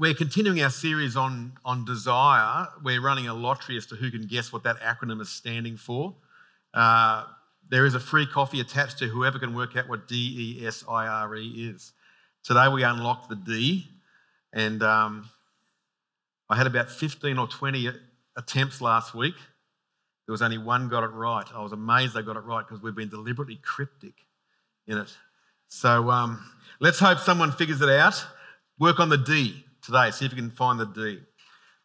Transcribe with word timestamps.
we're 0.00 0.14
continuing 0.14 0.62
our 0.62 0.70
series 0.70 1.14
on, 1.14 1.52
on 1.62 1.84
desire. 1.84 2.66
We're 2.82 3.02
running 3.02 3.28
a 3.28 3.34
lottery 3.34 3.76
as 3.76 3.84
to 3.88 3.96
who 3.96 4.10
can 4.10 4.26
guess 4.26 4.50
what 4.50 4.62
that 4.62 4.80
acronym 4.80 5.20
is 5.20 5.28
standing 5.28 5.76
for. 5.76 6.14
Uh, 6.72 7.26
there 7.68 7.84
is 7.84 7.94
a 7.94 8.00
free 8.00 8.26
coffee 8.26 8.60
attached 8.60 8.98
to 9.00 9.08
whoever 9.08 9.38
can 9.38 9.54
work 9.54 9.76
out 9.76 9.90
what 9.90 10.08
D 10.08 10.56
E 10.58 10.66
S 10.66 10.82
I 10.88 11.06
R 11.06 11.36
E 11.36 11.46
is. 11.46 11.92
Today 12.42 12.66
we 12.68 12.82
unlocked 12.82 13.28
the 13.28 13.36
D, 13.36 13.88
and 14.54 14.82
um, 14.82 15.28
I 16.48 16.56
had 16.56 16.66
about 16.66 16.90
15 16.90 17.36
or 17.36 17.46
20 17.46 17.90
attempts 18.38 18.80
last 18.80 19.14
week. 19.14 19.34
There 20.26 20.32
was 20.32 20.40
only 20.40 20.56
one 20.56 20.88
got 20.88 21.04
it 21.04 21.08
right. 21.08 21.44
I 21.54 21.62
was 21.62 21.72
amazed 21.72 22.14
they 22.14 22.22
got 22.22 22.36
it 22.36 22.44
right 22.44 22.66
because 22.66 22.82
we've 22.82 22.94
been 22.94 23.10
deliberately 23.10 23.60
cryptic 23.62 24.14
in 24.86 24.96
it. 24.96 25.14
So 25.68 26.10
um, 26.10 26.42
let's 26.80 26.98
hope 26.98 27.18
someone 27.18 27.52
figures 27.52 27.82
it 27.82 27.90
out. 27.90 28.24
Work 28.78 28.98
on 28.98 29.10
the 29.10 29.18
D 29.18 29.66
today. 29.82 30.10
See 30.10 30.24
if 30.24 30.32
you 30.32 30.36
can 30.36 30.50
find 30.50 30.78
the 30.78 30.86
D. 30.86 31.20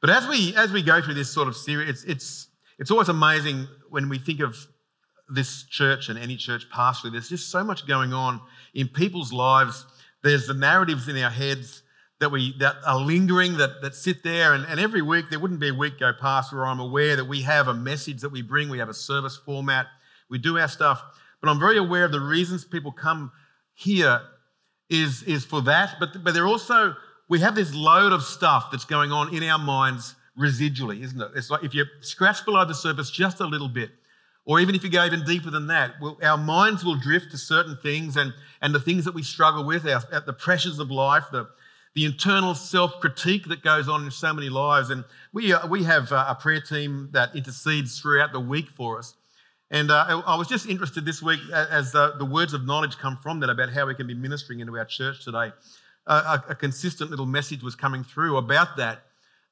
But 0.01 0.09
as 0.09 0.27
we 0.27 0.55
as 0.55 0.71
we 0.71 0.81
go 0.81 1.01
through 1.01 1.15
this 1.15 1.31
sort 1.31 1.47
of 1.47 1.55
series, 1.55 1.89
it's 1.89 2.03
it's 2.03 2.47
it's 2.77 2.91
always 2.91 3.09
amazing 3.09 3.67
when 3.89 4.09
we 4.09 4.19
think 4.19 4.39
of 4.39 4.57
this 5.29 5.63
church 5.63 6.09
and 6.09 6.19
any 6.19 6.37
church 6.37 6.69
pastorally. 6.69 7.13
There's 7.13 7.29
just 7.29 7.49
so 7.49 7.63
much 7.63 7.87
going 7.87 8.13
on 8.13 8.41
in 8.73 8.87
people's 8.87 9.33
lives. 9.33 9.85
There's 10.23 10.47
the 10.47 10.53
narratives 10.53 11.07
in 11.07 11.17
our 11.17 11.31
heads 11.31 11.81
that 12.19 12.31
we 12.31 12.55
that 12.59 12.75
are 12.85 12.99
lingering 12.99 13.57
that 13.57 13.81
that 13.81 13.95
sit 13.95 14.23
there 14.23 14.53
and, 14.53 14.65
and 14.65 14.79
every 14.79 15.01
week 15.01 15.29
there 15.29 15.39
wouldn't 15.39 15.59
be 15.59 15.69
a 15.69 15.73
week 15.73 15.99
go 15.99 16.11
past 16.13 16.53
where 16.53 16.65
I'm 16.65 16.79
aware 16.79 17.15
that 17.15 17.25
we 17.25 17.41
have 17.41 17.67
a 17.67 17.73
message 17.73 18.21
that 18.21 18.29
we 18.29 18.41
bring, 18.41 18.69
we 18.69 18.79
have 18.79 18.89
a 18.89 18.93
service 18.93 19.35
format, 19.35 19.87
we 20.29 20.37
do 20.37 20.57
our 20.57 20.67
stuff. 20.67 21.01
But 21.41 21.49
I'm 21.49 21.59
very 21.59 21.77
aware 21.77 22.05
of 22.05 22.11
the 22.11 22.19
reasons 22.19 22.65
people 22.65 22.91
come 22.91 23.31
here 23.73 24.21
is, 24.89 25.23
is 25.23 25.45
for 25.45 25.61
that, 25.63 25.97
but, 25.99 26.23
but 26.23 26.33
they're 26.33 26.47
also 26.47 26.95
we 27.27 27.39
have 27.39 27.55
this 27.55 27.73
load 27.73 28.13
of 28.13 28.23
stuff 28.23 28.69
that's 28.71 28.85
going 28.85 29.11
on 29.11 29.35
in 29.35 29.43
our 29.43 29.57
minds 29.57 30.15
residually, 30.37 31.01
isn't 31.03 31.19
it? 31.19 31.31
It's 31.35 31.49
like 31.49 31.63
if 31.63 31.73
you 31.73 31.85
scratch 32.01 32.45
below 32.45 32.65
the 32.65 32.75
surface 32.75 33.09
just 33.09 33.39
a 33.39 33.45
little 33.45 33.69
bit, 33.69 33.91
or 34.45 34.59
even 34.59 34.75
if 34.75 34.83
you 34.83 34.91
go 34.91 35.03
even 35.05 35.23
deeper 35.25 35.49
than 35.49 35.67
that, 35.67 35.93
we'll, 35.99 36.19
our 36.21 36.37
minds 36.37 36.85
will 36.85 36.95
drift 36.95 37.31
to 37.31 37.37
certain 37.37 37.77
things 37.81 38.15
and, 38.15 38.33
and 38.61 38.75
the 38.75 38.79
things 38.79 39.05
that 39.05 39.15
we 39.15 39.23
struggle 39.23 39.63
with, 39.63 39.87
our, 39.87 40.01
the 40.25 40.33
pressures 40.33 40.77
of 40.77 40.91
life, 40.91 41.23
the, 41.31 41.47
the 41.95 42.05
internal 42.05 42.53
self 42.53 42.99
critique 42.99 43.47
that 43.47 43.63
goes 43.63 43.89
on 43.89 44.03
in 44.03 44.11
so 44.11 44.33
many 44.33 44.49
lives. 44.49 44.91
And 44.91 45.03
we, 45.33 45.51
uh, 45.51 45.65
we 45.67 45.83
have 45.83 46.11
uh, 46.11 46.25
a 46.27 46.35
prayer 46.35 46.61
team 46.61 47.09
that 47.13 47.35
intercedes 47.35 47.99
throughout 47.99 48.33
the 48.33 48.39
week 48.39 48.69
for 48.69 48.99
us. 48.99 49.15
And 49.71 49.89
uh, 49.89 50.21
I 50.27 50.35
was 50.35 50.47
just 50.47 50.67
interested 50.67 51.05
this 51.05 51.23
week 51.23 51.39
as 51.51 51.91
the, 51.91 52.13
the 52.19 52.25
words 52.25 52.53
of 52.53 52.67
knowledge 52.67 52.97
come 52.99 53.17
from 53.17 53.39
that 53.39 53.49
about 53.49 53.71
how 53.71 53.87
we 53.87 53.95
can 53.95 54.05
be 54.05 54.13
ministering 54.13 54.59
into 54.59 54.77
our 54.77 54.85
church 54.85 55.25
today 55.25 55.51
a, 56.07 56.43
a 56.49 56.55
consistent 56.55 57.09
little 57.09 57.25
message 57.25 57.63
was 57.63 57.75
coming 57.75 58.03
through 58.03 58.37
about 58.37 58.77
that. 58.77 59.03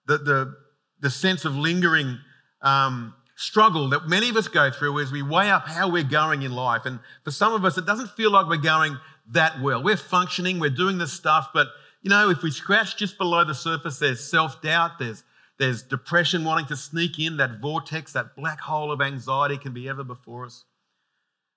The, 0.06 0.18
the, 0.18 0.56
the 1.00 1.10
sense 1.10 1.46
of 1.46 1.56
lingering 1.56 2.20
um, 2.62 3.14
struggle 3.36 3.90
that 3.90 4.08
many 4.08 4.30
of 4.30 4.38
us 4.38 4.48
go 4.48 4.70
through 4.72 5.00
as 5.00 5.12
we 5.12 5.22
weigh 5.22 5.50
up 5.50 5.68
how 5.68 5.90
we're 5.90 6.04
going 6.04 6.44
in 6.44 6.52
life. 6.52 6.86
And 6.86 7.00
for 7.24 7.32
some 7.32 7.54
of 7.54 7.66
us, 7.66 7.78
it 7.78 7.86
doesn't 7.86 8.12
feel 8.12 8.32
like 8.32 8.48
we're 8.48 8.58
going 8.58 8.98
that 9.32 9.62
well. 9.62 9.82
We're 9.82 9.98
functioning, 9.98 10.60
we're 10.60 10.70
doing 10.70 10.98
this 10.98 11.14
stuff, 11.14 11.50
but 11.54 11.68
you 12.02 12.10
know, 12.10 12.30
if 12.30 12.44
we 12.44 12.52
scratch 12.52 12.98
just 12.98 13.18
below 13.18 13.46
the 13.46 13.56
surface, 13.56 13.98
there's 14.00 14.20
self 14.24 14.62
doubt, 14.62 15.00
there's, 15.00 15.24
there's 15.58 15.82
depression 15.82 16.44
wanting 16.44 16.66
to 16.68 16.76
sneak 16.76 17.18
in, 17.18 17.38
that 17.38 17.62
vortex, 17.62 18.12
that 18.14 18.36
black 18.36 18.60
hole 18.60 18.92
of 18.92 19.02
anxiety 19.02 19.58
can 19.58 19.74
be 19.74 19.88
ever 19.88 20.04
before 20.04 20.46
us. 20.46 20.66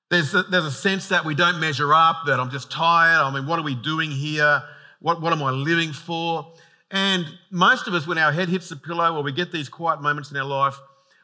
There's 0.08 0.33
a, 0.34 0.44
there's 0.44 0.64
a 0.64 0.70
sense 0.70 1.08
that 1.08 1.25
we 1.25 1.34
don't 1.34 1.58
measure 1.58 1.92
up, 1.92 2.27
that 2.27 2.38
I'm 2.38 2.50
just 2.50 2.70
tired. 2.70 3.22
I 3.22 3.34
mean, 3.34 3.48
what 3.48 3.58
are 3.58 3.64
we 3.64 3.75
doing 3.75 4.12
here? 4.12 4.62
What, 5.00 5.20
what 5.20 5.33
am 5.33 5.42
I 5.42 5.50
living 5.50 5.92
for? 5.92 6.52
And 6.91 7.27
most 7.50 7.87
of 7.87 7.94
us, 7.94 8.06
when 8.06 8.19
our 8.19 8.32
head 8.32 8.48
hits 8.48 8.69
the 8.69 8.76
pillow 8.76 9.16
or 9.16 9.22
we 9.22 9.32
get 9.32 9.53
these 9.53 9.69
quiet 9.69 10.00
moments 10.00 10.31
in 10.31 10.37
our 10.37 10.44
life, 10.44 10.78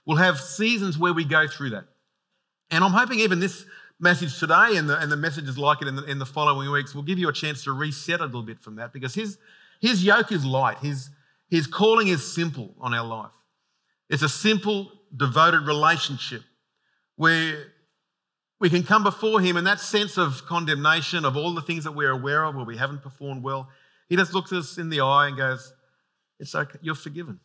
we'll 0.04 0.16
have 0.16 0.40
seasons 0.40 0.98
where 0.98 1.12
we 1.12 1.24
go 1.24 1.46
through 1.46 1.70
that. 1.70 1.84
And 2.70 2.82
I'm 2.82 2.90
hoping 2.92 3.20
even 3.20 3.38
this 3.38 3.64
message 4.00 4.38
today 4.38 4.76
and 4.76 4.88
the, 4.88 4.98
and 4.98 5.12
the 5.12 5.16
messages 5.16 5.56
like 5.56 5.80
it 5.80 5.88
in 5.88 5.94
the, 5.94 6.04
in 6.04 6.18
the 6.18 6.26
following 6.26 6.70
weeks 6.70 6.94
will 6.94 7.02
give 7.02 7.18
you 7.18 7.28
a 7.28 7.32
chance 7.32 7.62
to 7.64 7.72
reset 7.72 8.20
a 8.20 8.24
little 8.24 8.42
bit 8.42 8.58
from 8.58 8.76
that 8.76 8.92
because 8.92 9.14
his, 9.14 9.38
his 9.80 10.04
yoke 10.04 10.32
is 10.32 10.44
light, 10.44 10.78
his, 10.78 11.10
his 11.48 11.66
calling 11.66 12.08
is 12.08 12.34
simple 12.34 12.74
on 12.80 12.94
our 12.94 13.06
life. 13.06 13.30
It's 14.10 14.22
a 14.22 14.28
simple, 14.28 14.90
devoted 15.16 15.66
relationship 15.66 16.42
where 17.16 17.71
we 18.62 18.70
can 18.70 18.84
come 18.84 19.02
before 19.02 19.40
Him 19.40 19.56
and 19.56 19.66
that 19.66 19.80
sense 19.80 20.16
of 20.16 20.46
condemnation 20.46 21.24
of 21.24 21.36
all 21.36 21.52
the 21.52 21.60
things 21.60 21.82
that 21.82 21.92
we're 21.92 22.12
aware 22.12 22.44
of 22.44 22.54
where 22.54 22.64
we 22.64 22.76
haven't 22.76 23.02
performed 23.02 23.42
well. 23.42 23.68
He 24.08 24.14
just 24.14 24.32
looks 24.32 24.52
us 24.52 24.78
in 24.78 24.88
the 24.88 25.00
eye 25.00 25.26
and 25.26 25.36
goes, 25.36 25.72
It's 26.38 26.54
okay, 26.54 26.78
you're 26.80 26.94
forgiven. 26.94 27.40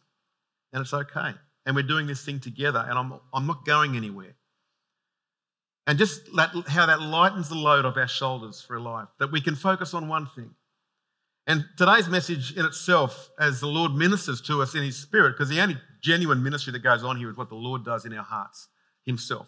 And 0.71 0.81
it's 0.81 0.93
okay. 0.93 1.33
And 1.65 1.75
we're 1.75 1.81
doing 1.81 2.05
this 2.05 2.23
thing 2.23 2.39
together, 2.39 2.85
and 2.87 2.99
I'm, 2.99 3.13
I'm 3.33 3.47
not 3.47 3.65
going 3.65 3.97
anywhere. 3.97 4.35
And 5.87 5.97
just 5.97 6.21
that, 6.35 6.51
how 6.67 6.85
that 6.85 7.01
lightens 7.01 7.49
the 7.49 7.55
load 7.55 7.85
of 7.85 7.97
our 7.97 8.07
shoulders 8.07 8.61
for 8.61 8.75
a 8.75 8.81
life, 8.81 9.07
that 9.19 9.31
we 9.31 9.41
can 9.41 9.55
focus 9.55 9.95
on 9.95 10.07
one 10.07 10.27
thing. 10.27 10.51
And 11.47 11.65
today's 11.77 12.07
message 12.07 12.55
in 12.55 12.63
itself, 12.63 13.31
as 13.39 13.59
the 13.59 13.67
Lord 13.67 13.95
ministers 13.95 14.39
to 14.41 14.61
us 14.61 14.75
in 14.75 14.83
His 14.83 14.97
Spirit, 14.97 15.31
because 15.31 15.49
the 15.49 15.61
only 15.61 15.77
genuine 16.03 16.43
ministry 16.43 16.73
that 16.73 16.83
goes 16.83 17.03
on 17.03 17.17
here 17.17 17.31
is 17.31 17.37
what 17.37 17.49
the 17.49 17.55
Lord 17.55 17.83
does 17.83 18.05
in 18.05 18.13
our 18.13 18.23
hearts 18.23 18.67
Himself. 19.03 19.47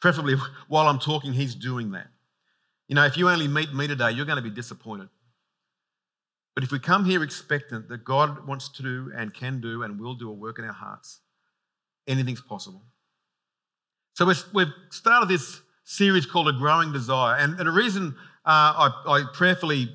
Preferably 0.00 0.36
while 0.68 0.88
I'm 0.88 0.98
talking, 0.98 1.32
he's 1.32 1.54
doing 1.54 1.92
that. 1.92 2.08
You 2.88 2.94
know, 2.94 3.04
if 3.04 3.16
you 3.16 3.28
only 3.28 3.48
meet 3.48 3.74
me 3.74 3.86
today, 3.88 4.12
you're 4.12 4.26
going 4.26 4.36
to 4.36 4.42
be 4.42 4.50
disappointed. 4.50 5.08
But 6.54 6.64
if 6.64 6.72
we 6.72 6.78
come 6.78 7.04
here 7.04 7.22
expectant 7.22 7.88
that 7.88 8.04
God 8.04 8.46
wants 8.46 8.68
to 8.70 8.82
do 8.82 9.12
and 9.14 9.34
can 9.34 9.60
do 9.60 9.82
and 9.82 10.00
will 10.00 10.14
do 10.14 10.30
a 10.30 10.32
work 10.32 10.58
in 10.58 10.64
our 10.64 10.72
hearts, 10.72 11.20
anything's 12.06 12.40
possible. 12.40 12.82
So 14.14 14.32
we've 14.54 14.72
started 14.90 15.28
this 15.28 15.60
series 15.84 16.24
called 16.24 16.48
A 16.48 16.52
Growing 16.52 16.92
Desire. 16.92 17.36
And, 17.36 17.58
the 17.58 17.70
reason 17.70 18.14
uh, 18.46 18.48
I, 18.48 19.02
I, 19.06 19.24
prayerfully 19.34 19.88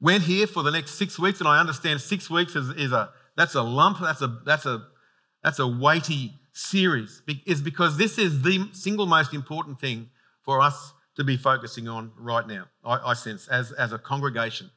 went 0.00 0.22
here 0.22 0.46
for 0.46 0.62
the 0.62 0.70
next 0.70 0.92
six 0.92 1.18
weeks, 1.18 1.40
and 1.40 1.48
I 1.48 1.58
understand 1.58 2.02
six 2.02 2.28
weeks 2.28 2.54
is, 2.54 2.68
is 2.70 2.92
a 2.92 3.10
that's 3.36 3.54
a 3.54 3.62
lump, 3.62 3.98
that's 4.00 4.20
a 4.20 4.40
that's 4.44 4.66
a 4.66 4.86
that's 5.42 5.58
a 5.58 5.66
weighty 5.66 6.34
series 6.56 7.20
is 7.44 7.60
because 7.60 7.98
this 7.98 8.16
is 8.16 8.40
the 8.40 8.68
single 8.72 9.04
most 9.04 9.34
important 9.34 9.78
thing 9.78 10.08
for 10.42 10.62
us 10.62 10.94
to 11.16 11.24
be 11.24 11.36
focusing 11.36 11.86
on 11.86 12.12
right 12.18 12.46
now, 12.46 12.64
I, 12.82 13.10
I 13.10 13.14
sense, 13.14 13.46
as, 13.48 13.72
as 13.72 13.92
a 13.92 13.98
congregation. 13.98 14.70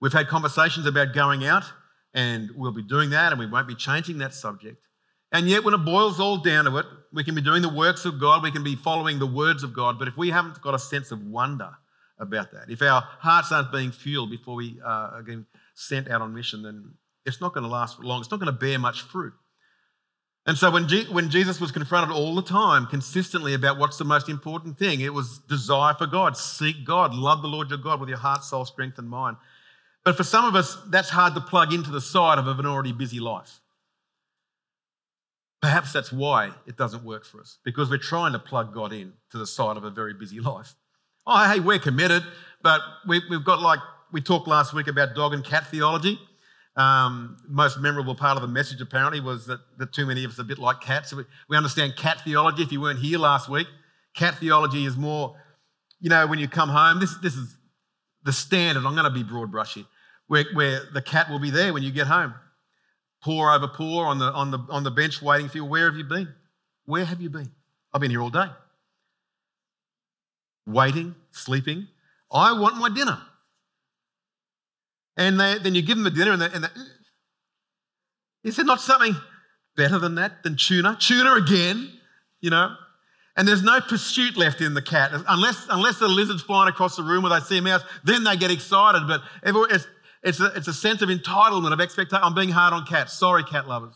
We've 0.00 0.12
had 0.12 0.26
conversations 0.26 0.84
about 0.84 1.14
going 1.14 1.44
out, 1.44 1.64
and 2.12 2.50
we'll 2.56 2.72
be 2.72 2.82
doing 2.82 3.10
that, 3.10 3.32
and 3.32 3.38
we 3.38 3.46
won't 3.46 3.68
be 3.68 3.76
changing 3.76 4.18
that 4.18 4.34
subject. 4.34 4.78
And 5.30 5.48
yet, 5.48 5.64
when 5.64 5.74
it 5.74 5.78
boils 5.78 6.18
all 6.18 6.38
down 6.38 6.64
to 6.64 6.76
it, 6.78 6.86
we 7.12 7.22
can 7.22 7.36
be 7.36 7.40
doing 7.40 7.62
the 7.62 7.72
works 7.72 8.04
of 8.04 8.20
God, 8.20 8.42
we 8.42 8.50
can 8.50 8.64
be 8.64 8.74
following 8.74 9.18
the 9.18 9.26
words 9.26 9.62
of 9.62 9.72
God, 9.72 9.98
but 9.98 10.08
if 10.08 10.16
we 10.16 10.30
haven't 10.30 10.60
got 10.60 10.74
a 10.74 10.78
sense 10.78 11.12
of 11.12 11.24
wonder 11.24 11.70
about 12.18 12.50
that, 12.50 12.68
if 12.68 12.82
our 12.82 13.00
hearts 13.00 13.52
aren't 13.52 13.70
being 13.70 13.92
fueled 13.92 14.30
before 14.30 14.56
we 14.56 14.80
uh, 14.84 15.10
are 15.14 15.22
getting 15.22 15.46
sent 15.74 16.10
out 16.10 16.20
on 16.20 16.34
mission, 16.34 16.62
then 16.62 16.94
it's 17.24 17.40
not 17.40 17.54
going 17.54 17.64
to 17.64 17.70
last 17.70 17.96
for 17.96 18.02
long. 18.02 18.20
It's 18.20 18.30
not 18.30 18.40
going 18.40 18.52
to 18.52 18.58
bear 18.58 18.78
much 18.78 19.02
fruit. 19.02 19.34
And 20.44 20.58
so 20.58 20.72
when, 20.72 20.88
G- 20.88 21.06
when 21.10 21.30
Jesus 21.30 21.60
was 21.60 21.70
confronted 21.70 22.14
all 22.14 22.34
the 22.34 22.42
time, 22.42 22.86
consistently 22.86 23.54
about 23.54 23.78
what's 23.78 23.96
the 23.96 24.04
most 24.04 24.28
important 24.28 24.76
thing, 24.76 25.00
it 25.00 25.14
was 25.14 25.38
desire 25.38 25.94
for 25.94 26.06
God, 26.06 26.36
seek 26.36 26.84
God, 26.84 27.14
love 27.14 27.42
the 27.42 27.48
Lord 27.48 27.70
your 27.70 27.78
God 27.78 28.00
with 28.00 28.08
your 28.08 28.18
heart, 28.18 28.42
soul, 28.42 28.64
strength, 28.64 28.98
and 28.98 29.08
mind. 29.08 29.36
But 30.04 30.16
for 30.16 30.24
some 30.24 30.44
of 30.44 30.56
us, 30.56 30.76
that's 30.88 31.10
hard 31.10 31.34
to 31.34 31.40
plug 31.40 31.72
into 31.72 31.92
the 31.92 32.00
side 32.00 32.38
of 32.38 32.48
an 32.48 32.66
already 32.66 32.92
busy 32.92 33.20
life. 33.20 33.60
Perhaps 35.60 35.92
that's 35.92 36.10
why 36.10 36.50
it 36.66 36.76
doesn't 36.76 37.04
work 37.04 37.24
for 37.24 37.40
us, 37.40 37.58
because 37.62 37.88
we're 37.88 37.98
trying 37.98 38.32
to 38.32 38.40
plug 38.40 38.74
God 38.74 38.92
in 38.92 39.12
to 39.30 39.38
the 39.38 39.46
side 39.46 39.76
of 39.76 39.84
a 39.84 39.90
very 39.90 40.12
busy 40.12 40.40
life. 40.40 40.74
Oh, 41.24 41.48
hey, 41.48 41.60
we're 41.60 41.78
committed, 41.78 42.24
but 42.62 42.80
we, 43.06 43.22
we've 43.30 43.44
got 43.44 43.62
like, 43.62 43.78
we 44.10 44.20
talked 44.20 44.48
last 44.48 44.74
week 44.74 44.88
about 44.88 45.14
dog 45.14 45.34
and 45.34 45.44
cat 45.44 45.68
theology. 45.68 46.18
Um, 46.74 47.36
most 47.48 47.78
memorable 47.80 48.14
part 48.14 48.36
of 48.36 48.42
the 48.42 48.48
message 48.48 48.80
apparently 48.80 49.20
was 49.20 49.46
that, 49.46 49.60
that 49.78 49.92
too 49.92 50.06
many 50.06 50.24
of 50.24 50.30
us 50.30 50.38
are 50.38 50.42
a 50.42 50.46
bit 50.46 50.58
like 50.58 50.80
cats. 50.80 51.12
We, 51.12 51.24
we 51.48 51.56
understand 51.56 51.96
cat 51.96 52.22
theology. 52.24 52.62
If 52.62 52.72
you 52.72 52.80
weren't 52.80 52.98
here 52.98 53.18
last 53.18 53.48
week, 53.48 53.66
cat 54.14 54.36
theology 54.38 54.86
is 54.86 54.96
more, 54.96 55.36
you 56.00 56.08
know, 56.08 56.26
when 56.26 56.38
you 56.38 56.48
come 56.48 56.70
home, 56.70 56.98
this, 56.98 57.14
this 57.18 57.34
is 57.34 57.56
the 58.24 58.32
standard. 58.32 58.86
I'm 58.86 58.94
going 58.94 59.04
to 59.04 59.10
be 59.10 59.22
broad 59.22 59.50
brushy, 59.50 59.86
where, 60.28 60.44
where 60.54 60.80
the 60.94 61.02
cat 61.02 61.28
will 61.28 61.38
be 61.38 61.50
there 61.50 61.74
when 61.74 61.82
you 61.82 61.92
get 61.92 62.06
home. 62.06 62.34
Paw 63.22 63.54
over 63.54 63.68
paw 63.68 64.06
on 64.06 64.18
the, 64.18 64.32
on, 64.32 64.50
the, 64.50 64.58
on 64.70 64.82
the 64.82 64.90
bench 64.90 65.20
waiting 65.20 65.48
for 65.48 65.58
you. 65.58 65.64
Where 65.64 65.86
have 65.86 65.96
you 65.96 66.04
been? 66.04 66.34
Where 66.86 67.04
have 67.04 67.20
you 67.20 67.30
been? 67.30 67.52
I've 67.92 68.00
been 68.00 68.10
here 68.10 68.22
all 68.22 68.30
day. 68.30 68.46
Waiting, 70.66 71.14
sleeping. 71.32 71.88
I 72.32 72.58
want 72.58 72.78
my 72.78 72.88
dinner. 72.88 73.20
And 75.16 75.38
they, 75.38 75.58
then 75.58 75.74
you 75.74 75.82
give 75.82 75.96
them 75.98 76.06
a 76.06 76.10
dinner, 76.10 76.32
and, 76.32 76.42
they, 76.42 76.46
and 76.46 76.64
they, 76.64 76.68
eh, 76.68 76.84
is 78.44 78.56
there 78.56 78.64
not 78.64 78.80
something 78.80 79.14
better 79.76 79.98
than 79.98 80.14
that, 80.16 80.42
than 80.42 80.56
tuna? 80.56 80.96
Tuna 80.98 81.34
again, 81.34 81.92
you 82.40 82.50
know? 82.50 82.74
And 83.36 83.48
there's 83.48 83.62
no 83.62 83.80
pursuit 83.80 84.36
left 84.36 84.60
in 84.60 84.74
the 84.74 84.82
cat. 84.82 85.10
Unless, 85.28 85.66
unless 85.70 85.98
the 85.98 86.08
lizard's 86.08 86.42
flying 86.42 86.68
across 86.68 86.96
the 86.96 87.02
room 87.02 87.24
or 87.24 87.30
they 87.30 87.40
see 87.40 87.58
a 87.58 87.62
mouse, 87.62 87.82
then 88.04 88.24
they 88.24 88.36
get 88.36 88.50
excited. 88.50 89.06
But 89.06 89.22
It's 90.22 90.38
a, 90.38 90.52
it's 90.54 90.68
a 90.68 90.74
sense 90.74 91.00
of 91.00 91.08
entitlement, 91.08 91.72
of 91.72 91.80
expectation. 91.80 92.22
I'm 92.22 92.34
being 92.34 92.50
hard 92.50 92.74
on 92.74 92.84
cats. 92.84 93.14
Sorry, 93.14 93.42
cat 93.42 93.66
lovers. 93.66 93.94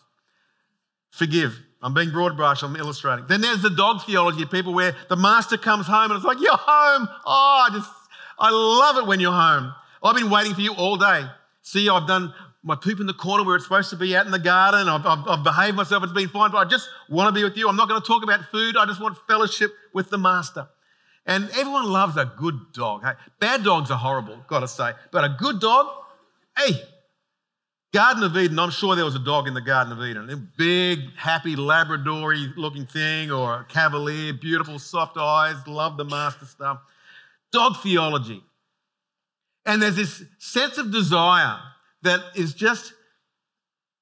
Forgive. 1.11 1.59
I'm 1.83 1.93
being 1.93 2.11
broad 2.11 2.37
brush, 2.37 2.63
I'm 2.63 2.77
illustrating. 2.77 3.27
Then 3.29 3.43
there's 3.43 3.63
the 3.63 3.71
dog 3.71 4.03
theology 4.05 4.43
of 4.43 4.51
people 4.51 4.73
where 4.73 4.97
the 5.09 5.17
master 5.17 5.59
comes 5.59 5.87
home 5.87 6.11
and 6.11 6.17
it's 6.17 6.25
like, 6.25 6.41
You're 6.41 6.57
home. 6.57 7.09
Oh, 7.27 7.67
I 7.69 7.75
just, 7.75 7.91
I 8.39 8.51
love 8.51 8.97
it 8.97 9.07
when 9.07 9.21
you're 9.21 9.33
home. 9.33 9.73
I've 10.07 10.17
been 10.17 10.31
waiting 10.31 10.55
for 10.55 10.61
you 10.61 10.73
all 10.73 10.97
day. 10.97 11.27
See, 11.63 11.89
I've 11.89 12.07
done 12.07 12.33
my 12.63 12.75
poop 12.75 13.01
in 13.01 13.07
the 13.07 13.15
corner 13.15 13.45
where 13.45 13.57
it's 13.57 13.65
supposed 13.65 13.91
to 13.91 13.97
be 13.97 14.17
out 14.17 14.27
in 14.27 14.33
the 14.33 14.39
garden. 14.39 14.89
I've, 14.89 15.07
I've, 15.07 15.27
I've 15.29 15.45
behaved 15.45 15.77
myself, 15.77 16.03
it's 16.05 16.13
been 16.13 16.29
fine, 16.29 16.51
but 16.51 16.59
I 16.59 16.69
just 16.69 16.89
want 17.09 17.29
to 17.29 17.33
be 17.33 17.45
with 17.45 17.57
you. 17.57 17.69
I'm 17.69 17.77
not 17.77 17.89
going 17.89 18.01
to 18.01 18.07
talk 18.07 18.23
about 18.23 18.41
food. 18.51 18.77
I 18.77 18.87
just 18.87 19.01
want 19.01 19.17
fellowship 19.27 19.73
with 19.93 20.11
the 20.11 20.19
master. 20.19 20.69
And 21.27 21.51
everyone 21.51 21.87
loves 21.87 22.17
a 22.17 22.33
good 22.39 22.73
dog. 22.73 23.05
Hey, 23.05 23.13
bad 23.41 23.65
dogs 23.65 23.91
are 23.91 23.99
horrible, 23.99 24.39
got 24.47 24.61
to 24.61 24.69
say. 24.69 24.93
But 25.11 25.25
a 25.25 25.37
good 25.39 25.61
dog, 25.61 25.87
hey, 26.57 26.73
Garden 27.93 28.23
of 28.23 28.37
Eden, 28.37 28.59
I'm 28.59 28.71
sure 28.71 28.95
there 28.95 29.05
was 29.05 29.15
a 29.15 29.25
dog 29.25 29.49
in 29.49 29.55
the 29.55 29.61
Garden 29.61 29.93
of 29.93 30.01
Eden. 30.01 30.31
A 30.31 30.37
big, 30.37 31.01
happy, 31.17 31.57
Labradory 31.57 32.57
looking 32.57 32.87
thing, 32.87 33.31
or 33.31 33.61
a 33.61 33.65
cavalier, 33.65 34.35
beautiful, 34.35 34.79
soft 34.79 35.17
eyes, 35.17 35.57
love 35.67 35.97
the 35.97 36.05
master 36.05 36.45
stuff. 36.45 36.79
Dog 37.53 37.77
theology. 37.83 38.43
And 39.67 39.83
there's 39.83 39.97
this 39.97 40.23
sense 40.39 40.79
of 40.79 40.93
desire 40.93 41.59
that 42.03 42.21
is 42.37 42.55
just 42.55 42.93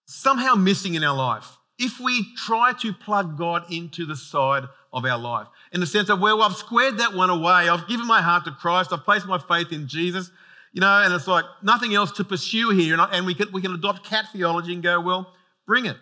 somehow 0.06 0.54
missing 0.54 0.94
in 0.94 1.02
our 1.02 1.16
life. 1.16 1.56
If 1.78 1.98
we 1.98 2.34
try 2.36 2.72
to 2.80 2.92
plug 2.92 3.36
God 3.36 3.64
into 3.72 4.04
the 4.04 4.14
side 4.14 4.64
of 4.92 5.04
our 5.04 5.18
life, 5.18 5.48
in 5.72 5.80
the 5.80 5.86
sense 5.86 6.08
of, 6.10 6.20
well, 6.20 6.42
I've 6.42 6.54
squared 6.54 6.98
that 6.98 7.14
one 7.14 7.30
away, 7.30 7.68
I've 7.68 7.88
given 7.88 8.06
my 8.06 8.22
heart 8.22 8.44
to 8.44 8.52
Christ, 8.52 8.92
I've 8.92 9.04
placed 9.04 9.26
my 9.26 9.38
faith 9.38 9.72
in 9.72 9.88
Jesus, 9.88 10.30
you 10.72 10.80
know, 10.80 11.02
and 11.02 11.12
it's 11.14 11.26
like 11.26 11.44
nothing 11.62 11.94
else 11.94 12.12
to 12.12 12.24
pursue 12.24 12.70
here. 12.70 12.96
And 13.00 13.26
we 13.26 13.34
can, 13.34 13.50
we 13.50 13.62
can 13.62 13.72
adopt 13.72 14.04
cat 14.04 14.26
theology 14.32 14.74
and 14.74 14.82
go, 14.82 15.00
well, 15.00 15.32
bring 15.66 15.86
it. 15.86 15.96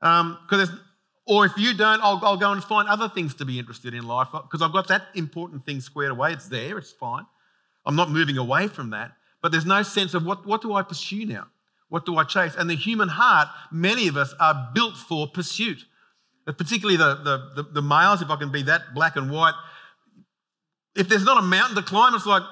Because 0.00 0.70
um, 0.70 0.80
or 1.26 1.44
if 1.44 1.52
you 1.58 1.74
don't, 1.74 2.00
I'll, 2.02 2.18
I'll 2.22 2.36
go 2.36 2.52
and 2.52 2.64
find 2.64 2.88
other 2.88 3.08
things 3.08 3.34
to 3.34 3.44
be 3.44 3.58
interested 3.58 3.92
in 3.92 4.06
life 4.06 4.28
because 4.32 4.62
I've 4.62 4.72
got 4.72 4.88
that 4.88 5.08
important 5.14 5.66
thing 5.66 5.80
squared 5.80 6.10
away. 6.10 6.32
It's 6.32 6.48
there, 6.48 6.78
it's 6.78 6.92
fine. 6.92 7.26
I'm 7.88 7.96
not 7.96 8.10
moving 8.10 8.38
away 8.38 8.68
from 8.68 8.90
that. 8.90 9.12
But 9.42 9.50
there's 9.50 9.66
no 9.66 9.82
sense 9.82 10.14
of 10.14 10.24
what, 10.24 10.46
what 10.46 10.62
do 10.62 10.74
I 10.74 10.82
pursue 10.82 11.26
now? 11.26 11.48
What 11.88 12.06
do 12.06 12.16
I 12.16 12.22
chase? 12.24 12.54
And 12.56 12.70
the 12.70 12.76
human 12.76 13.08
heart, 13.08 13.48
many 13.72 14.06
of 14.06 14.16
us 14.16 14.32
are 14.38 14.70
built 14.72 14.96
for 14.96 15.26
pursuit. 15.26 15.78
Particularly 16.46 16.96
the, 16.96 17.16
the, 17.16 17.62
the, 17.62 17.68
the 17.74 17.82
males, 17.82 18.22
if 18.22 18.30
I 18.30 18.36
can 18.36 18.52
be 18.52 18.62
that 18.62 18.94
black 18.94 19.16
and 19.16 19.30
white. 19.30 19.54
If 20.94 21.08
there's 21.08 21.24
not 21.24 21.38
a 21.38 21.42
mountain 21.42 21.76
to 21.76 21.82
climb, 21.82 22.14
it's 22.14 22.26
like, 22.26 22.42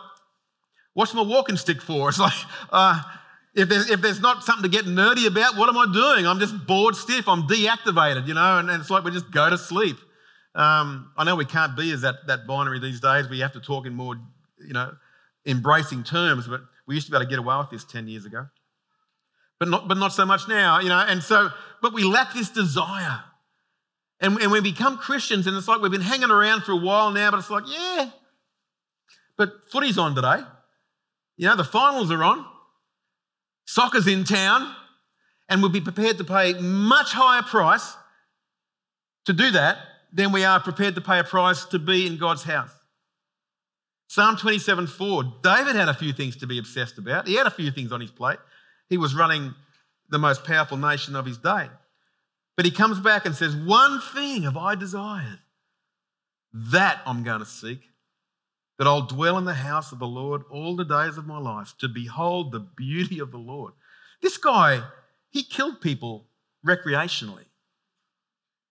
What's 0.96 1.12
my 1.12 1.20
walking 1.20 1.58
stick 1.58 1.82
for? 1.82 2.08
It's 2.08 2.18
like, 2.18 2.32
uh, 2.72 3.02
if, 3.54 3.68
there's, 3.68 3.90
if 3.90 4.00
there's 4.00 4.22
not 4.22 4.42
something 4.42 4.62
to 4.62 4.74
get 4.74 4.86
nerdy 4.86 5.26
about, 5.26 5.54
what 5.54 5.68
am 5.68 5.76
I 5.76 5.92
doing? 5.92 6.26
I'm 6.26 6.38
just 6.38 6.66
bored 6.66 6.96
stiff. 6.96 7.28
I'm 7.28 7.42
deactivated, 7.42 8.26
you 8.26 8.32
know, 8.32 8.58
and, 8.58 8.70
and 8.70 8.80
it's 8.80 8.88
like 8.88 9.04
we 9.04 9.10
just 9.10 9.30
go 9.30 9.50
to 9.50 9.58
sleep. 9.58 9.98
Um, 10.54 11.12
I 11.18 11.24
know 11.24 11.36
we 11.36 11.44
can't 11.44 11.76
be 11.76 11.92
as 11.92 12.00
that, 12.00 12.26
that 12.28 12.46
binary 12.46 12.80
these 12.80 12.98
days. 12.98 13.28
We 13.28 13.40
have 13.40 13.52
to 13.52 13.60
talk 13.60 13.84
in 13.84 13.92
more, 13.92 14.16
you 14.66 14.72
know, 14.72 14.94
embracing 15.46 16.02
terms, 16.02 16.46
but 16.48 16.60
we 16.87 16.94
used 16.94 17.06
to 17.06 17.12
be 17.12 17.16
able 17.16 17.25
to 17.25 17.31
get 17.31 17.38
away 17.38 17.56
with 17.58 17.70
this 17.70 17.84
10 17.84 18.08
years 18.08 18.25
ago. 18.25 18.46
But 19.58 19.69
not, 19.69 19.88
but 19.88 19.96
not 19.96 20.12
so 20.12 20.26
much 20.26 20.48
now, 20.48 20.81
you 20.81 20.88
know, 20.88 20.98
and 20.98 21.22
so, 21.22 21.50
but 21.81 21.94
we 21.94 22.04
lack 22.04 22.34
this 22.34 22.50
desire. 22.50 23.22
And, 24.20 24.38
and 24.38 24.50
we 24.50 24.60
become 24.60 24.98
Christians, 24.98 25.46
and 25.46 25.56
it's 25.56 25.69
like 25.69 25.81
we've 25.81 25.93
been 25.93 26.00
hanging 26.00 26.31
around 26.31 26.62
for 26.64 26.72
a 26.72 26.76
while 26.76 27.10
now, 27.10 27.31
but 27.31 27.38
it's 27.38 27.50
like, 27.50 27.64
yeah, 27.66 28.10
but 29.37 29.70
footy's 29.70 29.98
on 29.98 30.14
today. 30.14 30.40
You 31.37 31.48
know, 31.48 31.56
the 31.56 31.64
finals 31.64 32.10
are 32.10 32.22
on, 32.22 32.44
soccer's 33.66 34.06
in 34.06 34.25
town, 34.25 34.75
and 35.48 35.60
we'll 35.60 35.70
be 35.70 35.81
prepared 35.81 36.19
to 36.19 36.25
pay 36.25 36.54
much 36.54 37.12
higher 37.12 37.43
price 37.43 37.94
to 39.26 39.32
do 39.32 39.50
that 39.50 39.78
than 40.12 40.32
we 40.32 40.44
are 40.44 40.60
prepared 40.60 40.94
to 40.94 41.00
pay 41.00 41.19
a 41.19 41.25
price 41.25 41.64
to 41.66 41.78
be 41.78 42.06
in 42.06 42.16
God's 42.16 42.43
house. 42.43 42.75
Psalm 44.08 44.37
27 44.37 44.87
4, 44.87 45.25
David 45.43 45.76
had 45.76 45.88
a 45.88 45.94
few 45.94 46.12
things 46.12 46.37
to 46.37 46.47
be 46.47 46.58
obsessed 46.58 46.99
about. 46.99 47.26
He 47.26 47.35
had 47.35 47.47
a 47.47 47.50
few 47.50 47.70
things 47.70 47.93
on 47.93 48.00
his 48.00 48.11
plate. 48.11 48.38
He 48.88 48.97
was 48.97 49.14
running 49.14 49.55
the 50.08 50.19
most 50.19 50.44
powerful 50.44 50.76
nation 50.76 51.17
of 51.17 51.26
his 51.26 51.38
day. 51.38 51.69
But 52.56 52.64
he 52.64 52.70
comes 52.70 53.00
back 53.00 53.26
and 53.26 53.35
says, 53.35 53.55
One 53.55 54.00
thing 54.00 54.43
have 54.44 54.56
I 54.56 54.75
desired, 54.76 55.41
that 56.53 57.00
I'm 57.05 57.25
going 57.25 57.41
to 57.41 57.47
seek 57.47 57.81
that 58.79 58.87
I'll 58.87 59.06
dwell 59.06 59.38
in 59.38 59.44
the 59.44 59.55
house 59.55 59.93
of 59.93 59.99
the 59.99 60.06
Lord 60.06 60.43
all 60.50 60.76
the 60.76 60.85
days 60.85 61.17
of 61.17 61.26
my 61.26 61.38
life 61.38 61.75
to 61.79 61.88
behold 61.88 62.53
the 62.53 62.61
beauty 62.61 63.19
of 63.19 63.31
the 63.31 63.38
Lord. 63.38 63.73
This 64.20 64.37
guy, 64.37 64.82
he 65.31 65.43
killed 65.43 65.81
people 65.81 66.26
recreationally. 66.67 67.44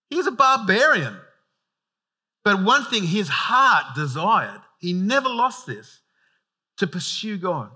He 0.10 0.16
was 0.16 0.28
a 0.28 0.32
barbarian. 0.32 1.18
But 2.44 2.64
one 2.64 2.86
thing 2.86 3.04
his 3.04 3.30
heart 3.30 3.96
desired, 3.96 4.62
he 4.86 4.94
never 4.94 5.30
lost 5.30 5.66
this, 5.66 6.02
to 6.78 6.88
pursue 6.88 7.38
God, 7.38 7.72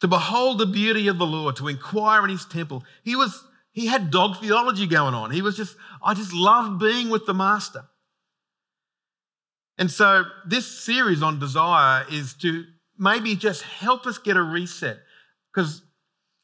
to 0.00 0.08
behold 0.08 0.58
the 0.58 0.66
beauty 0.66 1.08
of 1.08 1.18
the 1.18 1.26
Lord, 1.26 1.56
to 1.56 1.68
inquire 1.68 2.24
in 2.24 2.30
his 2.30 2.44
temple. 2.44 2.84
He 3.04 3.14
was 3.14 3.44
he 3.72 3.86
had 3.86 4.10
dog 4.10 4.38
theology 4.38 4.86
going 4.86 5.14
on. 5.14 5.30
He 5.30 5.42
was 5.42 5.56
just, 5.56 5.76
I 6.02 6.14
just 6.14 6.32
love 6.32 6.78
being 6.78 7.08
with 7.08 7.26
the 7.26 7.34
master. 7.34 7.84
And 9.78 9.90
so, 9.90 10.24
this 10.44 10.66
series 10.66 11.22
on 11.22 11.38
desire 11.38 12.04
is 12.10 12.34
to 12.42 12.64
maybe 12.98 13.36
just 13.36 13.62
help 13.62 14.06
us 14.06 14.18
get 14.18 14.36
a 14.36 14.42
reset. 14.42 14.98
Because 15.52 15.82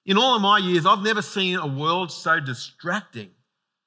in 0.06 0.16
all 0.16 0.36
of 0.36 0.42
my 0.42 0.58
years, 0.58 0.86
I've 0.86 1.02
never 1.02 1.20
seen 1.20 1.58
a 1.58 1.66
world 1.66 2.12
so 2.12 2.40
distracting 2.40 3.30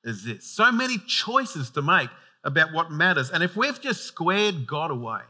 as 0.06 0.24
this. 0.24 0.46
So 0.46 0.72
many 0.72 0.98
choices 0.98 1.70
to 1.72 1.82
make 1.82 2.10
about 2.44 2.74
what 2.74 2.92
matters. 2.92 3.30
And 3.30 3.44
if 3.44 3.56
we've 3.56 3.80
just 3.80 4.04
squared 4.04 4.66
God 4.68 4.92
away, 4.92 5.22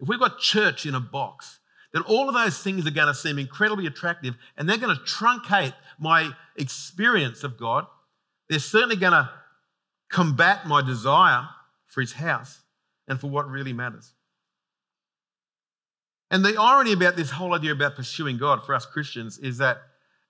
if 0.00 0.08
we've 0.08 0.18
got 0.18 0.38
church 0.38 0.86
in 0.86 0.94
a 0.94 1.00
box, 1.00 1.60
then 1.92 2.02
all 2.02 2.28
of 2.28 2.34
those 2.34 2.58
things 2.58 2.86
are 2.86 2.90
going 2.90 3.08
to 3.08 3.14
seem 3.14 3.38
incredibly 3.38 3.86
attractive 3.86 4.34
and 4.56 4.68
they're 4.68 4.78
going 4.78 4.96
to 4.96 5.02
truncate 5.02 5.74
my 5.98 6.30
experience 6.56 7.44
of 7.44 7.58
God. 7.58 7.86
They're 8.48 8.58
certainly 8.58 8.96
going 8.96 9.12
to 9.12 9.30
combat 10.10 10.66
my 10.66 10.82
desire 10.82 11.48
for 11.86 12.00
His 12.00 12.12
house 12.12 12.60
and 13.06 13.20
for 13.20 13.28
what 13.28 13.48
really 13.48 13.72
matters. 13.72 14.12
And 16.30 16.44
the 16.44 16.58
irony 16.58 16.92
about 16.92 17.14
this 17.14 17.30
whole 17.30 17.54
idea 17.54 17.72
about 17.72 17.94
pursuing 17.94 18.38
God 18.38 18.64
for 18.64 18.74
us 18.74 18.86
Christians 18.86 19.38
is 19.38 19.58
that, 19.58 19.78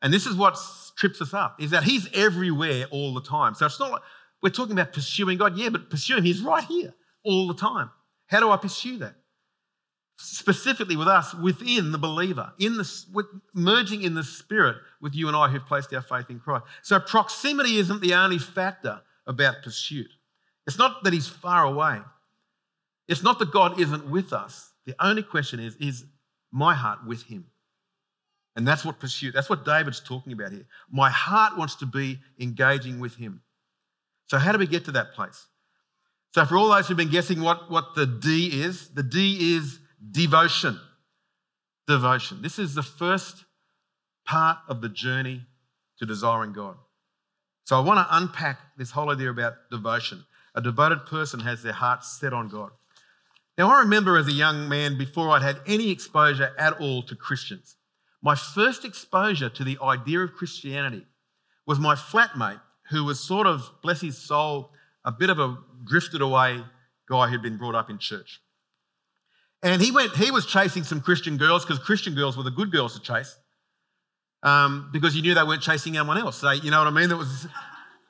and 0.03 0.13
this 0.13 0.27
is 0.27 0.35
what 0.35 0.59
trips 0.97 1.23
us 1.23 1.33
up, 1.33 1.63
is 1.63 1.71
that 1.71 1.85
He's 1.85 2.09
everywhere 2.13 2.87
all 2.91 3.15
the 3.15 3.23
time. 3.23 3.55
So 3.55 3.67
it's 3.67 3.79
not 3.79 3.93
like 3.93 4.03
we're 4.43 4.51
talking 4.51 4.73
about 4.73 4.93
pursuing 4.93 5.39
God, 5.39 5.57
yeah, 5.57 5.69
but 5.69 5.91
pursuing 5.91 6.25
He's 6.25 6.43
right 6.43 6.65
here 6.65 6.95
all 7.25 7.49
the 7.49 7.55
time. 7.55 7.91
How 8.27 8.41
do 8.41 8.51
I 8.51 8.57
pursue 8.57 8.99
that? 8.99 9.15
Specifically 10.19 10.97
with 10.97 11.09
us 11.09 11.35
within 11.35 11.93
the 11.93 11.99
believer, 11.99 12.53
in 12.59 12.77
the 12.77 13.05
with, 13.13 13.27
merging 13.55 14.03
in 14.03 14.15
the 14.15 14.23
Spirit 14.23 14.77
with 15.01 15.15
you 15.15 15.29
and 15.29 15.37
I 15.37 15.49
who've 15.49 15.65
placed 15.65 15.93
our 15.95 16.03
faith 16.03 16.31
in 16.31 16.39
Christ. 16.39 16.65
So 16.83 17.01
proximity 17.01 17.79
isn't 17.79 18.01
the 18.01 18.15
only 18.15 18.39
factor 18.39 19.01
about 19.27 19.63
pursuit. 19.63 20.11
It's 20.67 20.79
not 20.79 21.05
that 21.05 21.13
He's 21.13 21.29
far 21.29 21.65
away. 21.65 22.01
It's 23.09 23.23
not 23.23 23.39
that 23.41 23.53
God 23.53 23.81
isn't 23.81 24.09
with 24.09 24.33
us. 24.33 24.73
The 24.87 24.95
only 24.99 25.23
question 25.23 25.61
is, 25.61 25.77
is 25.77 26.05
my 26.51 26.75
heart 26.75 27.01
with 27.07 27.25
him? 27.25 27.47
And 28.55 28.67
that's 28.67 28.85
what 28.85 29.01
pursuit, 29.01 29.33
that's 29.35 29.49
what 29.49 29.65
David's 29.65 30.01
talking 30.01 30.33
about 30.33 30.53
here. 30.53 30.67
My 30.91 31.11
heart 31.11 31.57
wants 31.57 31.77
to 31.77 31.87
be 31.87 32.21
engaging 32.39 33.01
with 33.01 33.17
him. 33.17 33.41
So, 34.33 34.39
how 34.39 34.51
do 34.51 34.57
we 34.57 34.67
get 34.67 34.87
to 34.87 34.93
that 34.93 35.13
place? 35.13 35.47
So, 36.31 36.47
for 36.47 36.57
all 36.57 36.71
those 36.71 36.89
who've 36.89 36.97
been 36.97 37.11
guessing 37.11 37.43
what, 37.43 37.71
what 37.71 37.95
the 37.95 38.07
D 38.07 38.63
is, 38.63 38.89
the 38.89 39.03
D 39.03 39.57
is 39.57 39.79
devotion. 40.11 40.81
Devotion. 41.87 42.41
This 42.41 42.59
is 42.59 42.75
the 42.75 42.83
first 42.83 43.45
part 44.25 44.57
of 44.69 44.81
the 44.81 44.89
journey 44.89 45.43
to 45.99 46.07
desiring 46.07 46.55
God. 46.55 46.77
So, 47.65 47.77
I 47.77 47.81
want 47.81 47.99
to 47.99 48.17
unpack 48.17 48.59
this 48.79 48.93
whole 48.93 49.11
idea 49.11 49.29
about 49.29 49.53
devotion. 49.71 50.25
A 50.55 50.63
devoted 50.63 51.05
person 51.05 51.41
has 51.41 51.63
their 51.63 51.75
heart 51.75 52.03
set 52.03 52.33
on 52.33 52.49
God. 52.49 52.71
Now, 53.59 53.69
I 53.71 53.81
remember 53.81 54.17
as 54.17 54.29
a 54.29 54.33
young 54.33 54.67
man, 54.67 54.97
before 54.97 55.29
I'd 55.29 55.43
had 55.43 55.61
any 55.67 55.91
exposure 55.91 56.55
at 56.59 56.81
all 56.81 57.03
to 57.03 57.15
Christians, 57.15 57.77
my 58.23 58.35
first 58.35 58.87
exposure 58.87 59.51
to 59.51 59.63
the 59.63 59.77
idea 59.83 60.21
of 60.21 60.33
Christianity 60.33 61.05
was 61.67 61.79
my 61.79 61.95
flatmate, 61.95 62.63
who 62.93 63.05
was 63.05 63.19
sort 63.19 63.47
of, 63.47 63.69
bless 63.83 64.01
his 64.01 64.17
soul, 64.17 64.71
a 65.05 65.11
bit 65.11 65.31
of 65.31 65.39
a 65.39 65.59
drifted 65.85 66.21
away 66.21 66.63
guy 67.09 67.29
who'd 67.29 67.43
been 67.43 67.59
brought 67.59 67.75
up 67.75 67.91
in 67.91 67.99
church. 67.99 68.41
And 69.63 69.83
he 69.83 69.91
went, 69.91 70.13
he 70.17 70.31
was 70.31 70.47
chasing 70.47 70.85
some 70.85 71.01
Christian 71.01 71.37
girls 71.37 71.65
because 71.65 71.79
Christian 71.79 72.15
girls 72.15 72.37
were 72.37 72.43
the 72.43 72.51
good 72.51 72.71
girls 72.71 72.95
to 72.95 73.01
chase. 73.01 73.37
Um, 74.45 74.91
because 74.93 75.15
you 75.15 75.23
knew 75.23 75.35
they 75.35 75.43
weren't 75.45 75.63
chasing 75.63 75.97
anyone 75.97 76.19
else. 76.19 76.39
So, 76.39 76.51
you 76.51 76.71
know 76.71 76.79
what 76.79 76.89
I 76.89 76.91
mean? 76.91 77.09
There 77.09 77.19
was 77.19 77.47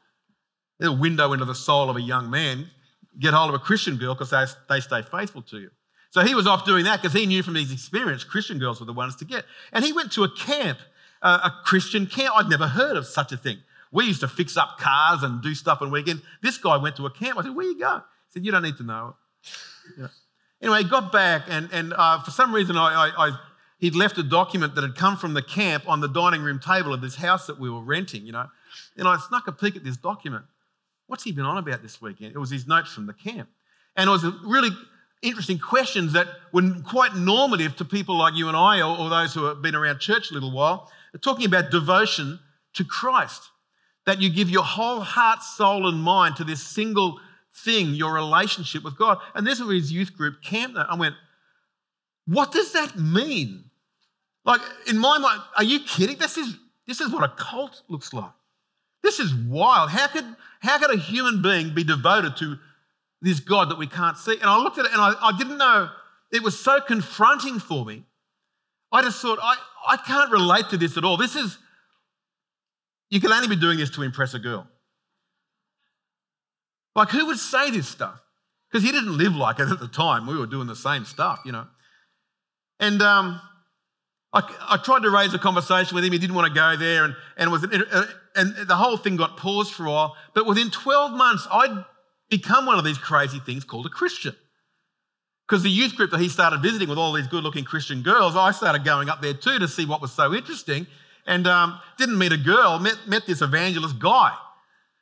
a 0.80 0.92
window 0.92 1.32
into 1.32 1.44
the 1.44 1.54
soul 1.54 1.90
of 1.90 1.96
a 1.96 2.00
young 2.00 2.30
man 2.30 2.70
get 3.18 3.34
hold 3.34 3.50
of 3.50 3.54
a 3.54 3.58
Christian 3.58 3.96
girl 3.96 4.14
because 4.14 4.30
they, 4.30 4.44
they 4.68 4.80
stay 4.80 5.02
faithful 5.02 5.42
to 5.42 5.58
you. 5.58 5.70
So 6.10 6.22
he 6.22 6.34
was 6.34 6.46
off 6.46 6.64
doing 6.64 6.84
that 6.84 7.00
because 7.00 7.18
he 7.18 7.26
knew 7.26 7.42
from 7.42 7.54
his 7.54 7.72
experience 7.72 8.24
Christian 8.24 8.58
girls 8.58 8.80
were 8.80 8.86
the 8.86 8.92
ones 8.92 9.16
to 9.16 9.24
get. 9.24 9.44
And 9.72 9.84
he 9.84 9.92
went 9.92 10.12
to 10.12 10.24
a 10.24 10.30
camp, 10.30 10.78
uh, 11.22 11.40
a 11.44 11.64
Christian 11.64 12.06
camp. 12.06 12.34
I'd 12.36 12.48
never 12.48 12.68
heard 12.68 12.96
of 12.96 13.06
such 13.06 13.32
a 13.32 13.36
thing. 13.36 13.58
We 13.92 14.06
used 14.06 14.20
to 14.20 14.28
fix 14.28 14.56
up 14.56 14.78
cars 14.78 15.22
and 15.22 15.42
do 15.42 15.54
stuff 15.54 15.82
on 15.82 15.90
weekend. 15.90 16.22
This 16.42 16.56
guy 16.56 16.76
went 16.78 16.96
to 16.96 17.06
a 17.06 17.10
camp. 17.10 17.38
I 17.38 17.42
said, 17.42 17.54
Where 17.54 17.66
you 17.66 17.78
go? 17.78 17.96
He 17.96 18.32
said, 18.32 18.44
You 18.44 18.50
don't 18.50 18.62
need 18.62 18.78
to 18.78 18.82
know. 18.82 19.16
Anyway, 20.60 20.84
he 20.84 20.88
got 20.88 21.10
back, 21.10 21.42
and, 21.48 21.68
and 21.72 21.92
uh, 21.92 22.22
for 22.22 22.30
some 22.30 22.54
reason, 22.54 22.76
I, 22.76 22.94
I, 22.94 23.28
I, 23.28 23.38
he'd 23.78 23.96
left 23.96 24.16
a 24.16 24.22
document 24.22 24.76
that 24.76 24.82
had 24.82 24.94
come 24.94 25.16
from 25.16 25.34
the 25.34 25.42
camp 25.42 25.88
on 25.88 26.00
the 26.00 26.08
dining 26.08 26.40
room 26.40 26.60
table 26.60 26.94
of 26.94 27.00
this 27.00 27.16
house 27.16 27.48
that 27.48 27.58
we 27.58 27.68
were 27.68 27.82
renting, 27.82 28.24
you 28.24 28.32
know. 28.32 28.46
And 28.96 29.08
I 29.08 29.18
snuck 29.18 29.48
a 29.48 29.52
peek 29.52 29.74
at 29.74 29.82
this 29.82 29.96
document. 29.96 30.44
What's 31.08 31.24
he 31.24 31.32
been 31.32 31.44
on 31.44 31.58
about 31.58 31.82
this 31.82 32.00
weekend? 32.00 32.34
It 32.34 32.38
was 32.38 32.50
his 32.50 32.66
notes 32.66 32.92
from 32.92 33.06
the 33.06 33.12
camp. 33.12 33.48
And 33.96 34.08
it 34.08 34.12
was 34.12 34.24
really 34.44 34.70
interesting 35.20 35.58
questions 35.58 36.12
that 36.12 36.28
were 36.52 36.62
quite 36.84 37.16
normative 37.16 37.76
to 37.76 37.84
people 37.84 38.16
like 38.16 38.34
you 38.34 38.48
and 38.48 38.56
I, 38.56 38.80
or, 38.80 38.96
or 38.96 39.10
those 39.10 39.34
who 39.34 39.44
have 39.44 39.62
been 39.62 39.74
around 39.74 39.98
church 39.98 40.30
a 40.30 40.34
little 40.34 40.52
while. 40.52 40.90
Talking 41.20 41.46
about 41.46 41.70
devotion 41.70 42.38
to 42.74 42.84
Christ, 42.84 43.42
that 44.06 44.20
you 44.20 44.30
give 44.30 44.50
your 44.50 44.64
whole 44.64 45.00
heart, 45.00 45.42
soul, 45.42 45.86
and 45.86 46.02
mind 46.02 46.36
to 46.36 46.44
this 46.44 46.62
single 46.62 47.20
thing, 47.54 47.90
your 47.90 48.12
relationship 48.12 48.82
with 48.82 48.98
God. 48.98 49.18
And 49.34 49.46
this 49.46 49.60
was 49.60 49.70
his 49.70 49.92
youth 49.92 50.16
group 50.16 50.42
camp. 50.42 50.74
I 50.76 50.96
went, 50.96 51.14
what 52.26 52.52
does 52.52 52.72
that 52.72 52.98
mean? 52.98 53.64
Like, 54.44 54.60
in 54.88 54.98
my 54.98 55.18
mind, 55.18 55.40
are 55.56 55.64
you 55.64 55.80
kidding? 55.80 56.18
This 56.18 56.36
is, 56.36 56.56
this 56.86 57.00
is 57.00 57.12
what 57.12 57.22
a 57.22 57.32
cult 57.36 57.82
looks 57.88 58.12
like. 58.12 58.32
This 59.02 59.20
is 59.20 59.34
wild. 59.34 59.90
How 59.90 60.08
could, 60.08 60.24
how 60.60 60.78
could 60.78 60.92
a 60.92 60.98
human 60.98 61.42
being 61.42 61.74
be 61.74 61.84
devoted 61.84 62.36
to 62.38 62.58
this 63.20 63.40
God 63.40 63.70
that 63.70 63.78
we 63.78 63.86
can't 63.86 64.16
see? 64.16 64.34
And 64.34 64.44
I 64.44 64.56
looked 64.58 64.78
at 64.78 64.86
it 64.86 64.92
and 64.92 65.00
I, 65.00 65.14
I 65.20 65.36
didn't 65.36 65.58
know, 65.58 65.90
it 66.32 66.42
was 66.42 66.58
so 66.58 66.80
confronting 66.80 67.58
for 67.58 67.84
me. 67.84 68.04
I 68.90 69.02
just 69.02 69.20
thought, 69.20 69.38
I, 69.40 69.56
I 69.88 69.96
can't 69.96 70.30
relate 70.30 70.68
to 70.70 70.76
this 70.76 70.96
at 70.96 71.04
all. 71.04 71.16
This 71.16 71.36
is, 71.36 71.58
you 73.12 73.20
can 73.20 73.30
only 73.30 73.46
be 73.46 73.56
doing 73.56 73.76
this 73.76 73.90
to 73.90 74.02
impress 74.02 74.32
a 74.32 74.38
girl. 74.38 74.66
Like, 76.96 77.10
who 77.10 77.26
would 77.26 77.36
say 77.36 77.70
this 77.70 77.86
stuff? 77.86 78.18
Because 78.70 78.82
he 78.82 78.90
didn't 78.90 79.18
live 79.18 79.36
like 79.36 79.60
it 79.60 79.68
at 79.68 79.80
the 79.80 79.86
time. 79.86 80.26
We 80.26 80.34
were 80.34 80.46
doing 80.46 80.66
the 80.66 80.74
same 80.74 81.04
stuff, 81.04 81.40
you 81.44 81.52
know. 81.52 81.66
And 82.80 83.02
um, 83.02 83.38
I, 84.32 84.40
I, 84.66 84.76
tried 84.78 85.02
to 85.02 85.10
raise 85.10 85.34
a 85.34 85.38
conversation 85.38 85.94
with 85.94 86.04
him. 86.04 86.12
He 86.12 86.18
didn't 86.18 86.34
want 86.34 86.48
to 86.48 86.58
go 86.58 86.74
there, 86.74 87.04
and, 87.04 87.14
and, 87.36 87.52
was, 87.52 87.64
and 87.64 88.56
the 88.66 88.76
whole 88.76 88.96
thing 88.96 89.16
got 89.16 89.36
paused 89.36 89.74
for 89.74 89.84
a 89.84 89.90
while. 89.90 90.16
But 90.34 90.46
within 90.46 90.70
12 90.70 91.12
months, 91.12 91.46
I'd 91.52 91.84
become 92.30 92.64
one 92.64 92.78
of 92.78 92.84
these 92.84 92.96
crazy 92.96 93.40
things 93.40 93.62
called 93.62 93.84
a 93.84 93.90
Christian. 93.90 94.34
Because 95.46 95.62
the 95.62 95.68
youth 95.68 95.96
group 95.96 96.12
that 96.12 96.20
he 96.20 96.30
started 96.30 96.62
visiting 96.62 96.88
with 96.88 96.96
all 96.96 97.12
these 97.12 97.26
good 97.26 97.44
looking 97.44 97.64
Christian 97.64 98.00
girls, 98.00 98.36
I 98.36 98.52
started 98.52 98.86
going 98.86 99.10
up 99.10 99.20
there 99.20 99.34
too 99.34 99.58
to 99.58 99.68
see 99.68 99.84
what 99.84 100.00
was 100.00 100.12
so 100.12 100.32
interesting. 100.32 100.86
And 101.26 101.46
um, 101.46 101.80
didn't 101.98 102.18
meet 102.18 102.32
a 102.32 102.36
girl, 102.36 102.78
met, 102.78 102.96
met 103.06 103.26
this 103.26 103.42
evangelist 103.42 103.98
guy. 103.98 104.34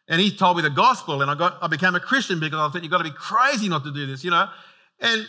And 0.07 0.21
he 0.21 0.31
told 0.31 0.57
me 0.57 0.63
the 0.63 0.71
gospel, 0.71 1.23
and 1.23 1.31
I 1.31 1.37
got 1.37 1.59
I 1.63 1.69
became 1.69 1.95
a 1.95 2.01
Christian 2.01 2.41
because 2.41 2.59
I 2.59 2.73
thought 2.73 2.83
you've 2.83 2.91
got 2.91 2.99
to 2.99 3.05
be 3.05 3.17
crazy 3.17 3.69
not 3.69 3.85
to 3.85 3.93
do 3.93 4.07
this, 4.07 4.25
you 4.25 4.31
know. 4.33 4.49
And 4.99 5.25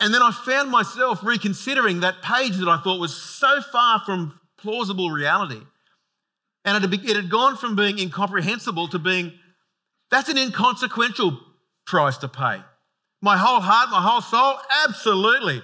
and 0.00 0.12
then 0.12 0.22
I 0.22 0.32
found 0.32 0.70
myself 0.70 1.22
reconsidering 1.22 2.00
that 2.00 2.20
page 2.20 2.56
that 2.56 2.68
I 2.68 2.80
thought 2.82 2.98
was 2.98 3.16
so 3.16 3.62
far 3.70 4.00
from 4.00 4.38
plausible 4.58 5.10
reality. 5.10 5.60
And 6.64 6.76
it 6.76 6.90
had, 6.90 7.08
it 7.08 7.16
had 7.16 7.30
gone 7.30 7.56
from 7.56 7.76
being 7.76 7.98
incomprehensible 7.98 8.88
to 8.88 8.98
being 8.98 9.32
that's 10.10 10.28
an 10.28 10.36
inconsequential 10.36 11.38
price 11.86 12.16
to 12.18 12.28
pay. 12.28 12.62
My 13.22 13.36
whole 13.36 13.60
heart, 13.60 13.90
my 13.90 14.02
whole 14.02 14.20
soul, 14.20 14.58
absolutely. 14.86 15.62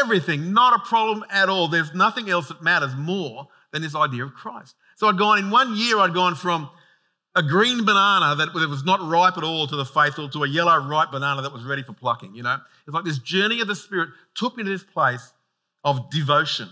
Everything, 0.00 0.52
not 0.52 0.74
a 0.74 0.88
problem 0.88 1.24
at 1.30 1.48
all. 1.48 1.68
There's 1.68 1.92
nothing 1.94 2.30
else 2.30 2.48
that 2.48 2.62
matters 2.62 2.94
more 2.96 3.48
than 3.72 3.82
this 3.82 3.94
idea 3.94 4.24
of 4.24 4.34
Christ. 4.34 4.76
So 4.96 5.08
I'd 5.08 5.18
gone 5.18 5.38
in 5.38 5.50
one 5.50 5.76
year, 5.76 5.98
I'd 5.98 6.14
gone 6.14 6.34
from 6.34 6.70
a 7.34 7.42
green 7.42 7.84
banana 7.84 8.36
that 8.36 8.52
was 8.54 8.84
not 8.84 9.00
ripe 9.08 9.38
at 9.38 9.44
all 9.44 9.66
to 9.66 9.74
the 9.74 9.84
faithful 9.84 10.28
to 10.28 10.44
a 10.44 10.48
yellow 10.48 10.78
ripe 10.86 11.10
banana 11.10 11.42
that 11.42 11.52
was 11.52 11.64
ready 11.64 11.82
for 11.82 11.94
plucking, 11.94 12.34
you 12.34 12.42
know? 12.42 12.58
It's 12.86 12.94
like 12.94 13.04
this 13.04 13.18
journey 13.18 13.60
of 13.60 13.68
the 13.68 13.74
Spirit 13.74 14.10
took 14.34 14.56
me 14.56 14.64
to 14.64 14.70
this 14.70 14.84
place 14.84 15.32
of 15.82 16.10
devotion 16.10 16.68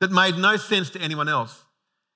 that 0.00 0.10
made 0.10 0.36
no 0.36 0.56
sense 0.56 0.90
to 0.90 1.00
anyone 1.00 1.28
else. 1.28 1.62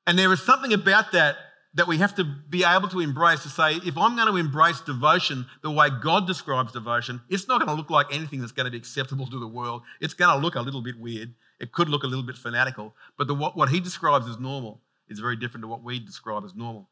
And 0.06 0.18
there 0.18 0.32
is 0.32 0.42
something 0.42 0.72
about 0.72 1.12
that 1.12 1.36
that 1.74 1.86
we 1.86 1.98
have 1.98 2.14
to 2.16 2.24
be 2.24 2.64
able 2.64 2.88
to 2.88 3.00
embrace 3.00 3.42
to 3.42 3.48
say, 3.48 3.74
if 3.84 3.96
I'm 3.98 4.16
going 4.16 4.28
to 4.28 4.36
embrace 4.36 4.80
devotion 4.80 5.46
the 5.62 5.70
way 5.70 5.88
God 6.02 6.26
describes 6.26 6.72
devotion, 6.72 7.20
it's 7.28 7.46
not 7.46 7.60
going 7.60 7.68
to 7.68 7.74
look 7.74 7.90
like 7.90 8.12
anything 8.12 8.40
that's 8.40 8.52
going 8.52 8.64
to 8.64 8.70
be 8.70 8.78
acceptable 8.78 9.26
to 9.26 9.38
the 9.38 9.46
world. 9.46 9.82
It's 10.00 10.14
going 10.14 10.34
to 10.34 10.42
look 10.42 10.54
a 10.54 10.62
little 10.62 10.82
bit 10.82 10.98
weird. 10.98 11.34
It 11.60 11.72
could 11.72 11.88
look 11.88 12.04
a 12.04 12.06
little 12.06 12.24
bit 12.24 12.36
fanatical. 12.36 12.94
But 13.16 13.26
the, 13.26 13.34
what, 13.34 13.56
what 13.56 13.68
he 13.68 13.80
describes 13.80 14.26
as 14.28 14.38
normal 14.38 14.80
is 15.08 15.18
very 15.18 15.36
different 15.36 15.62
to 15.62 15.68
what 15.68 15.82
we 15.82 16.00
describe 16.00 16.44
as 16.44 16.54
normal. 16.54 16.88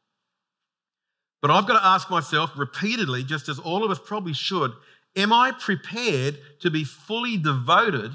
But 1.41 1.51
I've 1.51 1.67
got 1.67 1.79
to 1.79 1.85
ask 1.85 2.09
myself 2.09 2.51
repeatedly, 2.55 3.23
just 3.23 3.49
as 3.49 3.59
all 3.59 3.83
of 3.83 3.91
us 3.91 3.99
probably 4.03 4.33
should, 4.33 4.71
am 5.15 5.33
I 5.33 5.51
prepared 5.51 6.37
to 6.61 6.69
be 6.69 6.83
fully 6.83 7.37
devoted 7.37 8.11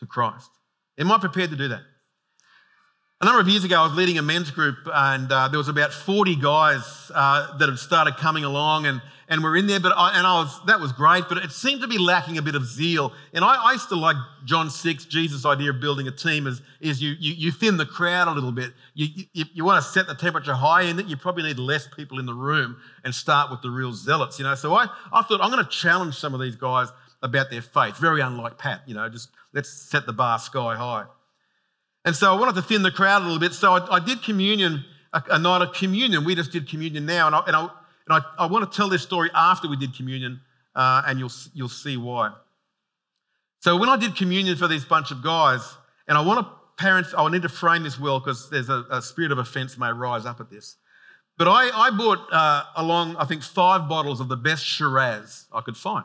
to 0.00 0.06
Christ? 0.06 0.50
Am 0.98 1.10
I 1.10 1.18
prepared 1.18 1.50
to 1.50 1.56
do 1.56 1.68
that? 1.68 1.82
A 3.22 3.24
number 3.24 3.40
of 3.40 3.46
years 3.46 3.62
ago, 3.62 3.78
I 3.78 3.84
was 3.84 3.94
leading 3.94 4.18
a 4.18 4.22
men's 4.22 4.50
group, 4.50 4.78
and 4.92 5.30
uh, 5.30 5.46
there 5.46 5.56
was 5.56 5.68
about 5.68 5.92
40 5.92 6.34
guys 6.34 7.12
uh, 7.14 7.56
that 7.58 7.68
had 7.68 7.78
started 7.78 8.16
coming 8.16 8.42
along, 8.42 8.86
and 8.86 9.00
and 9.28 9.44
we're 9.44 9.56
in 9.56 9.68
there, 9.68 9.78
but 9.78 9.92
I, 9.96 10.18
and 10.18 10.26
I 10.26 10.40
was 10.40 10.60
that 10.66 10.80
was 10.80 10.90
great, 10.90 11.28
but 11.28 11.38
it 11.38 11.52
seemed 11.52 11.82
to 11.82 11.86
be 11.86 11.98
lacking 11.98 12.36
a 12.36 12.42
bit 12.42 12.56
of 12.56 12.66
zeal. 12.66 13.12
And 13.32 13.44
I, 13.44 13.54
I 13.54 13.72
used 13.74 13.88
to 13.90 13.94
like 13.94 14.16
John 14.44 14.70
six, 14.70 15.04
Jesus' 15.04 15.46
idea 15.46 15.70
of 15.70 15.78
building 15.78 16.08
a 16.08 16.10
team 16.10 16.48
is 16.48 16.62
is 16.80 17.00
you 17.00 17.14
you, 17.20 17.34
you 17.34 17.52
thin 17.52 17.76
the 17.76 17.86
crowd 17.86 18.26
a 18.26 18.32
little 18.32 18.50
bit. 18.50 18.72
You, 18.94 19.06
you 19.32 19.44
you 19.54 19.64
want 19.64 19.84
to 19.84 19.88
set 19.88 20.08
the 20.08 20.16
temperature 20.16 20.54
high, 20.54 20.82
and 20.82 21.08
you 21.08 21.16
probably 21.16 21.44
need 21.44 21.60
less 21.60 21.86
people 21.86 22.18
in 22.18 22.26
the 22.26 22.34
room 22.34 22.76
and 23.04 23.14
start 23.14 23.52
with 23.52 23.62
the 23.62 23.70
real 23.70 23.92
zealots. 23.92 24.40
You 24.40 24.46
know, 24.46 24.56
so 24.56 24.74
I 24.74 24.88
I 25.12 25.22
thought 25.22 25.40
I'm 25.40 25.52
going 25.52 25.64
to 25.64 25.70
challenge 25.70 26.16
some 26.16 26.34
of 26.34 26.40
these 26.40 26.56
guys 26.56 26.88
about 27.22 27.50
their 27.50 27.62
faith. 27.62 27.98
Very 27.98 28.20
unlike 28.20 28.58
Pat. 28.58 28.82
You 28.84 28.94
know, 28.94 29.08
just 29.08 29.28
let's 29.52 29.70
set 29.70 30.06
the 30.06 30.12
bar 30.12 30.40
sky 30.40 30.74
high. 30.74 31.04
And 32.04 32.16
so 32.16 32.32
I 32.32 32.38
wanted 32.38 32.56
to 32.56 32.62
thin 32.62 32.82
the 32.82 32.90
crowd 32.90 33.22
a 33.22 33.24
little 33.24 33.38
bit. 33.38 33.52
So 33.52 33.74
I, 33.74 33.96
I 33.96 34.00
did 34.00 34.22
communion, 34.22 34.84
a, 35.12 35.22
a, 35.30 35.38
night 35.38 35.62
of 35.62 35.72
communion. 35.72 36.24
We 36.24 36.34
just 36.34 36.50
did 36.50 36.68
communion 36.68 37.06
now, 37.06 37.26
and 37.26 37.36
I, 37.36 37.42
and 37.46 37.56
I 37.56 37.68
and 38.06 38.22
I, 38.38 38.44
I 38.44 38.46
want 38.46 38.70
to 38.70 38.76
tell 38.76 38.88
this 38.88 39.02
story 39.02 39.30
after 39.34 39.68
we 39.68 39.76
did 39.76 39.94
communion, 39.94 40.40
uh, 40.74 41.02
and 41.06 41.18
you'll, 41.18 41.30
you'll 41.54 41.68
see 41.68 41.96
why. 41.96 42.32
So 43.60 43.76
when 43.76 43.88
I 43.88 43.96
did 43.96 44.16
communion 44.16 44.56
for 44.56 44.68
this 44.68 44.84
bunch 44.84 45.10
of 45.10 45.22
guys, 45.22 45.76
and 46.08 46.18
I 46.18 46.20
want 46.20 46.40
to, 46.40 46.52
parents, 46.82 47.14
I 47.16 47.28
need 47.30 47.42
to 47.42 47.48
frame 47.48 47.84
this 47.84 47.98
well 47.98 48.18
because 48.18 48.50
there's 48.50 48.68
a, 48.68 48.84
a, 48.90 49.00
spirit 49.00 49.30
of 49.30 49.38
offense 49.38 49.78
may 49.78 49.92
rise 49.92 50.26
up 50.26 50.40
at 50.40 50.50
this. 50.50 50.76
But 51.38 51.48
I, 51.48 51.70
I 51.70 51.90
bought 51.90 52.32
uh, 52.32 52.64
along, 52.76 53.16
I 53.16 53.24
think, 53.24 53.42
five 53.42 53.88
bottles 53.88 54.20
of 54.20 54.28
the 54.28 54.36
best 54.36 54.64
Shiraz 54.64 55.46
I 55.52 55.60
could 55.60 55.76
find. 55.76 56.04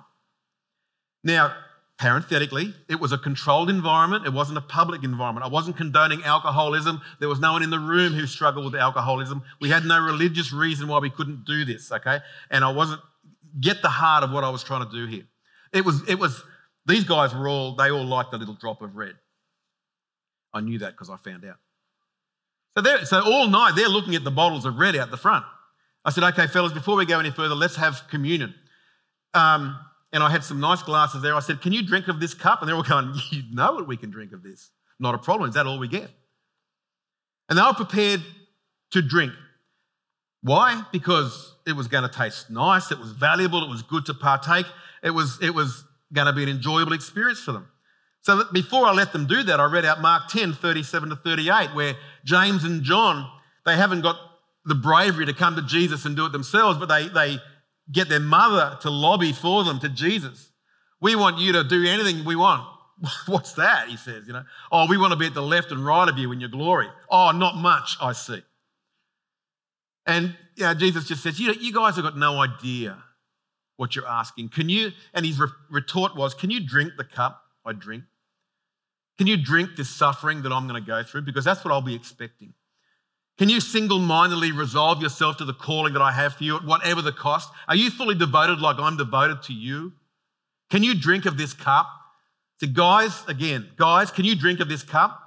Now, 1.23 1.55
parenthetically, 1.97 2.73
it 2.87 2.99
was 2.99 3.11
a 3.11 3.17
controlled 3.17 3.69
environment. 3.69 4.25
It 4.25 4.33
wasn't 4.33 4.57
a 4.57 4.61
public 4.61 5.03
environment. 5.03 5.45
I 5.45 5.49
wasn't 5.49 5.77
condoning 5.77 6.23
alcoholism. 6.23 7.01
There 7.19 7.29
was 7.29 7.39
no 7.39 7.53
one 7.53 7.63
in 7.63 7.71
the 7.71 7.79
room 7.79 8.13
who 8.13 8.27
struggled 8.27 8.65
with 8.65 8.79
alcoholism. 8.79 9.41
We 9.59 9.69
had 9.69 9.83
no 9.83 9.99
religious 9.99 10.53
reason 10.53 10.87
why 10.87 10.99
we 10.99 11.09
couldn't 11.09 11.45
do 11.45 11.65
this, 11.65 11.91
okay? 11.91 12.19
And 12.51 12.63
I 12.63 12.71
wasn't, 12.71 13.01
get 13.59 13.81
the 13.81 13.89
heart 13.89 14.23
of 14.23 14.31
what 14.31 14.43
I 14.43 14.49
was 14.49 14.63
trying 14.63 14.87
to 14.87 14.91
do 14.91 15.07
here. 15.07 15.23
It 15.73 15.85
was, 15.85 16.07
it 16.07 16.19
was, 16.19 16.43
these 16.85 17.03
guys 17.03 17.33
were 17.33 17.47
all, 17.47 17.75
they 17.75 17.89
all 17.89 18.05
liked 18.05 18.33
a 18.33 18.37
little 18.37 18.55
drop 18.55 18.81
of 18.81 18.95
red. 18.95 19.15
I 20.53 20.61
knew 20.61 20.79
that 20.79 20.91
because 20.91 21.09
I 21.09 21.17
found 21.17 21.45
out. 21.45 21.57
So, 22.77 23.03
so 23.05 23.21
all 23.25 23.47
night 23.47 23.73
they're 23.75 23.89
looking 23.89 24.13
at 24.13 24.23
the 24.23 24.31
bottles 24.31 24.65
of 24.65 24.77
red 24.77 24.95
out 24.95 25.09
the 25.09 25.17
front. 25.17 25.45
I 26.05 26.11
said, 26.11 26.23
okay, 26.23 26.45
fellas, 26.45 26.73
before 26.73 26.95
we 26.95 27.05
go 27.07 27.19
any 27.19 27.31
further, 27.31 27.55
let's 27.55 27.75
have 27.75 28.03
communion. 28.09 28.53
Um, 29.33 29.77
and 30.13 30.23
I 30.23 30.29
had 30.29 30.43
some 30.43 30.59
nice 30.59 30.83
glasses 30.83 31.21
there. 31.21 31.35
I 31.35 31.39
said, 31.39 31.61
Can 31.61 31.73
you 31.73 31.85
drink 31.85 32.07
of 32.07 32.19
this 32.19 32.33
cup? 32.33 32.61
And 32.61 32.69
they're 32.69 32.75
all 32.75 32.83
going, 32.83 33.13
You 33.31 33.43
know 33.51 33.73
what 33.73 33.87
we 33.87 33.97
can 33.97 34.09
drink 34.09 34.33
of 34.33 34.43
this. 34.43 34.71
Not 34.99 35.15
a 35.15 35.17
problem. 35.17 35.49
Is 35.49 35.55
that 35.55 35.65
all 35.65 35.79
we 35.79 35.87
get? 35.87 36.09
And 37.49 37.57
they 37.57 37.63
were 37.63 37.73
prepared 37.73 38.21
to 38.91 39.01
drink. 39.01 39.33
Why? 40.41 40.83
Because 40.91 41.55
it 41.65 41.73
was 41.73 41.87
going 41.87 42.09
to 42.09 42.15
taste 42.15 42.49
nice, 42.49 42.91
it 42.91 42.99
was 42.99 43.11
valuable, 43.11 43.63
it 43.63 43.69
was 43.69 43.81
good 43.81 44.05
to 44.05 44.13
partake, 44.13 44.65
it 45.03 45.09
was, 45.09 45.37
it 45.41 45.53
was 45.53 45.83
going 46.13 46.27
to 46.27 46.33
be 46.33 46.43
an 46.43 46.49
enjoyable 46.49 46.93
experience 46.93 47.39
for 47.39 47.51
them. 47.51 47.67
So 48.21 48.43
before 48.53 48.85
I 48.85 48.93
let 48.93 49.13
them 49.13 49.25
do 49.25 49.43
that, 49.43 49.59
I 49.59 49.65
read 49.65 49.85
out 49.85 50.01
Mark 50.01 50.29
10, 50.29 50.53
37 50.53 51.09
to 51.09 51.15
38, 51.15 51.75
where 51.75 51.95
James 52.25 52.63
and 52.63 52.83
John, 52.83 53.29
they 53.65 53.75
haven't 53.75 54.01
got 54.01 54.17
the 54.65 54.75
bravery 54.75 55.25
to 55.25 55.33
come 55.33 55.55
to 55.55 55.61
Jesus 55.61 56.05
and 56.05 56.15
do 56.15 56.25
it 56.25 56.31
themselves, 56.31 56.77
but 56.77 56.89
they, 56.89 57.07
they 57.07 57.39
get 57.91 58.09
their 58.09 58.19
mother 58.19 58.77
to 58.81 58.89
lobby 58.89 59.31
for 59.31 59.63
them 59.63 59.79
to 59.79 59.89
Jesus. 59.89 60.51
We 60.99 61.15
want 61.15 61.37
you 61.37 61.53
to 61.53 61.63
do 61.63 61.85
anything 61.85 62.25
we 62.25 62.35
want. 62.35 62.67
What's 63.27 63.53
that? 63.53 63.87
He 63.87 63.97
says, 63.97 64.25
you 64.27 64.33
know. 64.33 64.43
Oh, 64.71 64.87
we 64.87 64.97
want 64.97 65.11
to 65.11 65.17
be 65.17 65.27
at 65.27 65.33
the 65.33 65.41
left 65.41 65.71
and 65.71 65.85
right 65.85 66.07
of 66.07 66.17
you 66.17 66.31
in 66.31 66.39
your 66.39 66.49
glory. 66.49 66.87
Oh, 67.09 67.31
not 67.31 67.55
much, 67.55 67.97
I 68.01 68.13
see. 68.13 68.41
And 70.05 70.35
you 70.55 70.63
know, 70.63 70.73
Jesus 70.73 71.05
just 71.05 71.21
says, 71.21 71.39
you, 71.39 71.47
know, 71.47 71.53
you 71.59 71.73
guys 71.73 71.95
have 71.95 72.05
got 72.05 72.17
no 72.17 72.39
idea 72.39 73.03
what 73.75 73.95
you're 73.95 74.07
asking. 74.07 74.49
Can 74.49 74.69
you, 74.69 74.91
and 75.13 75.25
his 75.25 75.39
retort 75.69 76.15
was, 76.15 76.33
Can 76.33 76.49
you 76.49 76.65
drink 76.65 76.93
the 76.97 77.03
cup 77.03 77.43
I 77.65 77.73
drink? 77.73 78.03
Can 79.17 79.27
you 79.27 79.37
drink 79.37 79.71
this 79.75 79.89
suffering 79.89 80.43
that 80.43 80.51
I'm 80.51 80.67
going 80.67 80.81
to 80.81 80.85
go 80.85 81.03
through? 81.03 81.23
Because 81.23 81.43
that's 81.43 81.63
what 81.65 81.73
I'll 81.73 81.81
be 81.81 81.95
expecting. 81.95 82.53
Can 83.37 83.49
you 83.49 83.59
single 83.59 83.99
mindedly 83.99 84.51
resolve 84.51 85.01
yourself 85.01 85.37
to 85.37 85.45
the 85.45 85.53
calling 85.53 85.93
that 85.93 86.01
I 86.01 86.11
have 86.11 86.35
for 86.35 86.43
you 86.43 86.55
at 86.55 86.65
whatever 86.65 87.01
the 87.01 87.11
cost? 87.11 87.49
Are 87.67 87.75
you 87.75 87.91
fully 87.91 88.15
devoted 88.15 88.59
like 88.59 88.77
I'm 88.79 88.97
devoted 88.97 89.43
to 89.43 89.53
you? 89.53 89.93
Can 90.71 90.83
you 90.83 90.99
drink 90.99 91.25
of 91.25 91.37
this 91.37 91.53
cup? 91.53 91.87
So, 92.59 92.67
guys, 92.67 93.23
again, 93.27 93.69
guys, 93.75 94.09
can 94.09 94.25
you 94.25 94.35
drink 94.35 94.59
of 94.59 94.69
this 94.69 94.81
cup? 94.81 95.21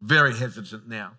Very 0.00 0.34
hesitant 0.34 0.88
now. 0.88 1.12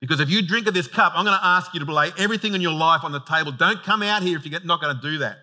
Because 0.00 0.20
if 0.20 0.30
you 0.30 0.46
drink 0.46 0.68
of 0.68 0.74
this 0.74 0.86
cup, 0.86 1.12
I'm 1.16 1.24
going 1.24 1.38
to 1.38 1.44
ask 1.44 1.74
you 1.74 1.84
to 1.84 1.92
lay 1.92 2.10
everything 2.16 2.54
in 2.54 2.60
your 2.60 2.72
life 2.72 3.02
on 3.04 3.12
the 3.12 3.20
table. 3.20 3.50
Don't 3.50 3.82
come 3.82 4.02
out 4.02 4.22
here 4.22 4.36
if 4.36 4.46
you're 4.46 4.60
not 4.64 4.80
going 4.80 4.94
to 4.94 5.02
do 5.02 5.18
that. 5.18 5.38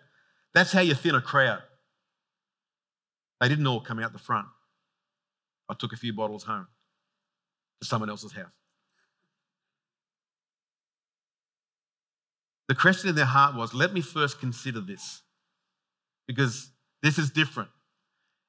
That's 0.53 0.71
how 0.71 0.81
you 0.81 0.93
thin 0.95 1.15
a 1.15 1.21
crowd. 1.21 1.61
They 3.41 3.49
didn't 3.49 3.67
all 3.67 3.81
come 3.81 3.99
out 3.99 4.13
the 4.13 4.19
front. 4.19 4.47
I 5.69 5.73
took 5.73 5.93
a 5.93 5.97
few 5.97 6.13
bottles 6.13 6.43
home 6.43 6.67
to 7.81 7.87
someone 7.87 8.09
else's 8.09 8.33
house. 8.33 8.47
The 12.69 12.75
question 12.75 13.09
in 13.09 13.15
their 13.15 13.25
heart 13.25 13.55
was 13.55 13.73
let 13.73 13.93
me 13.93 13.99
first 13.99 14.39
consider 14.39 14.79
this 14.79 15.23
because 16.27 16.69
this 17.01 17.17
is 17.17 17.31
different. 17.31 17.69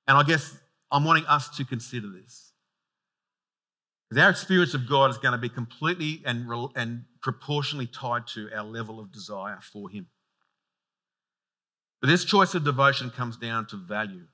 And 0.07 0.17
I 0.19 0.23
guess 0.23 0.59
I'm 0.93 1.05
wanting 1.05 1.25
us 1.25 1.49
to 1.57 1.65
consider 1.65 2.09
this. 2.09 2.53
Because 4.09 4.23
our 4.23 4.31
experience 4.31 4.75
of 4.75 4.87
God 4.87 5.11
is 5.11 5.17
going 5.17 5.33
to 5.33 5.39
be 5.39 5.49
completely 5.49 6.21
and, 6.27 6.47
and 6.77 7.05
proportionally 7.23 7.87
tied 7.87 8.27
to 8.35 8.51
our 8.55 8.65
level 8.65 9.01
of 9.01 9.11
desire 9.11 9.59
for 9.63 9.89
Him. 9.89 10.07
But 12.03 12.09
this 12.09 12.25
choice 12.25 12.55
of 12.55 12.63
devotion 12.63 13.09
comes 13.09 13.39
down 13.39 13.67
to 13.69 13.77
value. 13.77 14.27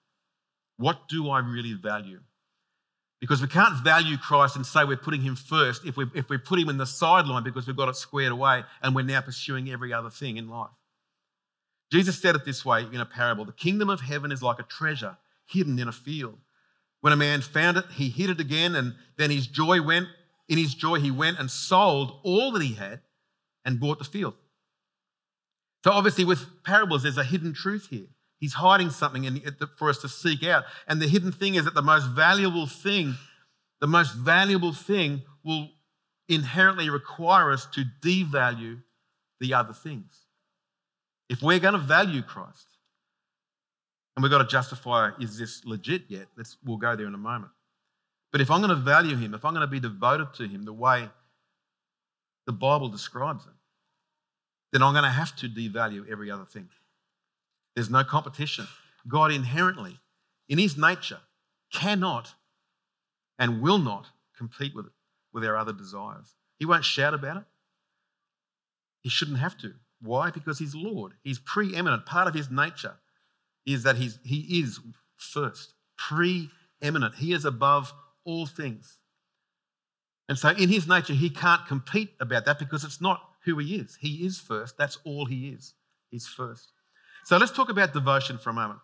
What 0.78 1.08
do 1.08 1.30
I 1.30 1.38
really 1.38 1.74
value? 1.74 2.20
Because 3.20 3.40
we 3.40 3.48
can't 3.48 3.82
value 3.82 4.18
Christ 4.18 4.56
and 4.56 4.66
say 4.66 4.84
we're 4.84 4.96
putting 4.96 5.22
him 5.22 5.36
first 5.36 5.86
if 5.86 5.96
we, 5.96 6.04
if 6.14 6.28
we 6.28 6.36
put 6.36 6.58
him 6.58 6.68
in 6.68 6.76
the 6.76 6.86
sideline 6.86 7.44
because 7.44 7.66
we've 7.66 7.76
got 7.76 7.88
it 7.88 7.96
squared 7.96 8.32
away 8.32 8.62
and 8.82 8.94
we're 8.94 9.02
now 9.02 9.22
pursuing 9.22 9.70
every 9.70 9.92
other 9.92 10.10
thing 10.10 10.36
in 10.36 10.48
life. 10.50 10.70
Jesus 11.90 12.20
said 12.20 12.34
it 12.34 12.44
this 12.44 12.64
way 12.64 12.84
in 12.92 13.00
a 13.00 13.06
parable 13.06 13.44
The 13.44 13.52
kingdom 13.52 13.88
of 13.88 14.00
heaven 14.00 14.32
is 14.32 14.42
like 14.42 14.58
a 14.58 14.64
treasure 14.64 15.16
hidden 15.46 15.78
in 15.78 15.88
a 15.88 15.92
field. 15.92 16.38
When 17.00 17.12
a 17.12 17.16
man 17.16 17.40
found 17.40 17.76
it, 17.76 17.84
he 17.92 18.08
hid 18.08 18.30
it 18.30 18.40
again, 18.40 18.74
and 18.74 18.94
then 19.16 19.30
his 19.30 19.46
joy 19.46 19.80
went, 19.80 20.08
in 20.48 20.58
his 20.58 20.74
joy, 20.74 20.96
he 20.96 21.10
went 21.10 21.38
and 21.38 21.50
sold 21.50 22.18
all 22.24 22.50
that 22.52 22.62
he 22.62 22.74
had 22.74 23.00
and 23.64 23.80
bought 23.80 23.98
the 23.98 24.04
field. 24.04 24.34
So, 25.84 25.92
obviously, 25.92 26.24
with 26.24 26.46
parables, 26.64 27.04
there's 27.04 27.18
a 27.18 27.24
hidden 27.24 27.54
truth 27.54 27.88
here. 27.90 28.08
He's 28.38 28.54
hiding 28.54 28.90
something 28.90 29.40
for 29.76 29.88
us 29.88 29.98
to 29.98 30.08
seek 30.08 30.44
out. 30.44 30.64
And 30.86 31.00
the 31.00 31.08
hidden 31.08 31.32
thing 31.32 31.54
is 31.54 31.64
that 31.64 31.74
the 31.74 31.82
most 31.82 32.06
valuable 32.08 32.66
thing, 32.66 33.14
the 33.80 33.86
most 33.86 34.14
valuable 34.14 34.72
thing 34.72 35.22
will 35.44 35.70
inherently 36.28 36.90
require 36.90 37.50
us 37.50 37.66
to 37.66 37.84
devalue 38.02 38.82
the 39.40 39.54
other 39.54 39.72
things. 39.72 40.26
If 41.28 41.42
we're 41.42 41.58
going 41.58 41.74
to 41.74 41.80
value 41.80 42.22
Christ, 42.22 42.66
and 44.16 44.22
we've 44.22 44.32
got 44.32 44.38
to 44.38 44.46
justify 44.46 45.10
is 45.20 45.38
this 45.38 45.64
legit 45.64 46.04
yet? 46.08 46.26
Let's, 46.36 46.56
we'll 46.64 46.78
go 46.78 46.96
there 46.96 47.06
in 47.06 47.14
a 47.14 47.18
moment. 47.18 47.52
But 48.32 48.40
if 48.40 48.50
I'm 48.50 48.60
going 48.60 48.70
to 48.70 48.76
value 48.76 49.16
him, 49.16 49.34
if 49.34 49.44
I'm 49.44 49.54
going 49.54 49.66
to 49.66 49.70
be 49.70 49.80
devoted 49.80 50.34
to 50.34 50.48
him 50.48 50.64
the 50.64 50.72
way 50.72 51.08
the 52.46 52.52
Bible 52.52 52.88
describes 52.88 53.44
it, 53.44 53.52
then 54.72 54.82
I'm 54.82 54.92
going 54.92 55.04
to 55.04 55.10
have 55.10 55.34
to 55.36 55.48
devalue 55.48 56.10
every 56.10 56.30
other 56.30 56.44
thing. 56.44 56.68
There's 57.76 57.90
no 57.90 58.02
competition. 58.02 58.66
God 59.06 59.30
inherently, 59.30 60.00
in 60.48 60.58
his 60.58 60.76
nature, 60.76 61.20
cannot 61.72 62.34
and 63.38 63.60
will 63.60 63.78
not 63.78 64.06
compete 64.36 64.74
with 64.74 64.86
it, 64.86 64.92
with 65.32 65.44
our 65.44 65.56
other 65.56 65.74
desires. 65.74 66.34
He 66.58 66.64
won't 66.64 66.84
shout 66.84 67.14
about 67.14 67.36
it. 67.36 67.44
He 69.02 69.10
shouldn't 69.10 69.38
have 69.38 69.58
to. 69.58 69.74
Why? 70.00 70.30
Because 70.30 70.58
he's 70.58 70.74
Lord. 70.74 71.12
He's 71.22 71.38
preeminent. 71.38 72.06
Part 72.06 72.26
of 72.26 72.34
his 72.34 72.50
nature 72.50 72.94
is 73.66 73.82
that 73.82 73.96
he's, 73.96 74.18
he 74.24 74.60
is 74.60 74.80
first, 75.16 75.74
preeminent. 75.98 77.16
He 77.16 77.32
is 77.32 77.44
above 77.44 77.92
all 78.24 78.46
things. 78.46 78.98
And 80.28 80.38
so, 80.38 80.48
in 80.50 80.68
his 80.68 80.88
nature, 80.88 81.12
he 81.12 81.30
can't 81.30 81.66
compete 81.66 82.14
about 82.20 82.46
that 82.46 82.58
because 82.58 82.84
it's 82.84 83.00
not 83.00 83.22
who 83.44 83.58
he 83.58 83.76
is. 83.76 83.96
He 84.00 84.26
is 84.26 84.40
first. 84.40 84.76
That's 84.76 84.98
all 85.04 85.26
he 85.26 85.50
is. 85.50 85.74
He's 86.10 86.26
first. 86.26 86.72
So 87.26 87.38
let's 87.38 87.50
talk 87.50 87.70
about 87.70 87.92
devotion 87.92 88.38
for 88.38 88.50
a 88.50 88.52
moment. 88.52 88.78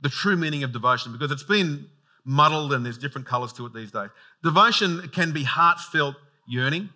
The 0.00 0.08
true 0.08 0.34
meaning 0.34 0.64
of 0.64 0.72
devotion, 0.72 1.12
because 1.12 1.30
it's 1.30 1.42
been 1.42 1.88
muddled 2.24 2.72
and 2.72 2.86
there's 2.86 2.96
different 2.96 3.26
colours 3.26 3.52
to 3.52 3.66
it 3.66 3.74
these 3.74 3.92
days. 3.92 4.08
Devotion 4.42 5.10
can 5.12 5.32
be 5.32 5.42
heartfelt 5.42 6.16
yearning. 6.48 6.88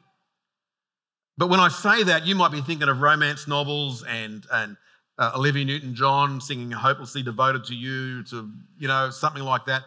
But 1.37 1.49
when 1.51 1.61
I 1.61 1.69
say 1.69 2.05
that, 2.05 2.27
you 2.27 2.35
might 2.35 2.51
be 2.51 2.63
thinking 2.63 2.89
of 2.89 3.03
romance 3.03 3.47
novels 3.47 4.05
and, 4.09 4.47
and 4.51 4.79
uh, 5.19 5.33
Olivia 5.37 5.67
Newton 5.67 5.95
John 5.95 6.41
singing 6.41 6.71
Hopelessly 6.71 7.23
Devoted 7.23 7.65
to 7.65 7.75
You, 7.75 8.23
to, 8.31 8.51
you 8.79 8.89
know, 8.89 9.11
something 9.11 9.43
like 9.43 9.67
that. 9.67 9.83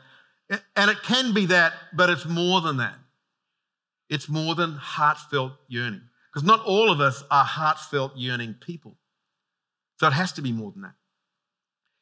And 0.75 0.91
it 0.91 1.01
can 1.01 1.33
be 1.33 1.47
that, 1.47 1.73
but 1.91 2.11
it's 2.11 2.27
more 2.27 2.61
than 2.61 2.77
that. 2.77 2.95
It's 4.09 4.29
more 4.29 4.53
than 4.53 4.73
heartfelt 4.73 5.53
yearning. 5.69 6.01
Because 6.31 6.45
not 6.45 6.63
all 6.65 6.91
of 6.91 6.99
us 6.99 7.23
are 7.31 7.45
heartfelt 7.45 8.15
yearning 8.15 8.57
people. 8.61 8.95
So 9.99 10.05
it 10.05 10.13
has 10.13 10.31
to 10.33 10.43
be 10.43 10.51
more 10.51 10.71
than 10.71 10.83
that. 10.83 10.93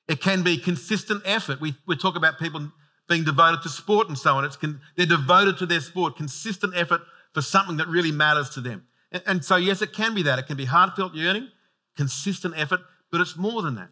It 0.08 0.22
can 0.22 0.44
be 0.44 0.58
consistent 0.58 1.22
effort. 1.26 1.60
We, 1.60 1.76
we 1.86 1.98
talk 1.98 2.16
about 2.16 2.40
people 2.40 2.72
being 3.10 3.24
devoted 3.24 3.62
to 3.64 3.70
sport 3.70 4.08
and 4.08 4.18
so 4.18 4.36
on. 4.36 4.46
It's 4.46 4.58
con, 4.58 4.82
they're 4.96 5.06
devoted 5.06 5.58
to 5.60 5.66
their 5.66 5.82
sport, 5.82 6.16
consistent 6.16 6.74
effort 6.76 7.02
for 7.34 7.42
something 7.42 7.78
that 7.78 7.88
really 7.88 8.12
matters 8.12 8.50
to 8.52 8.62
them. 8.62 8.86
And, 9.12 9.24
and 9.26 9.46
so, 9.46 9.56
yes, 9.56 9.82
it 9.82 9.94
can 9.94 10.14
be 10.16 10.24
that. 10.24 10.40
It 10.40 10.48
can 10.48 10.58
be 10.58 10.66
heartfelt 10.66 11.14
yearning, 11.14 11.50
consistent 11.96 12.54
effort, 12.58 12.82
but 13.12 13.22
it's 13.22 13.38
more 13.38 13.62
than 13.62 13.76
that. 13.76 13.90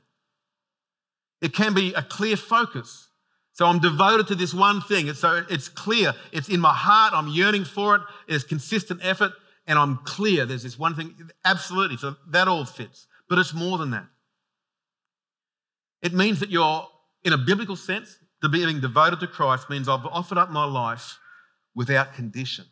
It 1.41 1.53
can 1.53 1.73
be 1.73 1.93
a 1.93 2.01
clear 2.01 2.37
focus. 2.37 3.09
So 3.53 3.65
I'm 3.65 3.79
devoted 3.79 4.27
to 4.27 4.35
this 4.35 4.53
one 4.53 4.81
thing. 4.81 5.13
So 5.13 5.45
it's 5.49 5.69
clear. 5.69 6.13
It's 6.31 6.49
in 6.49 6.59
my 6.59 6.73
heart. 6.73 7.13
I'm 7.13 7.27
yearning 7.29 7.63
for 7.63 7.95
it. 7.95 8.01
It's 8.27 8.43
consistent 8.43 8.99
effort, 9.03 9.31
and 9.65 9.79
I'm 9.79 9.97
clear. 10.03 10.45
There's 10.45 10.63
this 10.63 10.77
one 10.77 10.95
thing. 10.95 11.15
Absolutely. 11.45 11.97
So 11.97 12.15
that 12.29 12.47
all 12.47 12.65
fits. 12.65 13.07
But 13.29 13.39
it's 13.39 13.53
more 13.53 13.77
than 13.77 13.91
that. 13.91 14.07
It 16.05 16.13
means 16.13 16.39
that 16.41 16.51
you're, 16.51 16.87
in 17.23 17.33
a 17.33 17.37
biblical 17.37 17.75
sense, 17.75 18.19
to 18.43 18.47
being 18.47 18.79
devoted 18.79 19.19
to 19.21 19.27
Christ 19.27 19.71
means 19.71 19.89
I've 19.89 20.05
offered 20.05 20.37
up 20.37 20.51
my 20.51 20.63
life 20.63 21.17
without 21.73 22.13
condition. 22.13 22.65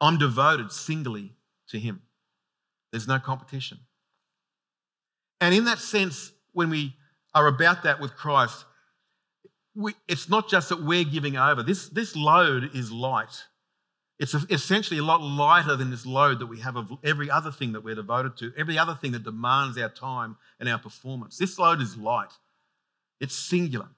I'm 0.00 0.16
devoted 0.16 0.72
singly 0.72 1.34
to 1.68 1.78
Him. 1.78 2.00
There's 2.92 3.06
no 3.06 3.18
competition. 3.18 3.80
And 5.42 5.54
in 5.54 5.66
that 5.66 5.80
sense, 5.80 6.32
when 6.52 6.70
we 6.70 6.94
are 7.34 7.46
about 7.46 7.82
that 7.82 8.00
with 8.00 8.16
Christ, 8.16 8.64
we, 9.74 9.92
it's 10.08 10.30
not 10.30 10.48
just 10.48 10.70
that 10.70 10.82
we're 10.82 11.04
giving 11.04 11.36
over. 11.36 11.62
This, 11.62 11.90
this 11.90 12.16
load 12.16 12.70
is 12.74 12.90
light. 12.90 13.44
It's 14.20 14.34
essentially 14.34 15.00
a 15.00 15.02
lot 15.02 15.22
lighter 15.22 15.76
than 15.76 15.90
this 15.90 16.04
load 16.04 16.40
that 16.40 16.46
we 16.46 16.60
have 16.60 16.76
of 16.76 16.92
every 17.02 17.30
other 17.30 17.50
thing 17.50 17.72
that 17.72 17.82
we're 17.82 17.94
devoted 17.94 18.36
to, 18.36 18.52
every 18.54 18.76
other 18.76 18.94
thing 18.94 19.12
that 19.12 19.24
demands 19.24 19.78
our 19.78 19.88
time 19.88 20.36
and 20.60 20.68
our 20.68 20.78
performance. 20.78 21.38
This 21.38 21.58
load 21.58 21.80
is 21.80 21.96
light, 21.96 22.32
it's 23.18 23.34
singular. 23.34 23.88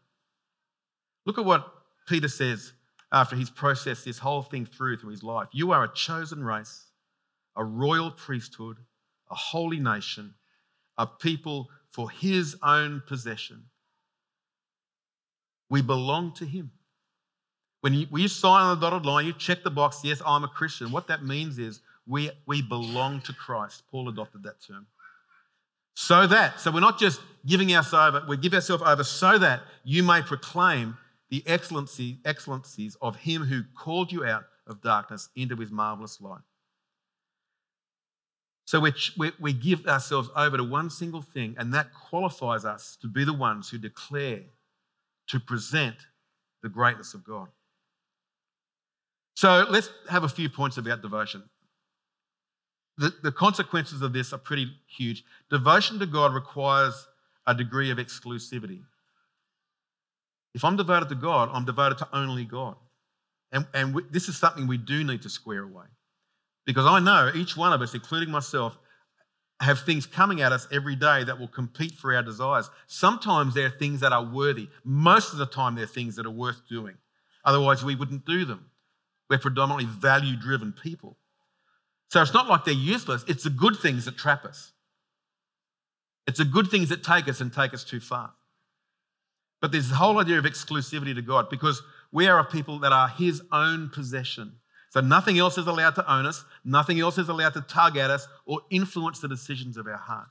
Look 1.27 1.39
at 1.39 1.45
what 1.45 1.67
Peter 2.07 2.29
says 2.29 2.73
after 3.11 3.35
he's 3.35 3.51
processed 3.51 4.05
this 4.05 4.19
whole 4.19 4.43
thing 4.43 4.65
through 4.65 4.99
through 4.99 5.11
his 5.11 5.25
life. 5.25 5.49
You 5.51 5.73
are 5.73 5.83
a 5.83 5.93
chosen 5.93 6.45
race, 6.45 6.85
a 7.57 7.65
royal 7.65 8.13
priesthood, 8.13 8.77
a 9.29 9.35
holy 9.35 9.81
nation, 9.81 10.35
a 10.97 11.07
people 11.09 11.69
for 11.91 12.09
his 12.09 12.57
own 12.63 13.03
possession. 13.09 13.65
We 15.69 15.83
belong 15.83 16.33
to 16.35 16.45
him. 16.45 16.71
When 17.83 17.95
you, 17.95 18.07
when 18.11 18.23
you 18.23 18.29
sign 18.29 18.63
on 18.63 18.79
the 18.79 18.89
dotted 18.89 19.05
line, 19.05 19.27
you 19.27 19.33
check 19.33 19.65
the 19.65 19.71
box, 19.71 20.01
yes, 20.05 20.23
I'm 20.25 20.45
a 20.45 20.49
Christian. 20.49 20.93
What 20.93 21.09
that 21.09 21.25
means 21.25 21.59
is 21.59 21.81
we, 22.07 22.31
we 22.47 22.63
belong 22.63 23.21
to 23.23 23.33
Christ. 23.33 23.83
Paul 23.91 24.09
adopted 24.09 24.45
that 24.45 24.63
term. 24.67 24.87
So 25.95 26.27
that, 26.29 26.61
so 26.61 26.71
we're 26.71 26.81
not 26.81 26.99
just 26.99 27.21
giving 27.45 27.75
ourselves 27.75 28.17
over, 28.17 28.27
we 28.27 28.37
give 28.37 28.55
ourselves 28.55 28.85
over 28.87 29.05
so 29.05 29.37
that 29.39 29.63
you 29.85 30.03
may 30.03 30.23
proclaim 30.23 30.97
the 31.29 31.43
excellency, 31.47 32.19
excellencies 32.25 32.97
of 33.03 33.17
him 33.17 33.43
who 33.43 33.63
called 33.75 34.13
you 34.13 34.25
out 34.25 34.45
of 34.67 34.81
darkness 34.81 35.29
into 35.35 35.57
his 35.57 35.71
marvelous 35.71 36.21
light. 36.21 36.41
So 38.65 38.79
we, 38.79 38.93
we, 39.19 39.33
we 39.41 39.53
give 39.53 39.87
ourselves 39.87 40.31
over 40.37 40.57
to 40.57 40.65
one 40.65 40.89
single 40.89 41.21
thing, 41.21 41.57
and 41.59 41.75
that 41.75 41.93
qualifies 41.93 42.65
us 42.65 42.97
to 43.03 43.09
be 43.09 43.25
the 43.25 43.33
ones 43.33 43.69
who 43.69 43.77
declare, 43.77 44.43
to 45.29 45.41
present 45.41 45.97
the 46.63 46.69
greatness 46.69 47.13
of 47.13 47.25
God. 47.25 47.49
So 49.43 49.67
let's 49.69 49.91
have 50.09 50.23
a 50.23 50.29
few 50.29 50.49
points 50.49 50.77
about 50.77 51.03
devotion. 51.03 51.43
the, 52.97 53.13
the 53.25 53.33
consequences 53.33 54.01
of 54.01 54.13
this 54.13 54.33
are 54.33 54.39
pretty 54.39 54.69
huge. 54.87 55.25
Devotion 55.51 55.99
to 55.99 56.07
God 56.07 56.33
requires 56.33 57.09
a 57.45 57.53
degree 57.53 57.91
of 57.91 57.99
exclusivity. 57.99 58.83
If 60.55 60.65
I'm 60.65 60.77
devoted 60.77 61.09
to 61.09 61.17
God, 61.17 61.51
I'm 61.53 61.65
devoted 61.65 61.99
to 61.99 62.09
only 62.13 62.45
God. 62.45 62.77
And, 63.51 63.67
and 63.75 63.97
we, 63.97 64.05
this 64.13 64.29
is 64.29 64.37
something 64.37 64.69
we 64.69 64.79
do 64.79 65.03
need 65.03 65.23
to 65.23 65.29
square 65.29 65.65
away. 65.65 65.87
Because 66.65 66.87
I 66.87 67.01
know 67.01 67.33
each 67.35 67.57
one 67.57 67.73
of 67.73 67.83
us, 67.83 67.95
including 67.95 68.31
myself, 68.31 68.79
have 69.61 69.81
things 69.81 70.07
coming 70.07 70.41
at 70.41 70.53
us 70.53 70.69
every 70.71 70.95
day 70.95 71.25
that 71.25 71.41
will 71.41 71.49
compete 71.49 71.95
for 71.95 72.15
our 72.15 72.23
desires. 72.23 72.71
Sometimes 72.87 73.55
they're 73.55 73.71
things 73.71 73.99
that 74.03 74.13
are 74.13 74.25
worthy. 74.25 74.69
Most 74.85 75.33
of 75.33 75.41
the 75.41 75.47
time, 75.47 75.75
they're 75.75 75.87
things 75.87 76.15
that 76.15 76.27
are 76.27 76.31
worth 76.31 76.61
doing. 76.69 76.95
Otherwise, 77.45 77.83
we 77.83 77.97
wouldn't 77.97 78.25
do 78.25 78.45
them. 78.45 78.67
We're 79.33 79.39
predominantly 79.39 79.87
value 79.87 80.37
driven 80.37 80.75
people. 80.75 81.17
So 82.11 82.21
it's 82.21 82.35
not 82.35 82.51
like 82.51 82.67
they're 82.67 82.75
useless, 82.75 83.25
it's 83.27 83.45
the 83.45 83.49
good 83.49 83.77
things 83.77 84.05
that 84.05 84.19
trap 84.19 84.45
us. 84.45 84.73
It's 86.27 86.37
the 86.37 86.45
good 86.45 86.71
things 86.71 86.91
that 86.91 87.03
take 87.03 87.29
us 87.29 87.41
and 87.41 87.51
take 87.51 87.73
us 87.73 87.83
too 87.83 87.99
far. 87.99 88.35
But 89.63 89.73
there's 89.73 89.89
the 89.89 89.95
whole 89.95 90.19
idea 90.19 90.37
of 90.37 90.45
exclusivity 90.45 91.15
to 91.15 91.23
God 91.23 91.49
because 91.49 91.81
we 92.13 92.27
are 92.27 92.41
a 92.41 92.45
people 92.45 92.81
that 92.81 92.93
are 92.93 93.09
His 93.09 93.41
own 93.51 93.89
possession. 93.89 94.57
So 94.91 95.01
nothing 95.01 95.39
else 95.39 95.57
is 95.57 95.67
allowed 95.67 95.95
to 95.95 96.13
own 96.13 96.27
us, 96.27 96.45
nothing 96.63 97.01
else 97.01 97.17
is 97.17 97.31
allowed 97.31 97.55
to 97.55 97.63
tug 97.63 97.97
at 97.97 98.11
us 98.11 98.29
or 98.45 98.61
influence 98.69 99.21
the 99.21 99.29
decisions 99.29 99.79
of 99.79 99.87
our 99.87 99.97
heart. 99.97 100.29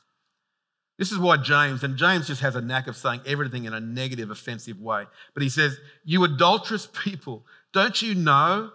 This 0.99 1.11
is 1.11 1.17
why 1.17 1.37
James, 1.37 1.83
and 1.83 1.97
James 1.97 2.27
just 2.27 2.41
has 2.41 2.55
a 2.55 2.61
knack 2.61 2.85
of 2.85 2.95
saying 2.95 3.21
everything 3.25 3.65
in 3.65 3.73
a 3.73 3.79
negative, 3.79 4.29
offensive 4.29 4.79
way. 4.79 5.05
But 5.33 5.41
he 5.41 5.49
says, 5.49 5.79
You 6.05 6.23
adulterous 6.23 6.85
people, 6.85 7.47
don't 7.73 7.99
you 8.03 8.13
know 8.13 8.69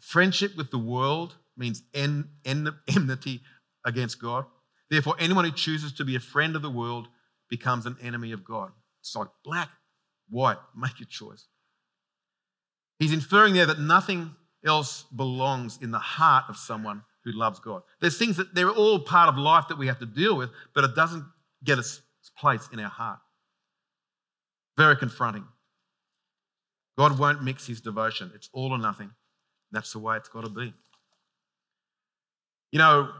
friendship 0.00 0.56
with 0.56 0.70
the 0.70 0.78
world 0.78 1.36
means 1.56 1.82
en- 1.94 2.28
en- 2.44 2.74
enmity 2.88 3.42
against 3.84 4.20
God? 4.20 4.46
Therefore, 4.90 5.16
anyone 5.18 5.44
who 5.44 5.50
chooses 5.50 5.92
to 5.94 6.04
be 6.04 6.16
a 6.16 6.20
friend 6.20 6.56
of 6.56 6.62
the 6.62 6.70
world 6.70 7.08
becomes 7.50 7.86
an 7.86 7.96
enemy 8.02 8.32
of 8.32 8.44
God. 8.44 8.70
It's 9.00 9.14
like 9.14 9.28
black, 9.44 9.68
white, 10.28 10.58
make 10.76 10.98
your 10.98 11.08
choice. 11.08 11.46
He's 12.98 13.12
inferring 13.12 13.54
there 13.54 13.66
that 13.66 13.78
nothing 13.78 14.34
else 14.64 15.04
belongs 15.14 15.78
in 15.80 15.90
the 15.90 15.98
heart 15.98 16.44
of 16.48 16.56
someone 16.56 17.02
who 17.24 17.32
loves 17.32 17.60
God. 17.60 17.82
There's 18.00 18.18
things 18.18 18.36
that 18.38 18.54
they're 18.54 18.70
all 18.70 18.98
part 18.98 19.28
of 19.28 19.36
life 19.38 19.68
that 19.68 19.78
we 19.78 19.86
have 19.86 19.98
to 20.00 20.06
deal 20.06 20.36
with, 20.36 20.50
but 20.74 20.84
it 20.84 20.94
doesn't 20.94 21.24
get 21.64 21.78
its 21.78 22.00
place 22.38 22.68
in 22.72 22.80
our 22.80 22.88
heart. 22.88 23.18
Very 24.76 24.96
confronting. 24.96 25.44
God 26.96 27.18
won't 27.18 27.44
mix 27.44 27.66
his 27.66 27.80
devotion, 27.80 28.32
it's 28.34 28.48
all 28.52 28.72
or 28.72 28.78
nothing. 28.78 29.10
That's 29.70 29.92
the 29.92 29.98
way 29.98 30.16
it's 30.16 30.28
got 30.28 30.44
to 30.44 30.50
be. 30.50 30.72
You 32.72 32.78
know, 32.78 33.10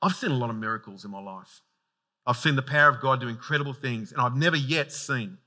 I've 0.00 0.14
seen 0.14 0.30
a 0.30 0.36
lot 0.36 0.50
of 0.50 0.56
miracles 0.56 1.04
in 1.04 1.10
my 1.10 1.20
life. 1.20 1.62
I've 2.26 2.36
seen 2.36 2.56
the 2.56 2.62
power 2.62 2.88
of 2.88 3.00
God 3.00 3.20
do 3.20 3.28
incredible 3.28 3.72
things, 3.72 4.12
and 4.12 4.20
I've 4.20 4.36
never 4.36 4.56
yet 4.56 4.92
seen 4.92 5.38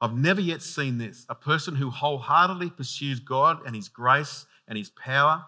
I've 0.00 0.14
never 0.14 0.40
yet 0.40 0.62
seen 0.62 0.98
this 0.98 1.24
a 1.28 1.34
person 1.34 1.74
who 1.74 1.90
wholeheartedly 1.90 2.70
pursues 2.70 3.20
God 3.20 3.60
and 3.66 3.74
His 3.74 3.88
grace 3.88 4.46
and 4.68 4.76
His 4.76 4.90
power, 4.90 5.44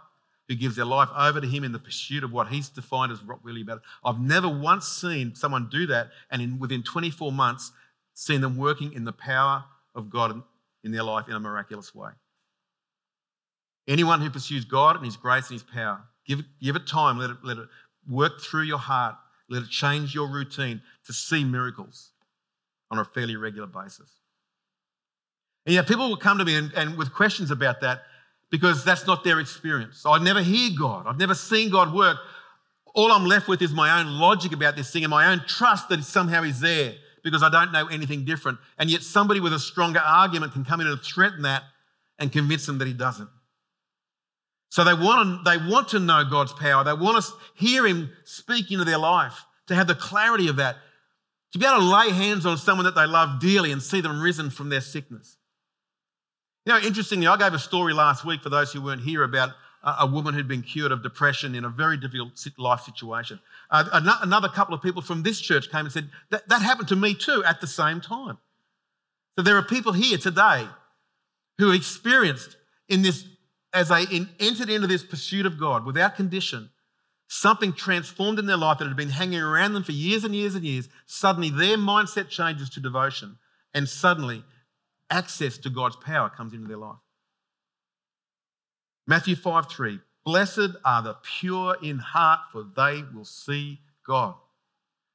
who 0.48 0.54
gives 0.54 0.76
their 0.76 0.86
life 0.86 1.10
over 1.16 1.40
to 1.40 1.46
Him 1.46 1.64
in 1.64 1.72
the 1.72 1.78
pursuit 1.78 2.24
of 2.24 2.32
what 2.32 2.48
He's 2.48 2.68
defined 2.70 3.12
as 3.12 3.22
what 3.22 3.44
really 3.44 3.60
about. 3.60 3.82
I've 4.04 4.20
never 4.20 4.48
once 4.48 4.88
seen 4.88 5.34
someone 5.34 5.68
do 5.70 5.86
that 5.86 6.10
and 6.30 6.40
in, 6.40 6.58
within 6.58 6.82
24 6.82 7.30
months 7.30 7.72
seen 8.14 8.40
them 8.40 8.56
working 8.56 8.92
in 8.94 9.04
the 9.04 9.12
power 9.12 9.64
of 9.94 10.08
God 10.08 10.42
in 10.82 10.92
their 10.92 11.02
life 11.02 11.28
in 11.28 11.34
a 11.34 11.40
miraculous 11.40 11.94
way. 11.94 12.10
Anyone 13.88 14.20
who 14.20 14.28
pursues 14.28 14.66
God 14.66 14.96
and 14.96 15.04
His 15.04 15.16
grace 15.16 15.50
and 15.50 15.58
His 15.58 15.62
power, 15.62 16.02
give, 16.26 16.42
give 16.60 16.76
it 16.76 16.86
time, 16.86 17.18
let 17.18 17.30
it, 17.30 17.38
let 17.42 17.56
it 17.56 17.68
work 18.06 18.40
through 18.40 18.62
your 18.62 18.78
heart, 18.78 19.16
let 19.48 19.62
it 19.62 19.70
change 19.70 20.14
your 20.14 20.28
routine 20.28 20.82
to 21.06 21.12
see 21.14 21.42
miracles 21.42 22.12
on 22.90 22.98
a 22.98 23.04
fairly 23.04 23.36
regular 23.36 23.66
basis. 23.66 24.10
And 25.64 25.74
yet 25.74 25.88
people 25.88 26.08
will 26.08 26.16
come 26.16 26.38
to 26.38 26.44
me 26.44 26.54
and, 26.54 26.72
and 26.74 26.96
with 26.96 27.12
questions 27.12 27.50
about 27.50 27.80
that 27.80 28.02
because 28.50 28.84
that's 28.84 29.06
not 29.06 29.24
their 29.24 29.40
experience. 29.40 29.98
So 29.98 30.10
I 30.10 30.22
never 30.22 30.42
hear 30.42 30.70
God. 30.78 31.06
I've 31.06 31.18
never 31.18 31.34
seen 31.34 31.70
God 31.70 31.92
work. 31.94 32.18
All 32.94 33.12
I'm 33.12 33.24
left 33.24 33.48
with 33.48 33.62
is 33.62 33.72
my 33.72 34.00
own 34.00 34.18
logic 34.18 34.52
about 34.52 34.76
this 34.76 34.90
thing 34.90 35.04
and 35.04 35.10
my 35.10 35.30
own 35.30 35.42
trust 35.46 35.88
that 35.88 36.02
somehow 36.04 36.42
He's 36.42 36.60
there 36.60 36.94
because 37.22 37.42
I 37.42 37.48
don't 37.48 37.72
know 37.72 37.86
anything 37.86 38.24
different. 38.24 38.58
And 38.78 38.90
yet 38.90 39.02
somebody 39.02 39.40
with 39.40 39.52
a 39.52 39.58
stronger 39.58 40.00
argument 40.00 40.52
can 40.52 40.64
come 40.64 40.80
in 40.80 40.86
and 40.86 41.00
threaten 41.00 41.42
that 41.42 41.64
and 42.18 42.32
convince 42.32 42.66
them 42.66 42.78
that 42.78 42.88
He 42.88 42.94
doesn't. 42.94 43.28
So 44.70 44.84
they 44.84 44.94
want 44.94 45.44
to, 45.44 45.50
they 45.50 45.56
want 45.56 45.88
to 45.88 45.98
know 45.98 46.24
God's 46.24 46.52
power. 46.52 46.84
They 46.84 46.92
want 46.92 47.24
to 47.24 47.32
hear 47.54 47.86
Him 47.86 48.10
speak 48.24 48.70
into 48.70 48.84
their 48.84 48.98
life, 48.98 49.44
to 49.66 49.74
have 49.74 49.86
the 49.86 49.94
clarity 49.94 50.48
of 50.48 50.56
that, 50.56 50.76
to 51.52 51.58
be 51.58 51.66
able 51.66 51.78
to 51.78 51.84
lay 51.84 52.10
hands 52.10 52.44
on 52.44 52.58
someone 52.58 52.84
that 52.84 52.94
they 52.94 53.06
love 53.06 53.40
dearly 53.40 53.72
and 53.72 53.82
see 53.82 54.00
them 54.00 54.20
risen 54.20 54.50
from 54.50 54.68
their 54.68 54.82
sickness. 54.82 55.36
You 56.66 56.74
know, 56.74 56.80
interestingly, 56.80 57.26
I 57.26 57.36
gave 57.38 57.54
a 57.54 57.58
story 57.58 57.94
last 57.94 58.26
week 58.26 58.42
for 58.42 58.50
those 58.50 58.72
who 58.72 58.82
weren't 58.82 59.00
here 59.00 59.22
about 59.22 59.50
a 59.82 60.06
woman 60.06 60.34
who'd 60.34 60.48
been 60.48 60.62
cured 60.62 60.92
of 60.92 61.02
depression 61.02 61.54
in 61.54 61.64
a 61.64 61.68
very 61.70 61.96
difficult 61.96 62.32
life 62.58 62.80
situation. 62.80 63.40
Uh, 63.70 64.10
another 64.22 64.48
couple 64.48 64.74
of 64.74 64.82
people 64.82 65.00
from 65.00 65.22
this 65.22 65.40
church 65.40 65.70
came 65.70 65.86
and 65.86 65.92
said, 65.92 66.10
that, 66.30 66.46
that 66.48 66.60
happened 66.60 66.88
to 66.88 66.96
me 66.96 67.14
too 67.14 67.42
at 67.46 67.60
the 67.60 67.66
same 67.66 68.00
time. 68.00 68.36
So 69.36 69.42
there 69.42 69.56
are 69.56 69.62
people 69.62 69.92
here 69.92 70.18
today 70.18 70.66
who 71.58 71.70
experienced 71.70 72.56
in 72.88 73.02
this, 73.02 73.24
as 73.78 73.90
they 73.90 74.02
in, 74.02 74.28
entered 74.40 74.68
into 74.68 74.88
this 74.88 75.04
pursuit 75.04 75.46
of 75.46 75.58
God 75.58 75.86
without 75.86 76.16
condition, 76.16 76.70
something 77.28 77.72
transformed 77.72 78.40
in 78.40 78.46
their 78.46 78.56
life 78.56 78.78
that 78.78 78.88
had 78.88 78.96
been 78.96 79.10
hanging 79.10 79.40
around 79.40 79.72
them 79.72 79.84
for 79.84 79.92
years 79.92 80.24
and 80.24 80.34
years 80.34 80.56
and 80.56 80.64
years. 80.64 80.88
Suddenly 81.06 81.50
their 81.50 81.76
mindset 81.76 82.28
changes 82.28 82.68
to 82.70 82.80
devotion, 82.80 83.38
and 83.72 83.88
suddenly 83.88 84.42
access 85.10 85.58
to 85.58 85.70
God's 85.70 85.94
power 85.94 86.28
comes 86.28 86.52
into 86.52 86.66
their 86.66 86.76
life. 86.76 86.98
Matthew 89.06 89.36
5 89.36 89.70
3 89.70 90.00
Blessed 90.24 90.76
are 90.84 91.02
the 91.02 91.16
pure 91.22 91.76
in 91.80 91.98
heart, 91.98 92.40
for 92.50 92.66
they 92.76 93.04
will 93.14 93.24
see 93.24 93.78
God. 94.04 94.34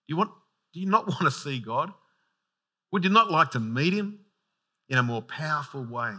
You, 0.07 0.15
want, 0.15 0.31
do 0.73 0.79
you 0.79 0.85
not 0.85 1.07
want 1.07 1.23
to 1.23 1.31
see 1.31 1.59
God? 1.59 1.91
Would 2.93 3.03
you 3.03 3.09
not 3.09 3.29
like 3.29 3.51
to 3.51 3.59
meet 3.59 3.93
Him 3.93 4.19
in 4.87 4.97
a 4.97 5.03
more 5.03 5.21
powerful 5.21 5.83
way? 5.83 6.13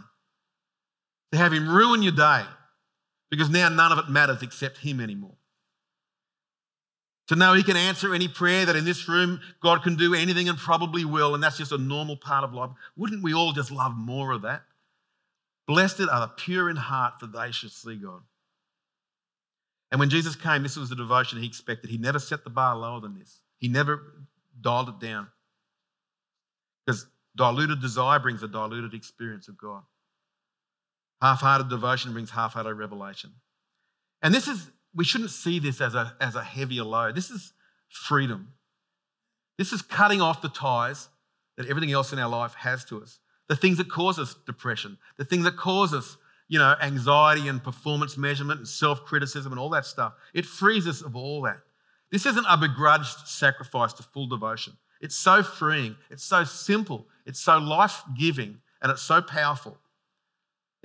To 1.31 1.37
have 1.37 1.53
Him 1.53 1.67
ruin 1.69 2.01
your 2.01 2.11
day 2.11 2.43
because 3.29 3.49
now 3.49 3.69
none 3.69 3.91
of 3.91 3.97
it 3.97 4.09
matters 4.09 4.41
except 4.41 4.77
Him 4.77 4.99
anymore. 4.99 5.35
To 7.27 7.35
know 7.35 7.53
He 7.53 7.63
can 7.63 7.77
answer 7.77 8.13
any 8.13 8.27
prayer 8.27 8.65
that 8.65 8.75
in 8.75 8.85
this 8.85 9.07
room 9.09 9.39
God 9.61 9.83
can 9.83 9.95
do 9.95 10.13
anything 10.13 10.47
and 10.47 10.57
probably 10.57 11.05
will, 11.05 11.33
and 11.33 11.43
that's 11.43 11.57
just 11.57 11.71
a 11.71 11.77
normal 11.77 12.17
part 12.17 12.43
of 12.43 12.53
life. 12.53 12.71
Wouldn't 12.95 13.23
we 13.23 13.33
all 13.33 13.51
just 13.51 13.71
love 13.71 13.95
more 13.95 14.31
of 14.31 14.43
that? 14.43 14.63
Blessed 15.67 16.01
are 16.01 16.21
the 16.21 16.31
pure 16.37 16.69
in 16.69 16.75
heart, 16.75 17.15
for 17.19 17.27
they 17.27 17.51
shall 17.51 17.71
see 17.71 17.95
God. 17.95 18.21
And 19.91 19.99
when 19.99 20.09
Jesus 20.09 20.35
came, 20.35 20.63
this 20.63 20.77
was 20.77 20.89
the 20.89 20.95
devotion 20.95 21.39
he 21.39 21.47
expected. 21.47 21.89
He 21.89 21.97
never 21.97 22.19
set 22.19 22.43
the 22.43 22.49
bar 22.49 22.75
lower 22.75 22.99
than 22.99 23.17
this, 23.17 23.39
he 23.57 23.67
never 23.67 24.27
dialed 24.59 24.89
it 24.89 24.99
down. 24.99 25.27
Because 26.85 27.07
diluted 27.35 27.81
desire 27.81 28.19
brings 28.19 28.43
a 28.43 28.47
diluted 28.47 28.93
experience 28.93 29.47
of 29.47 29.57
God. 29.57 29.81
Half 31.21 31.41
hearted 31.41 31.69
devotion 31.69 32.13
brings 32.13 32.31
half 32.31 32.53
hearted 32.53 32.75
revelation. 32.75 33.31
And 34.21 34.33
this 34.33 34.47
is 34.47 34.71
we 34.95 35.03
shouldn't 35.03 35.31
see 35.31 35.59
this 35.59 35.81
as 35.81 35.93
a, 35.93 36.15
as 36.21 36.35
a 36.35 36.43
heavier 36.43 36.83
load. 36.83 37.15
This 37.15 37.29
is 37.29 37.53
freedom. 37.89 38.53
This 39.57 39.73
is 39.73 39.81
cutting 39.81 40.21
off 40.21 40.41
the 40.41 40.49
ties 40.49 41.09
that 41.57 41.67
everything 41.67 41.91
else 41.91 42.13
in 42.13 42.19
our 42.19 42.29
life 42.29 42.53
has 42.55 42.85
to 42.85 43.01
us. 43.01 43.19
The 43.47 43.55
things 43.55 43.77
that 43.77 43.89
cause 43.89 44.17
us 44.17 44.35
depression, 44.45 44.97
the 45.17 45.25
things 45.25 45.43
that 45.43 45.57
cause 45.57 45.93
us, 45.93 46.17
you 46.47 46.59
know, 46.59 46.75
anxiety 46.81 47.47
and 47.47 47.63
performance 47.63 48.17
measurement 48.17 48.59
and 48.59 48.67
self-criticism 48.67 49.51
and 49.51 49.59
all 49.59 49.69
that 49.69 49.85
stuff. 49.85 50.13
It 50.33 50.45
frees 50.45 50.87
us 50.87 51.01
of 51.01 51.15
all 51.15 51.41
that. 51.43 51.59
This 52.11 52.25
isn't 52.25 52.45
a 52.49 52.57
begrudged 52.57 53.27
sacrifice 53.27 53.93
to 53.93 54.03
full 54.03 54.27
devotion. 54.27 54.73
It's 55.01 55.15
so 55.15 55.43
freeing, 55.43 55.95
it's 56.09 56.23
so 56.23 56.43
simple, 56.43 57.07
it's 57.25 57.39
so 57.39 57.57
life-giving, 57.57 58.57
and 58.81 58.91
it's 58.91 59.01
so 59.01 59.21
powerful. 59.21 59.77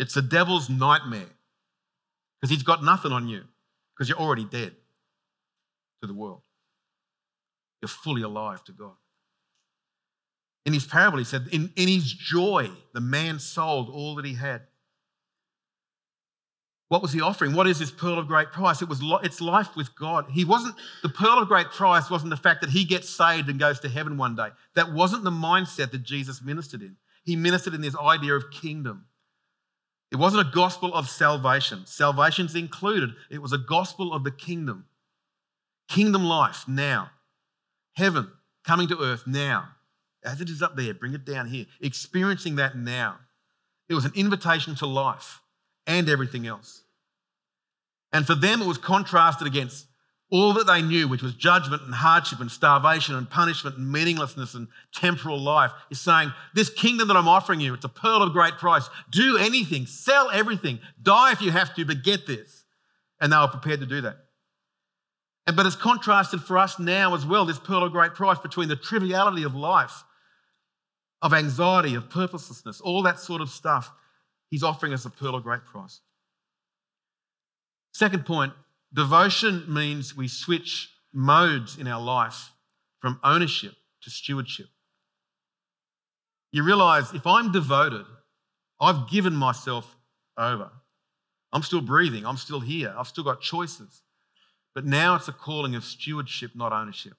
It's 0.00 0.14
the 0.14 0.22
devil's 0.22 0.70
nightmare 0.70 1.28
because 2.40 2.50
he's 2.50 2.62
got 2.62 2.82
nothing 2.82 3.12
on 3.12 3.28
you 3.28 3.42
because 3.94 4.08
you're 4.08 4.18
already 4.18 4.46
dead 4.46 4.74
to 6.00 6.06
the 6.06 6.14
world. 6.14 6.40
You're 7.82 7.90
fully 7.90 8.22
alive 8.22 8.64
to 8.64 8.72
God. 8.72 8.94
In 10.64 10.72
his 10.72 10.86
parable, 10.86 11.18
he 11.18 11.24
said, 11.24 11.48
in, 11.52 11.70
in 11.76 11.86
his 11.86 12.10
joy, 12.10 12.70
the 12.94 13.02
man 13.02 13.38
sold 13.38 13.90
all 13.90 14.14
that 14.14 14.24
he 14.24 14.34
had. 14.34 14.62
What 16.88 17.02
was 17.02 17.12
he 17.12 17.20
offering? 17.20 17.52
What 17.52 17.66
is 17.66 17.78
this 17.78 17.90
pearl 17.90 18.18
of 18.18 18.26
great 18.26 18.52
price? 18.52 18.80
It 18.80 18.88
was 18.88 19.00
it's 19.22 19.42
life 19.42 19.76
with 19.76 19.94
God. 19.96 20.26
He 20.30 20.46
wasn't 20.46 20.76
the 21.02 21.10
pearl 21.10 21.38
of 21.38 21.48
great 21.48 21.68
price 21.68 22.08
wasn't 22.10 22.30
the 22.30 22.36
fact 22.36 22.62
that 22.62 22.70
he 22.70 22.84
gets 22.84 23.08
saved 23.08 23.50
and 23.50 23.60
goes 23.60 23.80
to 23.80 23.88
heaven 23.90 24.16
one 24.16 24.34
day. 24.34 24.48
That 24.74 24.92
wasn't 24.92 25.24
the 25.24 25.30
mindset 25.30 25.90
that 25.90 26.02
Jesus 26.02 26.42
ministered 26.42 26.80
in. 26.80 26.96
He 27.22 27.36
ministered 27.36 27.74
in 27.74 27.82
this 27.82 27.96
idea 27.96 28.34
of 28.34 28.50
kingdom. 28.50 29.04
It 30.11 30.16
wasn't 30.16 30.49
a 30.49 30.51
gospel 30.51 30.92
of 30.94 31.09
salvation. 31.09 31.87
Salvation's 31.87 32.55
included. 32.55 33.11
It 33.31 33.40
was 33.40 33.53
a 33.53 33.59
gospel 33.59 34.12
of 34.12 34.25
the 34.25 34.31
kingdom 34.31 34.87
Kingdom 35.90 36.25
life 36.25 36.68
now. 36.68 37.11
Heaven 37.94 38.31
coming 38.64 38.87
to 38.88 39.03
earth 39.03 39.27
now. 39.27 39.70
As 40.23 40.40
it 40.40 40.49
is 40.49 40.62
up 40.62 40.77
there, 40.77 40.94
bring 40.94 41.14
it 41.14 41.25
down 41.25 41.49
here. 41.49 41.66
Experiencing 41.81 42.57
that 42.57 42.77
now. 42.77 43.18
It 43.88 43.94
was 43.94 44.05
an 44.05 44.12
invitation 44.14 44.77
to 44.77 44.87
life 44.87 45.40
and 45.88 46.09
everything 46.09 46.46
else. 46.46 46.85
And 48.12 48.25
for 48.25 48.37
them, 48.37 48.62
it 48.62 48.68
was 48.68 48.79
contrasted 48.79 49.49
against 49.49 49.87
all 50.31 50.53
that 50.53 50.66
they 50.66 50.81
knew, 50.81 51.09
which 51.09 51.23
was 51.23 51.35
judgment 51.35 51.83
and 51.83 51.95
hardship 51.95 52.40
and 52.40 52.51
starvation 52.51 53.16
and 53.16 53.29
punishment 53.29 53.77
and 53.77 53.90
meaninglessness 53.90 54.55
and 54.55 54.69
temporal 54.95 55.40
life, 55.40 55.73
is 55.90 56.01
saying, 56.01 56.33
This 56.55 56.71
kingdom 56.71 57.09
that 57.09 57.16
I'm 57.16 57.29
offering 57.29 57.61
you, 57.61 57.75
it's 57.75 57.85
a 57.85 57.88
pearl 57.88 58.23
of 58.23 58.33
great 58.33 58.55
price. 58.55 58.88
Do 59.11 59.37
anything, 59.38 59.87
sell 59.87 60.31
everything, 60.31 60.79
die 61.03 61.33
if 61.33 61.43
you 61.43 61.51
have 61.51 61.75
to, 61.75 61.85
but 61.85 62.05
get 62.05 62.27
this. 62.27 62.64
And 63.21 63.33
they 63.33 63.37
were 63.37 63.49
prepared 63.49 63.81
to 63.81 63.87
do 63.87 64.01
that. 64.03 64.19
And, 65.49 65.57
but 65.57 65.66
it's 65.66 65.75
contrasted 65.75 66.40
for 66.43 66.59
us 66.59 66.79
now 66.79 67.14
as 67.14 67.27
well, 67.27 67.45
this 67.45 67.59
pearl 67.59 67.83
of 67.83 67.90
great 67.90 68.14
price 68.14 68.38
between 68.38 68.69
the 68.69 68.77
triviality 68.77 69.43
of 69.43 69.57
life, 69.57 70.05
of 71.23 71.35
anxiety, 71.35 71.97
of 71.97 72.09
purposelessness, 72.09 72.81
all 72.81 73.03
that 73.03 73.19
sort 73.19 73.43
of 73.43 73.51
stuff. 73.51 73.90
He's 74.49 74.62
offering 74.62 74.93
us 74.93 75.05
a 75.05 75.11
pearl 75.11 75.35
of 75.35 75.43
great 75.43 75.64
price. 75.64 76.01
Second 77.93 78.25
point 78.25 78.53
Devotion 78.92 79.64
means 79.72 80.16
we 80.16 80.29
switch 80.29 80.90
modes 81.12 81.79
in 81.79 81.87
our 81.87 82.00
life 82.00 82.50
from 83.00 83.20
ownership 83.22 83.74
to 84.03 84.11
stewardship. 84.11 84.66
You 86.53 86.64
realize 86.64 87.12
if 87.12 87.26
I'm 87.26 87.53
devoted, 87.53 88.07
I've 88.81 89.09
given 89.09 89.35
myself 89.35 89.96
over. 90.37 90.70
I'm 91.53 91.62
still 91.62 91.81
breathing, 91.81 92.26
I'm 92.26 92.37
still 92.37 92.61
here, 92.61 92.94
I've 92.96 93.07
still 93.09 93.24
got 93.24 93.40
choices. 93.40 94.03
But 94.74 94.85
now 94.85 95.16
it's 95.16 95.29
a 95.29 95.33
calling 95.33 95.74
of 95.74 95.85
stewardship, 95.85 96.53
not 96.55 96.72
ownership. 96.72 97.14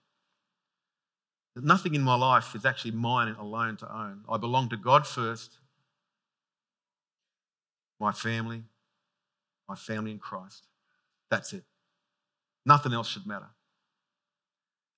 Nothing 1.56 1.96
in 1.96 2.02
my 2.02 2.16
life 2.16 2.56
is 2.56 2.66
actually 2.66 2.92
mine 2.92 3.36
alone 3.38 3.76
to 3.78 3.94
own. 3.94 4.22
I 4.30 4.38
belong 4.38 4.70
to 4.70 4.78
God 4.78 5.06
first, 5.06 5.58
my 8.00 8.14
family, 8.14 8.64
my 9.68 9.76
family 9.76 10.12
in 10.12 10.20
Christ. 10.20 10.68
That's 11.32 11.54
it. 11.54 11.64
Nothing 12.66 12.94
else 12.94 13.08
should 13.08 13.26
matter. 13.26 13.48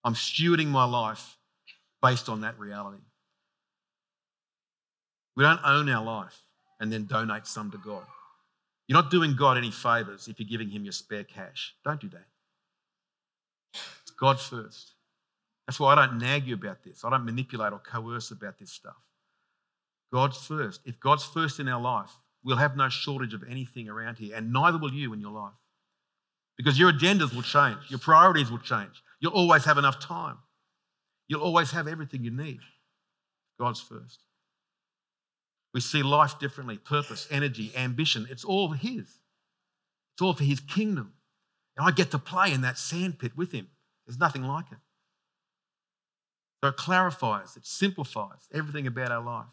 I'm 0.04 0.16
stewarding 0.16 0.68
my 0.68 0.84
life 0.84 1.38
based 2.02 2.28
on 2.28 2.42
that 2.42 2.60
reality. 2.60 3.04
We 5.38 5.44
don't 5.44 5.62
own 5.64 5.88
our 5.90 6.04
life 6.04 6.42
and 6.80 6.92
then 6.92 7.06
donate 7.06 7.48
some 7.48 7.72
to 7.72 7.78
God. 7.78 8.04
You're 8.88 9.02
not 9.02 9.12
doing 9.12 9.36
God 9.36 9.58
any 9.58 9.72
favors 9.72 10.28
if 10.28 10.40
you're 10.40 10.50
giving 10.50 10.70
Him 10.70 10.84
your 10.84 10.92
spare 10.92 11.24
cash. 11.24 11.74
Don't 11.86 12.02
do 12.02 12.10
that. 12.10 12.26
It's 14.02 14.12
God 14.12 14.40
first. 14.40 14.94
That's 15.66 15.80
why 15.80 15.94
I 15.94 16.06
don't 16.06 16.18
nag 16.18 16.46
you 16.46 16.56
about 16.56 16.84
this. 16.84 17.06
I 17.06 17.10
don't 17.10 17.24
manipulate 17.24 17.72
or 17.72 17.80
coerce 17.80 18.32
about 18.32 18.60
this 18.60 18.72
stuff. 18.72 18.98
God's 20.12 20.38
first. 20.38 20.82
If 20.86 21.00
God's 21.00 21.24
first 21.24 21.60
in 21.60 21.70
our 21.70 21.82
life, 21.82 22.12
we'll 22.44 22.58
have 22.58 22.76
no 22.76 22.90
shortage 22.90 23.34
of 23.34 23.44
anything 23.50 23.88
around 23.88 24.18
here, 24.18 24.36
and 24.36 24.52
neither 24.52 24.78
will 24.78 24.94
you 24.94 25.14
in 25.14 25.22
your 25.22 25.32
life. 25.32 25.54
Because 26.58 26.78
your 26.78 26.92
agendas 26.92 27.34
will 27.34 27.42
change, 27.42 27.80
your 27.90 28.00
priorities 28.00 28.52
will 28.52 28.60
change. 28.60 29.02
You'll 29.20 29.34
always 29.34 29.66
have 29.66 29.78
enough 29.78 30.00
time. 30.00 30.38
You'll 31.28 31.42
always 31.42 31.72
have 31.72 31.88
everything 31.88 32.24
you 32.24 32.32
need. 32.32 32.60
God's 33.60 33.82
first. 33.82 34.20
We 35.74 35.82
see 35.82 36.04
life 36.04 36.38
differently 36.40 36.78
purpose, 36.78 37.28
energy, 37.32 37.72
ambition. 37.76 38.28
It's 38.30 38.44
all 38.44 38.72
His. 38.72 39.08
It's 40.14 40.22
all 40.22 40.34
for 40.34 40.44
His 40.44 40.60
kingdom. 40.60 41.14
And 41.76 41.88
I 41.88 41.92
get 41.92 42.12
to 42.12 42.20
play 42.20 42.54
in 42.54 42.62
that 42.62 42.78
sandpit 42.78 43.36
with 43.36 43.52
Him. 43.52 43.68
There's 44.06 44.20
nothing 44.20 44.44
like 44.44 44.66
it. 44.72 44.78
So 46.64 46.70
it 46.70 46.78
clarifies, 46.78 47.58
it 47.58 47.66
simplifies 47.66 48.48
everything 48.54 48.88
about 48.88 49.12
our 49.12 49.24
life. 49.24 49.48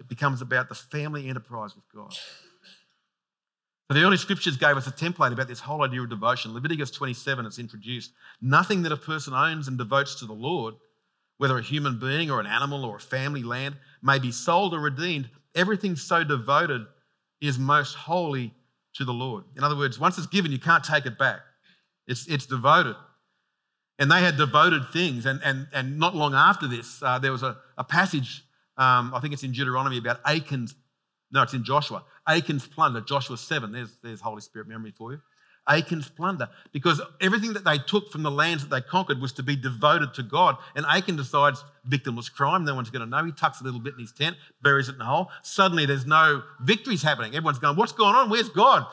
It 0.00 0.08
becomes 0.08 0.40
about 0.40 0.68
the 0.68 0.74
family 0.74 1.28
enterprise 1.28 1.74
with 1.74 1.84
God. 1.94 2.16
The 3.88 4.02
early 4.02 4.18
scriptures 4.18 4.58
gave 4.58 4.76
us 4.76 4.86
a 4.86 4.92
template 4.92 5.32
about 5.32 5.48
this 5.48 5.60
whole 5.60 5.82
idea 5.82 6.02
of 6.02 6.10
devotion. 6.10 6.52
Leviticus 6.52 6.90
27, 6.90 7.46
it's 7.46 7.58
introduced. 7.58 8.12
Nothing 8.40 8.82
that 8.82 8.92
a 8.92 8.98
person 8.98 9.32
owns 9.32 9.66
and 9.66 9.78
devotes 9.78 10.16
to 10.16 10.26
the 10.26 10.34
Lord, 10.34 10.74
whether 11.38 11.56
a 11.56 11.62
human 11.62 11.98
being 11.98 12.30
or 12.30 12.38
an 12.38 12.46
animal 12.46 12.84
or 12.84 12.96
a 12.96 13.00
family 13.00 13.42
land, 13.42 13.76
may 14.02 14.18
be 14.18 14.30
sold 14.30 14.74
or 14.74 14.80
redeemed. 14.80 15.30
Everything 15.54 15.96
so 15.96 16.22
devoted 16.22 16.82
is 17.40 17.58
most 17.58 17.94
holy 17.94 18.52
to 18.94 19.06
the 19.06 19.12
Lord. 19.12 19.44
In 19.56 19.64
other 19.64 19.76
words, 19.76 19.98
once 19.98 20.18
it's 20.18 20.26
given, 20.26 20.52
you 20.52 20.58
can't 20.58 20.84
take 20.84 21.06
it 21.06 21.18
back. 21.18 21.40
It's, 22.06 22.26
it's 22.26 22.44
devoted. 22.44 22.96
And 23.98 24.10
they 24.10 24.20
had 24.20 24.36
devoted 24.36 24.90
things. 24.92 25.24
And, 25.24 25.40
and, 25.42 25.66
and 25.72 25.98
not 25.98 26.14
long 26.14 26.34
after 26.34 26.66
this, 26.66 27.02
uh, 27.02 27.18
there 27.18 27.32
was 27.32 27.42
a, 27.42 27.56
a 27.78 27.84
passage, 27.84 28.44
um, 28.76 29.14
I 29.14 29.20
think 29.20 29.32
it's 29.32 29.44
in 29.44 29.52
Deuteronomy, 29.52 29.96
about 29.96 30.20
Achan's 30.26 30.74
no, 31.30 31.42
it's 31.42 31.54
in 31.54 31.64
Joshua. 31.64 32.04
Achan's 32.26 32.66
plunder, 32.66 33.00
Joshua 33.00 33.36
7. 33.36 33.72
There's, 33.72 33.96
there's 34.02 34.20
Holy 34.20 34.40
Spirit 34.40 34.68
memory 34.68 34.92
for 34.96 35.12
you. 35.12 35.20
Achan's 35.68 36.08
plunder. 36.08 36.48
Because 36.72 37.00
everything 37.20 37.52
that 37.52 37.64
they 37.64 37.78
took 37.78 38.10
from 38.10 38.22
the 38.22 38.30
lands 38.30 38.66
that 38.66 38.70
they 38.70 38.80
conquered 38.80 39.20
was 39.20 39.32
to 39.34 39.42
be 39.42 39.54
devoted 39.54 40.14
to 40.14 40.22
God. 40.22 40.56
And 40.74 40.86
Achan 40.86 41.16
decides 41.16 41.62
victimless 41.88 42.32
crime. 42.32 42.64
No 42.64 42.74
one's 42.74 42.90
going 42.90 43.04
to 43.04 43.10
know. 43.10 43.24
He 43.24 43.32
tucks 43.32 43.60
a 43.60 43.64
little 43.64 43.80
bit 43.80 43.94
in 43.94 44.00
his 44.00 44.12
tent, 44.12 44.36
buries 44.62 44.88
it 44.88 44.94
in 44.94 45.00
a 45.00 45.04
hole. 45.04 45.30
Suddenly 45.42 45.86
there's 45.86 46.06
no 46.06 46.42
victories 46.62 47.02
happening. 47.02 47.34
Everyone's 47.34 47.58
going, 47.58 47.76
What's 47.76 47.92
going 47.92 48.14
on? 48.14 48.30
Where's 48.30 48.48
God? 48.48 48.86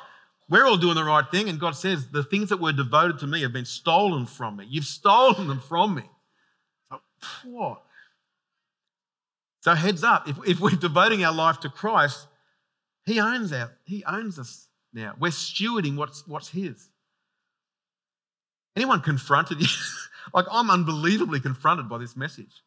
We're 0.50 0.66
all 0.66 0.78
doing 0.78 0.96
the 0.96 1.04
right 1.04 1.26
thing. 1.32 1.50
And 1.50 1.60
God 1.60 1.76
says, 1.76 2.08
The 2.10 2.24
things 2.24 2.50
that 2.50 2.60
were 2.60 2.74
devoted 2.74 3.20
to 3.20 3.28
me 3.28 3.42
have 3.42 3.54
been 3.54 3.66
stolen 3.66 4.26
from 4.26 4.58
me. 4.58 4.68
You've 4.70 4.86
stolen 4.86 5.48
them 5.48 5.62
from 5.62 5.96
me. 5.96 6.04
Whoa. 7.46 7.80
So 9.66 9.74
heads 9.74 10.04
up, 10.04 10.28
if, 10.28 10.38
if 10.46 10.60
we're 10.60 10.70
devoting 10.70 11.26
our 11.26 11.34
life 11.34 11.60
to 11.62 11.70
Christ, 11.70 12.28
He 13.04 13.20
owns 13.20 13.52
our, 13.52 13.72
He 13.84 14.04
owns 14.06 14.38
us 14.38 14.68
now. 14.94 15.16
We're 15.20 15.32
stewarding 15.32 15.96
what's, 15.96 16.28
what's 16.28 16.50
His. 16.50 16.88
Anyone 18.76 19.02
confronted 19.02 19.62
you? 19.62 19.68
like 20.36 20.46
I'm 20.52 20.70
unbelievably 20.70 21.40
confronted 21.40 21.90
by 21.90 21.98
this 21.98 22.16
message. 22.16 22.62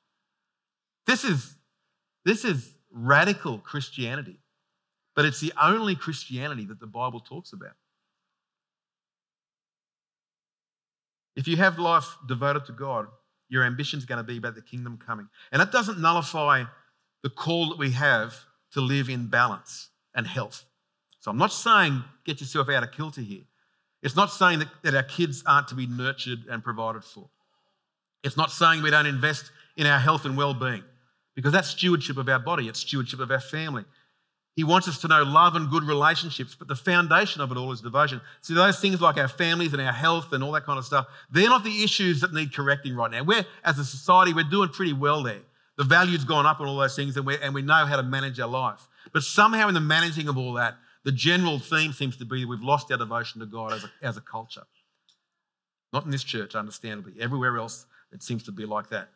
This 1.06 1.22
is, 1.22 1.54
this 2.24 2.44
is 2.44 2.74
radical 2.90 3.58
Christianity, 3.58 4.40
but 5.14 5.24
it's 5.24 5.38
the 5.38 5.52
only 5.62 5.94
Christianity 5.94 6.64
that 6.64 6.80
the 6.80 6.88
Bible 6.88 7.20
talks 7.20 7.52
about. 7.52 7.76
If 11.36 11.46
you 11.46 11.58
have 11.58 11.78
life 11.78 12.08
devoted 12.26 12.64
to 12.64 12.72
God, 12.72 13.06
your 13.48 13.62
ambition 13.62 14.00
is 14.00 14.04
going 14.04 14.18
to 14.18 14.24
be 14.24 14.38
about 14.38 14.56
the 14.56 14.62
kingdom 14.62 14.98
coming. 14.98 15.28
And 15.52 15.60
that 15.62 15.70
doesn't 15.70 16.00
nullify 16.00 16.64
the 17.22 17.30
call 17.30 17.70
that 17.70 17.78
we 17.78 17.92
have 17.92 18.34
to 18.72 18.80
live 18.80 19.08
in 19.08 19.26
balance 19.26 19.88
and 20.14 20.26
health. 20.26 20.64
So 21.20 21.30
I'm 21.30 21.38
not 21.38 21.52
saying 21.52 22.02
get 22.24 22.40
yourself 22.40 22.68
out 22.68 22.82
of 22.82 22.92
kilter 22.92 23.20
here. 23.20 23.42
It's 24.02 24.16
not 24.16 24.30
saying 24.30 24.60
that, 24.60 24.68
that 24.84 24.94
our 24.94 25.02
kids 25.02 25.42
aren't 25.46 25.68
to 25.68 25.74
be 25.74 25.86
nurtured 25.86 26.40
and 26.48 26.62
provided 26.62 27.04
for. 27.04 27.28
It's 28.22 28.36
not 28.36 28.50
saying 28.50 28.82
we 28.82 28.90
don't 28.90 29.06
invest 29.06 29.50
in 29.76 29.86
our 29.86 29.98
health 29.98 30.24
and 30.24 30.36
well 30.36 30.54
being 30.54 30.84
because 31.34 31.52
that's 31.52 31.68
stewardship 31.68 32.16
of 32.16 32.28
our 32.28 32.38
body, 32.38 32.68
it's 32.68 32.80
stewardship 32.80 33.20
of 33.20 33.30
our 33.30 33.40
family. 33.40 33.84
He 34.56 34.64
wants 34.64 34.88
us 34.88 34.98
to 35.02 35.08
know 35.08 35.22
love 35.22 35.54
and 35.54 35.70
good 35.70 35.84
relationships, 35.84 36.56
but 36.58 36.66
the 36.66 36.74
foundation 36.74 37.40
of 37.40 37.52
it 37.52 37.56
all 37.56 37.70
is 37.70 37.80
devotion. 37.80 38.20
See, 38.40 38.54
those 38.54 38.80
things 38.80 39.00
like 39.00 39.16
our 39.16 39.28
families 39.28 39.72
and 39.72 39.80
our 39.80 39.92
health 39.92 40.32
and 40.32 40.42
all 40.42 40.50
that 40.50 40.64
kind 40.64 40.80
of 40.80 40.84
stuff, 40.84 41.06
they're 41.30 41.48
not 41.48 41.62
the 41.62 41.84
issues 41.84 42.22
that 42.22 42.34
need 42.34 42.52
correcting 42.52 42.96
right 42.96 43.08
now. 43.08 43.22
We're, 43.22 43.46
as 43.64 43.78
a 43.78 43.84
society, 43.84 44.34
we're 44.34 44.42
doing 44.42 44.70
pretty 44.70 44.92
well 44.92 45.22
there. 45.22 45.42
The 45.78 45.84
value's 45.84 46.24
gone 46.24 46.44
up 46.44 46.58
and 46.58 46.68
all 46.68 46.76
those 46.76 46.96
things, 46.96 47.16
and, 47.16 47.24
we 47.24 47.38
and 47.38 47.54
we 47.54 47.62
know 47.62 47.86
how 47.86 47.96
to 47.96 48.02
manage 48.02 48.38
our 48.40 48.48
life. 48.48 48.88
But 49.12 49.22
somehow, 49.22 49.68
in 49.68 49.74
the 49.74 49.80
managing 49.80 50.28
of 50.28 50.36
all 50.36 50.54
that, 50.54 50.76
the 51.04 51.12
general 51.12 51.60
theme 51.60 51.92
seems 51.92 52.16
to 52.16 52.24
be 52.24 52.44
we've 52.44 52.60
lost 52.60 52.90
our 52.90 52.98
devotion 52.98 53.40
to 53.40 53.46
God 53.46 53.72
as 53.72 53.84
a, 53.84 53.90
as 54.02 54.16
a 54.16 54.20
culture. 54.20 54.64
Not 55.92 56.04
in 56.04 56.10
this 56.10 56.24
church, 56.24 56.56
understandably. 56.56 57.14
Everywhere 57.20 57.56
else, 57.58 57.86
it 58.12 58.24
seems 58.24 58.42
to 58.44 58.52
be 58.52 58.66
like 58.66 58.88
that. 58.90 59.08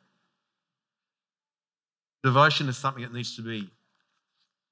Devotion 2.23 2.69
is 2.69 2.77
something 2.77 3.03
that 3.03 3.13
needs 3.13 3.35
to 3.37 3.43
be, 3.43 3.69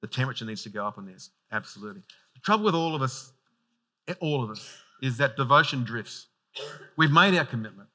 the 0.00 0.06
temperature 0.06 0.44
needs 0.44 0.62
to 0.62 0.70
go 0.70 0.86
up 0.86 0.96
on 0.96 1.06
this. 1.06 1.30
Absolutely. 1.50 2.02
The 2.34 2.40
trouble 2.40 2.64
with 2.64 2.76
all 2.76 2.94
of 2.94 3.02
us, 3.02 3.32
all 4.20 4.44
of 4.44 4.50
us, 4.50 4.72
is 5.02 5.16
that 5.16 5.36
devotion 5.36 5.82
drifts. 5.82 6.28
We've 6.96 7.10
made 7.10 7.36
our 7.36 7.44
commitment. 7.44 7.88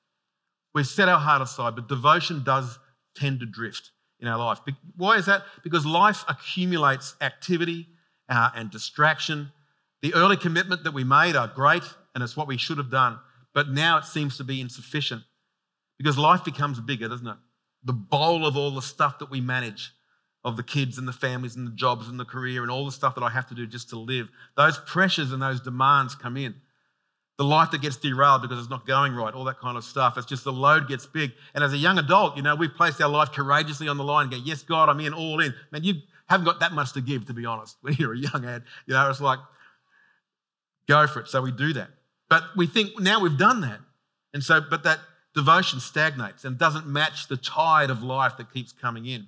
We've 0.74 0.86
set 0.86 1.08
our 1.08 1.20
heart 1.20 1.42
aside, 1.42 1.76
but 1.76 1.88
devotion 1.88 2.44
does 2.44 2.78
tend 3.16 3.40
to 3.40 3.46
drift 3.46 3.92
in 4.20 4.28
our 4.28 4.38
life. 4.38 4.60
Why 4.96 5.18
is 5.18 5.26
that? 5.26 5.44
Because 5.64 5.86
life 5.86 6.24
accumulates 6.28 7.16
activity 7.22 7.88
uh, 8.30 8.50
and 8.56 8.72
distraction. 8.72 9.52
The 10.02 10.14
early 10.14 10.38
commitment 10.38 10.84
that 10.84 10.94
we 10.94 11.04
made 11.04 11.36
are 11.36 11.48
great 11.48 11.84
and 12.14 12.24
it's 12.24 12.38
what 12.38 12.48
we 12.48 12.58
should 12.58 12.78
have 12.78 12.92
done, 12.92 13.20
but 13.54 13.70
now 13.70 13.98
it 13.98 14.06
seems 14.06 14.38
to 14.38 14.44
be 14.44 14.62
insufficient 14.62 15.24
because 15.98 16.18
life 16.18 16.44
becomes 16.44 16.80
bigger, 16.80 17.08
doesn't 17.08 17.28
it? 17.28 17.38
The 17.84 17.94
bowl 17.94 18.46
of 18.46 18.58
all 18.58 18.72
the 18.72 18.82
stuff 18.82 19.20
that 19.20 19.30
we 19.30 19.42
manage, 19.42 19.92
of 20.46 20.58
the 20.58 20.64
kids 20.64 21.00
and 21.00 21.08
the 21.08 21.14
families 21.14 21.56
and 21.56 21.66
the 21.66 21.72
jobs 21.72 22.08
and 22.08 22.20
the 22.20 22.26
career 22.26 22.62
and 22.62 22.70
all 22.70 22.86
the 22.86 22.92
stuff 22.92 23.16
that 23.16 23.24
I 23.24 23.30
have 23.30 23.48
to 23.48 23.56
do 23.56 23.66
just 23.66 23.90
to 23.90 23.98
live, 23.98 24.30
those 24.56 24.78
pressures 24.78 25.32
and 25.32 25.42
those 25.42 25.60
demands 25.60 26.14
come 26.14 26.38
in. 26.38 26.54
The 27.38 27.44
life 27.44 27.72
that 27.72 27.82
gets 27.82 27.98
derailed 27.98 28.42
because 28.42 28.60
it's 28.60 28.70
not 28.70 28.86
going 28.86 29.14
right, 29.14 29.34
all 29.34 29.44
that 29.44 29.60
kind 29.60 29.78
of 29.78 29.84
stuff. 29.84 30.18
It's 30.18 30.26
just 30.26 30.44
the 30.44 30.54
load 30.54 30.88
gets 30.88 31.06
big. 31.06 31.34
And 31.54 31.64
as 31.64 31.74
a 31.74 31.78
young 31.78 31.98
adult, 31.98 32.38
you 32.38 32.44
know, 32.44 32.56
we 32.56 32.68
placed 32.70 33.02
our 33.02 33.10
life 33.10 33.32
courageously 33.34 33.88
on 33.88 33.98
the 33.98 34.04
line 34.04 34.24
and 34.24 34.32
go, 34.32 34.38
Yes, 34.38 34.64
God, 34.64 34.88
I'm 34.88 35.00
in, 35.02 35.14
all 35.14 35.42
in. 35.42 35.54
Man, 35.72 35.84
you 35.84 35.96
haven't 36.28 36.46
got 36.46 36.62
that 36.62 36.72
much 36.72 36.94
to 36.94 37.02
give, 37.02 37.26
to 37.26 37.34
be 37.34 37.46
honest, 37.46 37.78
when 37.82 37.96
you're 37.96 38.14
a 38.14 38.18
young 38.18 38.46
ad. 38.46 38.64
You 38.86 38.94
know, 38.94 39.10
it's 39.10 39.22
like, 39.22 39.40
go 40.88 41.06
for 41.08 41.22
it. 41.22 41.28
So 41.28 41.42
we 41.42 41.52
do 41.52 41.74
that. 41.74 41.90
But 42.30 42.44
we 42.56 42.68
think 42.68 43.00
now 43.00 43.22
we've 43.22 43.38
done 43.38 43.62
that. 43.62 43.80
And 44.34 44.44
so, 44.44 44.62
but 44.62 44.84
that 44.84 45.00
devotion 45.34 45.80
stagnates 45.80 46.46
and 46.46 46.58
doesn't 46.58 46.88
match 46.88 47.28
the 47.28 47.38
tide 47.38 47.90
of 47.90 48.02
life 48.02 48.38
that 48.38 48.52
keeps 48.54 48.72
coming 48.72 49.06
in. 49.06 49.28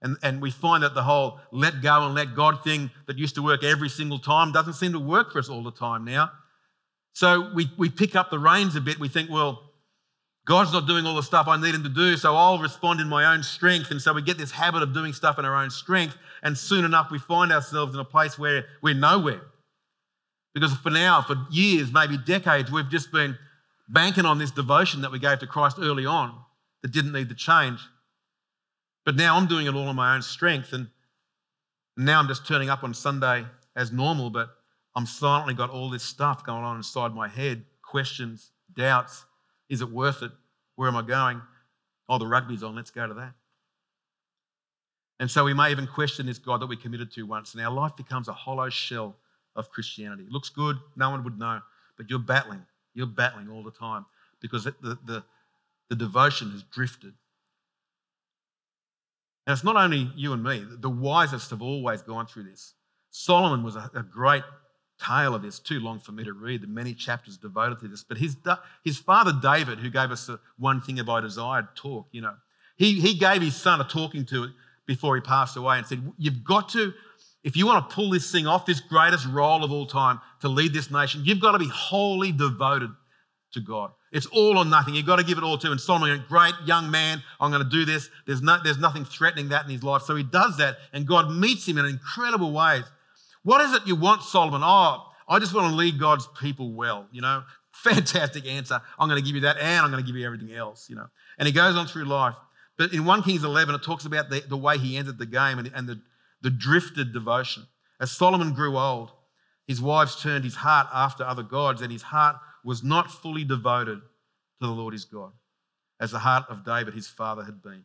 And, 0.00 0.16
and 0.22 0.40
we 0.40 0.50
find 0.50 0.84
that 0.84 0.94
the 0.94 1.02
whole 1.02 1.40
let 1.50 1.82
go 1.82 2.04
and 2.04 2.14
let 2.14 2.36
God 2.36 2.62
thing 2.62 2.90
that 3.06 3.18
used 3.18 3.34
to 3.34 3.42
work 3.42 3.64
every 3.64 3.88
single 3.88 4.18
time 4.18 4.52
doesn't 4.52 4.74
seem 4.74 4.92
to 4.92 5.00
work 5.00 5.32
for 5.32 5.40
us 5.40 5.48
all 5.48 5.62
the 5.62 5.72
time 5.72 6.04
now. 6.04 6.30
So 7.18 7.50
we, 7.52 7.68
we 7.76 7.88
pick 7.88 8.14
up 8.14 8.30
the 8.30 8.38
reins 8.38 8.76
a 8.76 8.80
bit. 8.80 9.00
We 9.00 9.08
think, 9.08 9.28
well, 9.28 9.72
God's 10.46 10.72
not 10.72 10.86
doing 10.86 11.04
all 11.04 11.16
the 11.16 11.22
stuff 11.24 11.48
I 11.48 11.60
need 11.60 11.74
him 11.74 11.82
to 11.82 11.88
do, 11.88 12.16
so 12.16 12.36
I'll 12.36 12.60
respond 12.60 13.00
in 13.00 13.08
my 13.08 13.34
own 13.34 13.42
strength. 13.42 13.90
And 13.90 14.00
so 14.00 14.12
we 14.12 14.22
get 14.22 14.38
this 14.38 14.52
habit 14.52 14.84
of 14.84 14.94
doing 14.94 15.12
stuff 15.12 15.36
in 15.36 15.44
our 15.44 15.56
own 15.56 15.68
strength. 15.68 16.16
And 16.44 16.56
soon 16.56 16.84
enough, 16.84 17.10
we 17.10 17.18
find 17.18 17.50
ourselves 17.50 17.92
in 17.92 17.98
a 17.98 18.04
place 18.04 18.38
where 18.38 18.66
we're 18.84 18.94
nowhere. 18.94 19.40
Because 20.54 20.72
for 20.74 20.90
now, 20.90 21.20
for 21.20 21.34
years, 21.50 21.92
maybe 21.92 22.16
decades, 22.18 22.70
we've 22.70 22.88
just 22.88 23.10
been 23.10 23.36
banking 23.88 24.24
on 24.24 24.38
this 24.38 24.52
devotion 24.52 25.00
that 25.00 25.10
we 25.10 25.18
gave 25.18 25.40
to 25.40 25.48
Christ 25.48 25.78
early 25.80 26.06
on 26.06 26.38
that 26.82 26.92
didn't 26.92 27.10
need 27.10 27.30
to 27.30 27.34
change. 27.34 27.80
But 29.04 29.16
now 29.16 29.36
I'm 29.36 29.48
doing 29.48 29.66
it 29.66 29.74
all 29.74 29.88
on 29.88 29.96
my 29.96 30.14
own 30.14 30.22
strength. 30.22 30.72
And 30.72 30.86
now 31.96 32.20
I'm 32.20 32.28
just 32.28 32.46
turning 32.46 32.70
up 32.70 32.84
on 32.84 32.94
Sunday 32.94 33.44
as 33.74 33.90
normal, 33.90 34.30
but 34.30 34.50
I'm 34.98 35.06
silently 35.06 35.54
got 35.54 35.70
all 35.70 35.90
this 35.90 36.02
stuff 36.02 36.44
going 36.44 36.64
on 36.64 36.76
inside 36.76 37.14
my 37.14 37.28
head 37.28 37.64
questions, 37.82 38.50
doubts. 38.74 39.26
Is 39.68 39.80
it 39.80 39.88
worth 39.88 40.24
it? 40.24 40.32
Where 40.74 40.88
am 40.88 40.96
I 40.96 41.02
going? 41.02 41.40
Oh, 42.08 42.18
the 42.18 42.26
rugby's 42.26 42.64
on. 42.64 42.74
Let's 42.74 42.90
go 42.90 43.06
to 43.06 43.14
that. 43.14 43.34
And 45.20 45.30
so 45.30 45.44
we 45.44 45.54
may 45.54 45.70
even 45.70 45.86
question 45.86 46.26
this 46.26 46.40
God 46.40 46.60
that 46.62 46.66
we 46.66 46.76
committed 46.76 47.12
to 47.12 47.22
once, 47.22 47.54
and 47.54 47.62
our 47.62 47.70
life 47.70 47.94
becomes 47.94 48.26
a 48.26 48.32
hollow 48.32 48.68
shell 48.70 49.14
of 49.54 49.70
Christianity. 49.70 50.24
It 50.24 50.32
looks 50.32 50.48
good, 50.48 50.78
no 50.96 51.10
one 51.10 51.22
would 51.22 51.38
know, 51.38 51.60
but 51.96 52.10
you're 52.10 52.18
battling. 52.18 52.66
You're 52.92 53.06
battling 53.06 53.48
all 53.48 53.62
the 53.62 53.70
time 53.70 54.04
because 54.40 54.64
the, 54.64 54.74
the, 54.82 55.22
the 55.88 55.94
devotion 55.94 56.50
has 56.50 56.64
drifted. 56.64 57.14
And 59.46 59.52
it's 59.52 59.62
not 59.62 59.76
only 59.76 60.10
you 60.16 60.32
and 60.32 60.42
me, 60.42 60.66
the 60.68 60.90
wisest 60.90 61.50
have 61.50 61.62
always 61.62 62.02
gone 62.02 62.26
through 62.26 62.50
this. 62.50 62.74
Solomon 63.12 63.62
was 63.62 63.76
a, 63.76 63.88
a 63.94 64.02
great 64.02 64.42
tale 65.00 65.34
of 65.34 65.42
this, 65.42 65.58
too 65.58 65.80
long 65.80 66.00
for 66.00 66.12
me 66.12 66.24
to 66.24 66.32
read, 66.32 66.62
the 66.62 66.66
many 66.66 66.94
chapters 66.94 67.36
devoted 67.36 67.80
to 67.80 67.88
this. 67.88 68.04
But 68.04 68.18
his, 68.18 68.36
his 68.84 68.98
father 68.98 69.32
David, 69.40 69.78
who 69.78 69.90
gave 69.90 70.10
us 70.10 70.28
a 70.28 70.40
one 70.58 70.80
thing 70.80 70.98
if 70.98 71.08
I 71.08 71.20
desired 71.20 71.68
talk, 71.76 72.08
you 72.12 72.20
know, 72.20 72.34
he, 72.76 73.00
he 73.00 73.14
gave 73.14 73.42
his 73.42 73.56
son 73.56 73.80
a 73.80 73.84
talking 73.84 74.24
to 74.26 74.50
before 74.86 75.16
he 75.16 75.20
passed 75.20 75.56
away 75.56 75.78
and 75.78 75.86
said, 75.86 76.02
You've 76.16 76.44
got 76.44 76.68
to, 76.70 76.92
if 77.44 77.56
you 77.56 77.66
want 77.66 77.88
to 77.88 77.94
pull 77.94 78.10
this 78.10 78.30
thing 78.30 78.46
off, 78.46 78.66
this 78.66 78.80
greatest 78.80 79.26
role 79.26 79.64
of 79.64 79.72
all 79.72 79.86
time 79.86 80.20
to 80.40 80.48
lead 80.48 80.72
this 80.72 80.90
nation, 80.90 81.22
you've 81.24 81.40
got 81.40 81.52
to 81.52 81.58
be 81.58 81.68
wholly 81.68 82.32
devoted 82.32 82.90
to 83.52 83.60
God. 83.60 83.92
It's 84.10 84.26
all 84.26 84.56
or 84.56 84.64
nothing. 84.64 84.94
You've 84.94 85.06
got 85.06 85.16
to 85.16 85.24
give 85.24 85.38
it 85.38 85.44
all 85.44 85.58
to. 85.58 85.70
And 85.70 85.80
Solomon 85.80 86.10
went, 86.10 86.28
Great 86.28 86.54
young 86.64 86.90
man, 86.90 87.22
I'm 87.40 87.50
going 87.50 87.62
to 87.62 87.68
do 87.68 87.84
this. 87.84 88.08
There's, 88.26 88.42
no, 88.42 88.58
there's 88.62 88.78
nothing 88.78 89.04
threatening 89.04 89.50
that 89.50 89.64
in 89.64 89.70
his 89.70 89.82
life. 89.82 90.02
So 90.02 90.16
he 90.16 90.22
does 90.22 90.56
that, 90.58 90.78
and 90.92 91.06
God 91.06 91.30
meets 91.30 91.66
him 91.66 91.78
in 91.78 91.84
incredible 91.84 92.52
ways. 92.52 92.84
What 93.48 93.62
is 93.62 93.72
it 93.72 93.86
you 93.86 93.96
want, 93.96 94.22
Solomon? 94.24 94.60
Oh, 94.62 95.06
I 95.26 95.38
just 95.38 95.54
want 95.54 95.70
to 95.70 95.74
lead 95.74 95.98
God's 95.98 96.28
people 96.38 96.74
well, 96.74 97.06
you 97.10 97.22
know. 97.22 97.44
Fantastic 97.72 98.46
answer. 98.46 98.78
I'm 98.98 99.08
going 99.08 99.18
to 99.18 99.26
give 99.26 99.36
you 99.36 99.40
that, 99.40 99.56
and 99.56 99.86
I'm 99.86 99.90
going 99.90 100.04
to 100.04 100.06
give 100.06 100.16
you 100.16 100.26
everything 100.26 100.52
else, 100.52 100.90
you 100.90 100.96
know. 100.96 101.06
And 101.38 101.46
he 101.46 101.52
goes 101.52 101.74
on 101.74 101.86
through 101.86 102.04
life. 102.04 102.34
But 102.76 102.92
in 102.92 103.06
1 103.06 103.22
Kings 103.22 103.44
11, 103.44 103.74
it 103.74 103.82
talks 103.82 104.04
about 104.04 104.28
the, 104.28 104.40
the 104.46 104.58
way 104.58 104.76
he 104.76 104.98
entered 104.98 105.16
the 105.16 105.24
game 105.24 105.58
and, 105.58 105.72
and 105.74 105.88
the, 105.88 105.98
the 106.42 106.50
drifted 106.50 107.14
devotion. 107.14 107.66
As 107.98 108.10
Solomon 108.10 108.52
grew 108.52 108.76
old, 108.76 109.12
his 109.66 109.80
wives 109.80 110.20
turned 110.20 110.44
his 110.44 110.56
heart 110.56 110.88
after 110.92 111.24
other 111.24 111.42
gods, 111.42 111.80
and 111.80 111.90
his 111.90 112.02
heart 112.02 112.36
was 112.62 112.84
not 112.84 113.10
fully 113.10 113.44
devoted 113.44 114.00
to 114.60 114.66
the 114.66 114.72
Lord 114.72 114.92
his 114.92 115.06
God, 115.06 115.32
as 115.98 116.10
the 116.10 116.18
heart 116.18 116.44
of 116.50 116.66
David, 116.66 116.92
his 116.92 117.08
father, 117.08 117.44
had 117.44 117.62
been. 117.62 117.84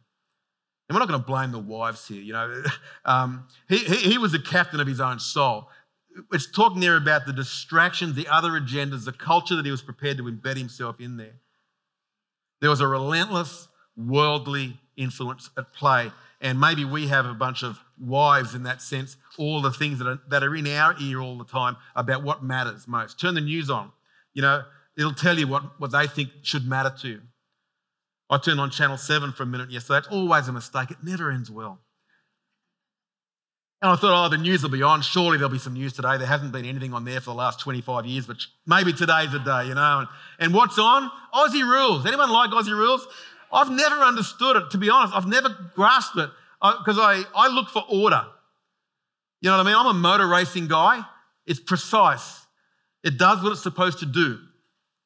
And 0.88 0.96
we're 0.96 1.00
not 1.00 1.08
going 1.08 1.20
to 1.20 1.26
blame 1.26 1.52
the 1.52 1.60
wives 1.60 2.08
here. 2.08 2.22
You 2.22 2.34
know, 2.34 2.64
um, 3.06 3.48
he, 3.70 3.78
he, 3.78 3.96
he 4.12 4.18
was 4.18 4.32
the 4.32 4.40
captain 4.40 4.80
of 4.80 4.88
his 4.88 5.00
own 5.00 5.20
soul. 5.20 5.70
It's 6.32 6.50
talking 6.50 6.80
there 6.80 6.98
about 6.98 7.26
the 7.26 7.34
distractions, 7.34 8.16
the 8.16 8.28
other 8.28 8.50
agendas, 8.50 9.06
the 9.06 9.14
culture 9.14 9.56
that 9.56 9.66
he 9.66 9.72
was 9.72 9.82
prepared 9.82 10.18
to 10.18 10.24
embed 10.24 10.58
himself 10.58 11.00
in 11.00 11.18
there. 11.18 11.40
There 12.62 12.70
was 12.70 12.82
a 12.82 12.88
relentless 12.88 13.68
worldly 13.98 14.80
influence 14.96 15.50
at 15.58 15.74
play. 15.74 16.12
And 16.42 16.60
maybe 16.60 16.84
we 16.84 17.08
have 17.08 17.26
a 17.26 17.34
bunch 17.34 17.64
of 17.64 17.80
wives 18.00 18.54
in 18.54 18.64
that 18.64 18.82
sense, 18.82 19.16
all 19.38 19.62
the 19.62 19.72
things 19.72 20.00
that 20.00 20.08
are, 20.08 20.20
that 20.30 20.44
are 20.44 20.56
in 20.56 20.68
our 20.68 20.96
ear 21.02 21.22
all 21.22 21.38
the 21.38 21.46
time 21.46 21.78
about 21.96 22.24
what 22.24 22.44
matters 22.44 22.88
most. 22.88 23.20
Turn 23.20 23.34
the 23.34 23.42
news 23.42 23.70
on. 23.70 23.92
You 24.34 24.42
know, 24.42 24.64
it'll 24.98 25.14
tell 25.14 25.40
you 25.40 25.48
what, 25.48 25.80
what 25.80 25.92
they 25.92 26.06
think 26.08 26.30
should 26.42 26.68
matter 26.68 26.94
to 27.02 27.08
you. 27.08 27.22
I 28.34 28.40
turned 28.40 28.60
on 28.60 28.72
Channel 28.72 28.98
7 28.98 29.32
for 29.34 29.44
a 29.44 29.46
minute 29.46 29.70
yesterday. 29.70 30.00
It's 30.00 30.08
always 30.08 30.48
a 30.48 30.52
mistake, 30.52 30.90
it 30.92 30.98
never 31.04 31.30
ends 31.30 31.52
well. 31.52 31.80
And 33.82 33.92
I 33.92 33.96
thought, 33.96 34.26
oh, 34.26 34.30
the 34.30 34.38
news 34.38 34.64
will 34.64 34.70
be 34.70 34.82
on. 34.82 35.02
Surely 35.02 35.38
there'll 35.38 35.52
be 35.52 35.60
some 35.60 35.74
news 35.74 35.92
today. 35.92 36.18
There 36.18 36.26
hasn't 36.26 36.54
been 36.54 36.66
anything 36.66 36.94
on 36.94 37.04
there 37.04 37.20
for 37.20 37.32
the 37.32 37.36
last 37.36 37.60
25 37.60 38.06
years, 38.06 38.26
but 38.26 38.38
maybe 38.66 38.94
today's 38.94 39.34
the 39.34 39.40
day, 39.40 39.68
you 39.68 39.76
know. 39.76 40.00
And, 40.00 40.08
and 40.40 40.54
what's 40.54 40.80
on? 40.80 41.12
Aussie 41.34 41.70
rules. 41.70 42.06
Anyone 42.06 42.32
like 42.32 42.50
Aussie 42.52 42.72
rules? 42.72 43.06
I've 43.52 43.70
never 43.70 43.98
understood 43.98 44.56
it, 44.56 44.72
to 44.72 44.78
be 44.78 44.90
honest. 44.90 45.14
I've 45.14 45.28
never 45.28 45.50
grasped 45.76 46.18
it 46.18 46.30
because 46.62 46.98
I, 46.98 47.24
I 47.36 47.50
look 47.50 47.70
for 47.70 47.84
order. 47.90 48.26
You 49.42 49.50
know 49.50 49.58
what 49.58 49.68
I 49.68 49.70
mean? 49.70 49.76
I'm 49.78 49.96
a 49.96 50.00
motor 50.00 50.28
racing 50.28 50.70
guy. 50.70 51.02
It's 51.46 51.60
precise. 51.60 52.46
It 53.04 53.18
does 53.18 53.44
what 53.44 53.52
it's 53.52 53.62
supposed 53.62 54.00
to 54.00 54.06
do. 54.06 54.40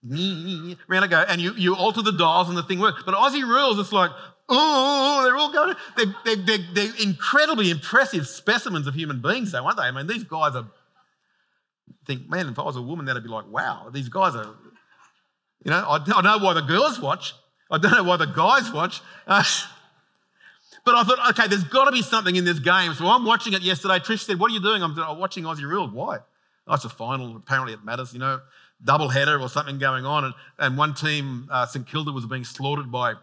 Round 0.04 1.06
I 1.06 1.08
go. 1.08 1.26
And 1.28 1.42
you, 1.42 1.54
you 1.54 1.76
alter 1.76 2.02
the 2.02 2.12
dials 2.12 2.50
and 2.50 2.58
the 2.58 2.64
thing 2.64 2.80
works. 2.80 3.04
But 3.06 3.16
Aussie 3.16 3.42
rules, 3.42 3.80
it's 3.80 3.92
like, 3.92 4.12
oh, 4.48 5.22
they're 5.24 5.36
all 5.36 5.52
going. 5.52 5.76
They're, 5.96 6.16
they're, 6.24 6.46
they're, 6.46 6.68
they're 6.74 6.94
incredibly 7.02 7.70
impressive 7.70 8.28
specimens 8.28 8.88
of 8.88 8.94
human 8.94 9.22
beings, 9.22 9.52
though, 9.52 9.66
aren't 9.66 9.78
they? 9.78 9.84
I 9.84 9.92
mean, 9.92 10.08
these 10.08 10.24
guys 10.24 10.56
are, 10.56 10.68
think, 12.06 12.30
man, 12.30 12.48
if 12.50 12.60
I 12.60 12.64
was 12.64 12.76
a 12.76 12.82
woman, 12.82 13.06
that'd 13.06 13.24
be 13.24 13.30
like, 13.30 13.50
wow, 13.50 13.90
these 13.92 14.10
guys 14.10 14.36
are, 14.36 14.56
you 15.64 15.72
know, 15.72 15.84
I, 15.88 16.00
I 16.16 16.22
know 16.22 16.38
why 16.44 16.54
the 16.54 16.62
girls 16.62 17.00
watch. 17.00 17.34
I 17.70 17.78
don't 17.78 17.92
know 17.92 18.04
why 18.04 18.18
the 18.18 18.28
guys 18.28 18.72
watch. 18.72 19.02
Uh, 19.26 19.44
but 20.86 20.96
I 20.96 21.04
thought, 21.04 21.32
okay, 21.32 21.50
there's 21.50 21.66
got 21.66 21.86
to 21.86 21.92
be 21.92 22.02
something 22.02 22.36
in 22.36 22.46
this 22.46 22.60
game. 22.60 22.94
So 22.94 23.08
I'm 23.08 23.26
watching 23.26 23.54
it 23.54 23.62
yesterday. 23.62 24.00
Trish 24.00 24.20
said, 24.20 24.40
What 24.40 24.52
are 24.52 24.54
you 24.54 24.62
doing? 24.62 24.82
I'm 24.84 24.96
watching 25.20 25.44
Aussie 25.44 25.68
Rules. 25.68 25.92
Why? 25.92 26.20
Oh, 26.68 26.76
it's 26.76 26.86
a 26.86 26.90
final. 26.90 27.36
Apparently 27.36 27.74
it 27.74 27.84
matters, 27.84 28.14
you 28.14 28.20
know, 28.20 28.40
double 28.84 29.10
header 29.10 29.40
or 29.40 29.50
something 29.50 29.80
going 29.80 30.06
on. 30.06 30.26
And, 30.26 30.34
and 30.60 30.78
one 30.78 30.94
team, 30.94 31.48
uh, 31.52 31.66
St 31.66 31.88
Kilda, 31.88 32.12
was 32.12 32.26
being 32.26 32.44
slaughtered 32.44 32.92
by 32.92 33.14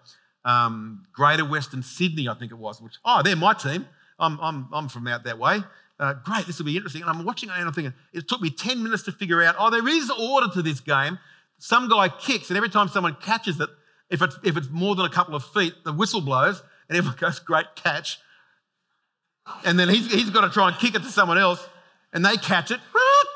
um, 0.44 1.04
Greater 1.12 1.44
Western 1.44 1.82
Sydney, 1.82 2.28
I 2.28 2.34
think 2.34 2.52
it 2.52 2.58
was. 2.58 2.80
Which, 2.80 2.94
oh, 3.04 3.22
they're 3.22 3.36
my 3.36 3.54
team. 3.54 3.86
I'm, 4.18 4.38
I'm, 4.40 4.68
I'm 4.72 4.88
from 4.88 5.06
out 5.06 5.24
that 5.24 5.38
way. 5.38 5.60
Uh, 5.98 6.14
great, 6.24 6.46
this 6.46 6.58
will 6.58 6.66
be 6.66 6.76
interesting. 6.76 7.02
And 7.02 7.10
I'm 7.10 7.24
watching 7.24 7.48
it 7.48 7.52
and 7.56 7.66
I'm 7.66 7.72
thinking, 7.72 7.94
it 8.12 8.28
took 8.28 8.40
me 8.40 8.50
10 8.50 8.82
minutes 8.82 9.04
to 9.04 9.12
figure 9.12 9.42
out, 9.42 9.54
oh, 9.58 9.70
there 9.70 9.86
is 9.86 10.10
order 10.10 10.48
to 10.54 10.62
this 10.62 10.80
game. 10.80 11.18
Some 11.58 11.88
guy 11.88 12.08
kicks, 12.08 12.50
and 12.50 12.56
every 12.56 12.68
time 12.68 12.88
someone 12.88 13.16
catches 13.20 13.60
it, 13.60 13.70
if 14.10 14.20
it's, 14.20 14.36
if 14.42 14.56
it's 14.56 14.68
more 14.70 14.94
than 14.96 15.06
a 15.06 15.10
couple 15.10 15.34
of 15.34 15.44
feet, 15.44 15.72
the 15.84 15.92
whistle 15.92 16.20
blows 16.20 16.62
and 16.88 16.98
everyone 16.98 17.16
goes, 17.20 17.38
great 17.38 17.66
catch. 17.76 18.18
And 19.64 19.78
then 19.78 19.88
he's, 19.88 20.12
he's 20.12 20.30
got 20.30 20.42
to 20.42 20.50
try 20.50 20.68
and 20.68 20.78
kick 20.78 20.94
it 20.94 21.02
to 21.02 21.10
someone 21.10 21.38
else 21.38 21.66
and 22.12 22.24
they 22.24 22.36
catch 22.36 22.70
it. 22.70 22.80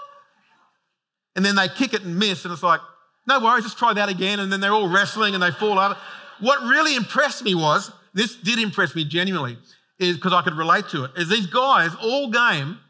And 1.38 1.44
then 1.46 1.54
they 1.54 1.68
kick 1.68 1.94
it 1.94 2.02
and 2.02 2.18
miss. 2.18 2.44
And 2.44 2.52
it's 2.52 2.64
like, 2.64 2.80
no 3.28 3.38
worries, 3.38 3.62
just 3.62 3.78
try 3.78 3.92
that 3.92 4.08
again. 4.08 4.40
And 4.40 4.52
then 4.52 4.60
they're 4.60 4.72
all 4.72 4.88
wrestling 4.88 5.34
and 5.34 5.40
they 5.42 5.52
fall 5.52 5.78
over. 5.78 5.96
What 6.40 6.60
really 6.64 6.96
impressed 6.96 7.44
me 7.44 7.54
was, 7.54 7.92
this 8.12 8.34
did 8.34 8.58
impress 8.58 8.96
me 8.96 9.04
genuinely, 9.04 9.56
is 10.00 10.16
because 10.16 10.32
I 10.32 10.42
could 10.42 10.54
relate 10.54 10.88
to 10.88 11.04
it, 11.04 11.12
is 11.16 11.28
these 11.28 11.46
guys 11.46 11.94
all 12.02 12.28
game, 12.32 12.80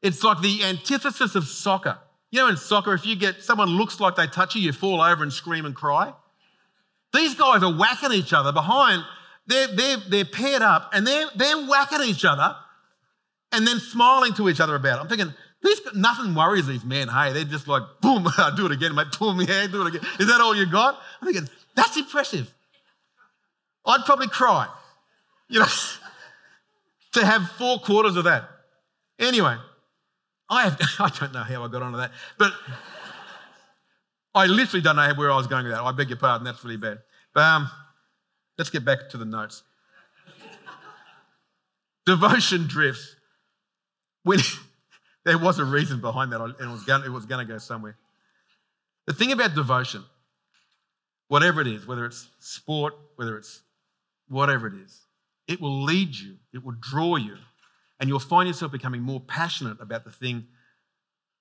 it's 0.00 0.24
like 0.24 0.40
the 0.40 0.64
antithesis 0.64 1.34
of 1.34 1.44
soccer. 1.44 1.98
You 2.30 2.40
know, 2.40 2.48
in 2.48 2.56
soccer, 2.56 2.94
if 2.94 3.04
you 3.04 3.16
get 3.16 3.42
someone 3.42 3.68
looks 3.68 4.00
like 4.00 4.16
they 4.16 4.28
touch 4.28 4.54
you, 4.54 4.62
you 4.62 4.72
fall 4.72 5.02
over 5.02 5.22
and 5.22 5.30
scream 5.30 5.66
and 5.66 5.74
cry. 5.74 6.14
These 7.12 7.34
guys 7.34 7.62
are 7.62 7.76
whacking 7.76 8.12
each 8.12 8.32
other 8.32 8.50
behind. 8.50 9.04
They're, 9.46 9.66
they're, 9.66 9.98
they're 10.08 10.24
paired 10.24 10.62
up 10.62 10.88
and 10.94 11.06
they're, 11.06 11.26
they're 11.36 11.66
whacking 11.66 12.00
each 12.00 12.24
other 12.24 12.56
and 13.52 13.66
then 13.66 13.78
smiling 13.78 14.32
to 14.36 14.48
each 14.48 14.60
other 14.60 14.74
about 14.74 15.00
it. 15.00 15.02
I'm 15.02 15.08
thinking, 15.08 15.34
these, 15.64 15.80
nothing 15.94 16.34
worries 16.34 16.66
these 16.66 16.84
men. 16.84 17.08
Hey, 17.08 17.32
they're 17.32 17.44
just 17.44 17.66
like, 17.66 17.82
boom, 18.02 18.28
I'll 18.38 18.54
do 18.54 18.66
it 18.66 18.72
again, 18.72 18.94
mate. 18.94 19.06
Boom, 19.18 19.40
yeah, 19.40 19.66
do 19.66 19.80
it 19.86 19.94
again. 19.94 20.08
Is 20.20 20.28
that 20.28 20.40
all 20.40 20.54
you 20.54 20.66
got? 20.66 21.00
I'm 21.20 21.32
thinking, 21.32 21.48
that's 21.74 21.96
impressive. 21.96 22.52
I'd 23.86 24.04
probably 24.04 24.28
cry, 24.28 24.68
you 25.48 25.60
know, 25.60 25.66
to 27.12 27.24
have 27.24 27.50
four 27.52 27.78
quarters 27.78 28.16
of 28.16 28.24
that. 28.24 28.48
Anyway, 29.18 29.56
I 30.50 30.64
have, 30.64 30.78
I 30.98 31.08
don't 31.18 31.32
know 31.32 31.42
how 31.42 31.64
I 31.64 31.68
got 31.68 31.82
onto 31.82 31.96
that, 31.98 32.12
but 32.38 32.52
I 34.34 34.46
literally 34.46 34.82
don't 34.82 34.96
know 34.96 35.14
where 35.14 35.30
I 35.30 35.36
was 35.36 35.46
going 35.46 35.64
with 35.64 35.72
that. 35.72 35.82
I 35.82 35.92
beg 35.92 36.10
your 36.10 36.18
pardon, 36.18 36.44
that's 36.44 36.62
really 36.62 36.76
bad. 36.76 36.98
But 37.32 37.42
um, 37.42 37.70
let's 38.58 38.70
get 38.70 38.84
back 38.84 39.08
to 39.10 39.16
the 39.16 39.24
notes. 39.24 39.62
Devotion 42.04 42.66
drifts. 42.66 43.16
When 44.24 44.40
there 45.24 45.38
was 45.38 45.58
a 45.58 45.64
reason 45.64 46.00
behind 46.00 46.32
that, 46.32 46.40
and 46.40 46.54
it 46.60 46.66
was 46.66 46.84
going, 46.84 47.04
it 47.04 47.10
was 47.10 47.26
going 47.26 47.46
to 47.46 47.50
go 47.50 47.58
somewhere. 47.58 47.96
The 49.06 49.12
thing 49.12 49.32
about 49.32 49.54
devotion, 49.54 50.04
whatever 51.28 51.60
it 51.60 51.66
is, 51.66 51.86
whether 51.86 52.04
it's 52.04 52.28
sport, 52.38 52.94
whether 53.16 53.36
it's 53.36 53.62
whatever 54.28 54.66
it 54.66 54.74
is, 54.74 55.00
it 55.48 55.60
will 55.60 55.82
lead 55.82 56.14
you, 56.14 56.36
it 56.52 56.64
will 56.64 56.76
draw 56.78 57.16
you, 57.16 57.36
and 58.00 58.08
you'll 58.08 58.18
find 58.18 58.46
yourself 58.46 58.72
becoming 58.72 59.02
more 59.02 59.20
passionate 59.20 59.80
about 59.80 60.04
the 60.04 60.10
thing 60.10 60.46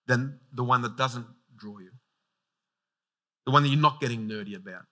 than 0.07 0.39
the 0.53 0.63
one 0.63 0.81
that 0.81 0.97
doesn't 0.97 1.25
draw 1.55 1.79
you, 1.79 1.91
the 3.45 3.51
one 3.51 3.63
that 3.63 3.69
you're 3.69 3.79
not 3.79 3.99
getting 4.01 4.27
nerdy 4.27 4.55
about, 4.55 4.85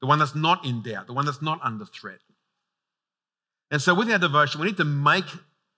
the 0.00 0.06
one 0.06 0.18
that's 0.18 0.34
not 0.34 0.64
in 0.64 0.82
doubt, 0.82 1.06
the 1.06 1.12
one 1.12 1.26
that's 1.26 1.42
not 1.42 1.60
under 1.62 1.84
threat. 1.84 2.18
And 3.70 3.80
so, 3.80 3.94
with 3.94 4.10
our 4.10 4.18
devotion, 4.18 4.60
we 4.60 4.66
need 4.68 4.76
to 4.78 4.84
make 4.84 5.26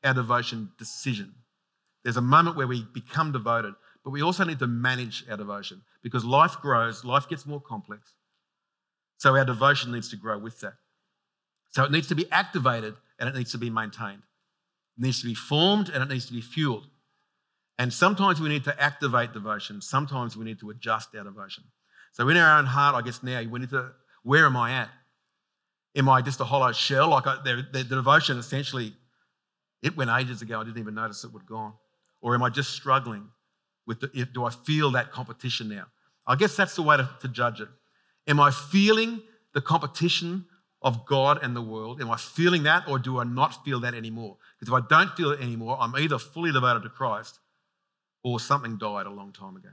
our 0.03 0.15
devotion 0.15 0.71
decision. 0.79 1.35
There's 2.05 2.17
a 2.17 2.23
moment 2.23 2.57
where 2.57 2.67
we 2.67 2.87
become 2.93 3.33
devoted, 3.33 3.75
but 4.05 4.11
we 4.11 4.23
also 4.23 4.45
need 4.45 4.59
to 4.59 4.67
manage 4.67 5.25
our 5.31 5.37
devotion 5.37 5.83
because 6.03 6.25
life 6.25 6.57
grows, 6.61 7.05
life 7.05 7.29
gets 7.29 7.47
more 7.47 7.61
complex. 7.61 8.15
So, 9.19 9.37
our 9.37 9.45
devotion 9.45 9.93
needs 9.93 10.09
to 10.11 10.17
grow 10.17 10.39
with 10.39 10.61
that. 10.61 10.75
So, 11.71 11.85
it 11.85 11.93
needs 11.93 12.09
to 12.09 12.17
be 12.17 12.31
activated 12.33 12.95
and 13.19 13.29
it 13.29 13.37
needs 13.37 13.53
to 13.53 13.59
be 13.59 13.71
maintained. 13.71 14.23
It 14.99 15.05
needs 15.05 15.21
to 15.21 15.27
be 15.27 15.35
formed 15.35 15.89
and 15.89 16.03
it 16.03 16.09
needs 16.09 16.27
to 16.27 16.33
be 16.33 16.41
fueled. 16.41 16.87
And 17.79 17.93
sometimes 17.93 18.41
we 18.41 18.49
need 18.49 18.65
to 18.65 18.83
activate 18.83 19.33
devotion, 19.33 19.81
sometimes 19.81 20.37
we 20.37 20.45
need 20.45 20.59
to 20.61 20.71
adjust 20.71 21.15
our 21.17 21.25
devotion. 21.25 21.65
So, 22.13 22.29
in 22.29 22.37
our 22.37 22.59
own 22.59 22.67
heart, 22.67 22.97
I 22.97 23.03
guess 23.03 23.23
now 23.23 23.43
we 23.43 23.61
need 23.61 23.71
to 23.71 23.93
where 24.23 24.47
am 24.47 24.57
I 24.57 24.73
at? 24.73 24.89
Am 25.97 26.09
I 26.09 26.23
just 26.23 26.41
a 26.41 26.45
hollow 26.45 26.73
shell? 26.73 27.09
Like 27.09 27.27
I, 27.27 27.37
the, 27.43 27.67
the, 27.71 27.85
devotion 27.85 28.39
essentially, 28.39 28.95
it 29.83 29.97
went 29.97 30.11
ages 30.11 30.43
ago. 30.43 30.61
I 30.61 30.65
didn't 30.65 30.79
even 30.79 30.95
notice 30.95 31.25
it 31.25 31.33
would 31.33 31.47
gone. 31.47 31.75
Or 32.23 32.35
am 32.35 32.43
I 32.43 32.49
just 32.49 32.71
struggling 32.71 33.29
with 33.87 34.01
the, 34.01 34.11
if, 34.15 34.33
do 34.33 34.45
I 34.45 34.51
feel 34.51 34.93
that 34.93 35.13
competition 35.13 35.69
now? 35.69 35.87
I 36.27 36.37
guess 36.37 36.57
that's 36.57 36.77
the 36.77 36.83
way 36.83 36.97
to, 36.97 37.11
to 37.21 37.29
judge 37.29 37.61
it. 37.61 37.69
Am 38.29 38.41
I 38.41 38.51
feeling 38.51 39.21
the 39.53 39.61
competition 39.61 40.47
of 40.81 41.05
God 41.05 41.41
and 41.43 41.55
the 41.55 41.63
world? 41.63 42.01
Am 42.01 42.11
I 42.11 42.17
feeling 42.17 42.63
that 42.63 42.89
or 42.89 42.99
do 42.99 43.19
I 43.19 43.25
not 43.25 43.65
feel 43.65 43.81
that 43.81 43.95
anymore? 43.95 44.37
Because 44.59 44.73
if 44.73 44.85
I 44.85 44.87
don't 44.89 45.15
feel 45.17 45.33
it 45.33 45.41
anymore, 45.41 45.77
I'm 45.81 45.97
either 45.97 46.19
fully 46.19 46.53
devoted 46.53 46.85
to 46.85 46.89
Christ 46.89 47.41
or 48.23 48.39
something 48.39 48.79
died 48.79 49.07
a 49.07 49.11
long 49.11 49.33
time 49.33 49.57
ago. 49.57 49.69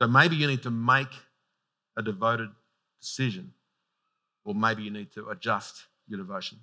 So 0.00 0.08
maybe 0.08 0.36
you 0.36 0.46
need 0.46 0.62
to 0.64 0.70
make 0.70 1.08
a 1.96 2.02
devoted 2.02 2.50
decision, 3.00 3.52
or 4.44 4.54
maybe 4.54 4.82
you 4.82 4.90
need 4.90 5.12
to 5.12 5.28
adjust 5.30 5.86
your 6.06 6.18
devotion. 6.18 6.58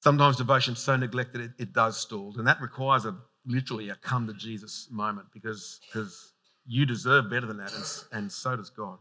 Sometimes 0.00 0.36
devotion 0.36 0.74
is 0.74 0.80
so 0.80 0.96
neglected 0.96 1.42
it, 1.42 1.50
it 1.58 1.72
does 1.72 2.00
stall, 2.00 2.34
and 2.38 2.46
that 2.46 2.60
requires 2.60 3.04
a 3.04 3.16
literally 3.46 3.90
a 3.90 3.94
come 3.96 4.26
to 4.26 4.34
Jesus 4.34 4.88
moment 4.90 5.26
because, 5.32 5.80
because 5.86 6.32
you 6.66 6.86
deserve 6.86 7.30
better 7.30 7.46
than 7.46 7.58
that, 7.58 7.72
and, 7.74 7.84
and 8.12 8.32
so 8.32 8.56
does 8.56 8.70
God. 8.70 8.98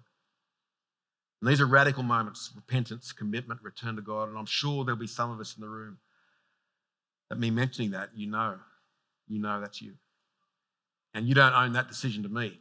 And 1.41 1.49
these 1.49 1.61
are 1.61 1.65
radical 1.65 2.03
moments 2.03 2.51
repentance, 2.55 3.11
commitment, 3.11 3.61
return 3.63 3.95
to 3.95 4.01
God. 4.01 4.29
And 4.29 4.37
I'm 4.37 4.45
sure 4.45 4.83
there'll 4.83 4.99
be 4.99 5.07
some 5.07 5.31
of 5.31 5.39
us 5.39 5.55
in 5.55 5.61
the 5.61 5.69
room 5.69 5.97
that 7.29 7.39
me 7.39 7.49
mentioning 7.49 7.91
that, 7.91 8.09
you 8.13 8.27
know, 8.27 8.57
you 9.27 9.39
know 9.39 9.61
that's 9.61 9.81
you. 9.81 9.93
And 11.13 11.27
you 11.27 11.33
don't 11.33 11.53
own 11.53 11.73
that 11.73 11.87
decision 11.87 12.23
to 12.23 12.29
me. 12.29 12.59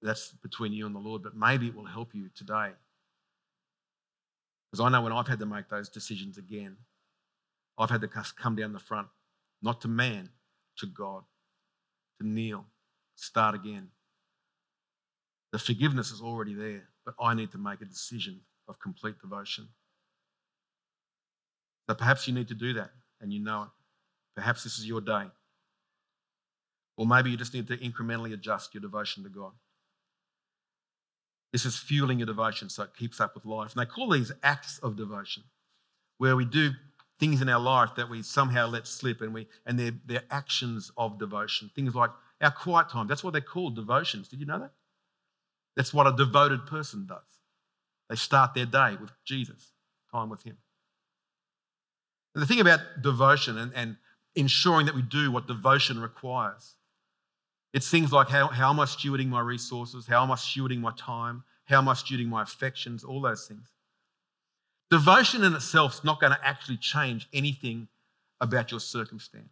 That's 0.00 0.32
between 0.42 0.72
you 0.72 0.86
and 0.86 0.94
the 0.94 1.00
Lord, 1.00 1.22
but 1.22 1.36
maybe 1.36 1.68
it 1.68 1.74
will 1.74 1.84
help 1.84 2.14
you 2.14 2.28
today. 2.34 2.70
Because 4.72 4.86
I 4.86 4.88
know 4.88 5.02
when 5.02 5.12
I've 5.12 5.28
had 5.28 5.38
to 5.40 5.46
make 5.46 5.68
those 5.68 5.90
decisions 5.90 6.38
again, 6.38 6.78
I've 7.78 7.90
had 7.90 8.00
to 8.00 8.08
come 8.08 8.56
down 8.56 8.72
the 8.72 8.78
front, 8.78 9.08
not 9.60 9.82
to 9.82 9.88
man, 9.88 10.30
to 10.78 10.86
God, 10.86 11.24
to 12.20 12.26
kneel, 12.26 12.64
start 13.14 13.54
again. 13.54 13.88
The 15.52 15.58
forgiveness 15.58 16.10
is 16.10 16.22
already 16.22 16.54
there, 16.54 16.84
but 17.04 17.14
I 17.20 17.34
need 17.34 17.52
to 17.52 17.58
make 17.58 17.82
a 17.82 17.84
decision 17.84 18.40
of 18.66 18.80
complete 18.80 19.20
devotion. 19.20 19.68
So 21.88 21.94
perhaps 21.94 22.26
you 22.26 22.32
need 22.32 22.48
to 22.48 22.54
do 22.54 22.72
that 22.74 22.92
and 23.20 23.32
you 23.32 23.40
know 23.40 23.64
it. 23.64 23.68
Perhaps 24.34 24.64
this 24.64 24.78
is 24.78 24.86
your 24.86 25.02
day. 25.02 25.26
Or 26.96 27.06
maybe 27.06 27.30
you 27.30 27.36
just 27.36 27.52
need 27.52 27.66
to 27.68 27.76
incrementally 27.76 28.32
adjust 28.32 28.72
your 28.72 28.80
devotion 28.80 29.22
to 29.24 29.28
God. 29.28 29.52
This 31.52 31.66
is 31.66 31.76
fueling 31.76 32.18
your 32.18 32.26
devotion 32.26 32.70
so 32.70 32.82
it 32.82 32.96
keeps 32.96 33.20
up 33.20 33.34
with 33.34 33.44
life. 33.44 33.72
And 33.72 33.80
they 33.80 33.90
call 33.90 34.10
these 34.10 34.32
acts 34.42 34.78
of 34.78 34.96
devotion, 34.96 35.44
where 36.18 36.34
we 36.34 36.44
do 36.44 36.70
things 37.20 37.42
in 37.42 37.48
our 37.48 37.60
life 37.60 37.90
that 37.96 38.08
we 38.08 38.22
somehow 38.22 38.66
let 38.66 38.86
slip 38.86 39.20
and 39.20 39.34
we 39.34 39.46
and 39.66 39.78
they're, 39.78 39.92
they're 40.06 40.24
actions 40.30 40.90
of 40.96 41.18
devotion. 41.18 41.70
Things 41.74 41.94
like 41.94 42.10
our 42.40 42.50
quiet 42.50 42.88
time. 42.88 43.06
That's 43.06 43.22
what 43.22 43.32
they're 43.32 43.42
called, 43.42 43.76
devotions. 43.76 44.28
Did 44.28 44.40
you 44.40 44.46
know 44.46 44.58
that? 44.58 44.72
That's 45.76 45.94
what 45.94 46.06
a 46.06 46.16
devoted 46.16 46.66
person 46.66 47.06
does. 47.06 47.18
They 48.08 48.16
start 48.16 48.54
their 48.54 48.66
day 48.66 48.96
with 49.00 49.10
Jesus, 49.24 49.72
time 50.10 50.28
with 50.28 50.42
Him. 50.42 50.56
And 52.34 52.42
the 52.42 52.46
thing 52.46 52.60
about 52.60 52.80
devotion 53.02 53.58
and, 53.58 53.72
and 53.74 53.96
ensuring 54.34 54.86
that 54.86 54.94
we 54.94 55.02
do 55.02 55.30
what 55.30 55.46
devotion 55.46 56.00
requires 56.00 56.74
it's 57.72 57.90
things 57.90 58.12
like 58.12 58.28
how, 58.28 58.48
how 58.48 58.70
am 58.70 58.80
I 58.80 58.84
stewarding 58.84 59.28
my 59.28 59.40
resources? 59.40 60.06
How 60.06 60.22
am 60.22 60.30
I 60.30 60.34
stewarding 60.34 60.80
my 60.80 60.92
time? 60.96 61.44
How 61.64 61.78
am 61.78 61.88
I 61.88 61.94
stewarding 61.94 62.28
my 62.28 62.42
affections? 62.42 63.02
All 63.04 63.20
those 63.20 63.46
things. 63.46 63.68
Devotion 64.90 65.42
in 65.42 65.54
itself 65.54 65.94
is 65.94 66.04
not 66.04 66.20
going 66.20 66.32
to 66.32 66.46
actually 66.46 66.76
change 66.76 67.28
anything 67.32 67.88
about 68.40 68.70
your 68.70 68.80
circumstance. 68.80 69.48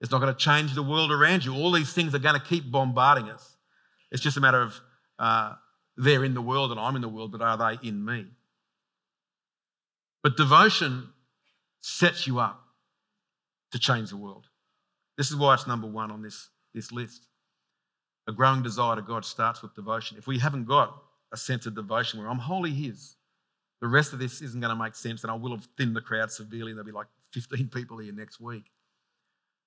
It's 0.00 0.12
not 0.12 0.20
going 0.20 0.32
to 0.32 0.38
change 0.38 0.74
the 0.74 0.82
world 0.82 1.10
around 1.10 1.44
you. 1.44 1.54
All 1.54 1.72
these 1.72 1.92
things 1.92 2.14
are 2.14 2.20
going 2.20 2.38
to 2.38 2.46
keep 2.46 2.70
bombarding 2.70 3.28
us. 3.28 3.56
It's 4.12 4.22
just 4.22 4.36
a 4.36 4.40
matter 4.40 4.62
of 4.62 4.80
uh, 5.18 5.54
they're 5.96 6.24
in 6.24 6.34
the 6.34 6.42
world 6.42 6.70
and 6.70 6.78
I'm 6.78 6.96
in 6.96 7.02
the 7.02 7.08
world, 7.08 7.32
but 7.32 7.42
are 7.42 7.56
they 7.56 7.88
in 7.88 8.04
me? 8.04 8.26
But 10.22 10.36
devotion 10.36 11.08
sets 11.80 12.26
you 12.26 12.38
up 12.38 12.62
to 13.72 13.78
change 13.78 14.10
the 14.10 14.16
world. 14.16 14.46
This 15.16 15.30
is 15.30 15.36
why 15.36 15.54
it's 15.54 15.66
number 15.66 15.86
one 15.88 16.10
on 16.10 16.22
this, 16.22 16.50
this 16.74 16.92
list. 16.92 17.26
A 18.28 18.32
growing 18.32 18.62
desire 18.62 18.96
to 18.96 19.02
God 19.02 19.24
starts 19.24 19.62
with 19.62 19.74
devotion. 19.74 20.16
If 20.16 20.26
we 20.26 20.38
haven't 20.38 20.64
got 20.64 21.02
a 21.32 21.36
sense 21.36 21.66
of 21.66 21.74
devotion 21.74 22.20
where 22.20 22.28
I'm 22.28 22.38
wholly 22.38 22.70
His, 22.70 23.16
the 23.80 23.88
rest 23.88 24.12
of 24.12 24.20
this 24.20 24.40
isn't 24.40 24.60
going 24.60 24.74
to 24.74 24.80
make 24.80 24.94
sense, 24.94 25.22
and 25.22 25.30
I 25.30 25.34
will 25.34 25.50
have 25.50 25.66
thinned 25.76 25.96
the 25.96 26.00
crowd 26.00 26.30
severely. 26.30 26.72
There'll 26.72 26.86
be 26.86 26.92
like 26.92 27.08
15 27.32 27.68
people 27.68 27.98
here 27.98 28.12
next 28.12 28.40
week. 28.40 28.64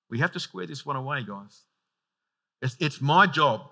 We 0.09 0.19
have 0.19 0.31
to 0.33 0.39
square 0.39 0.67
this 0.67 0.85
one 0.85 0.95
away, 0.95 1.23
guys. 1.23 1.63
It's, 2.61 2.77
it's 2.79 3.01
my 3.01 3.27
job 3.27 3.69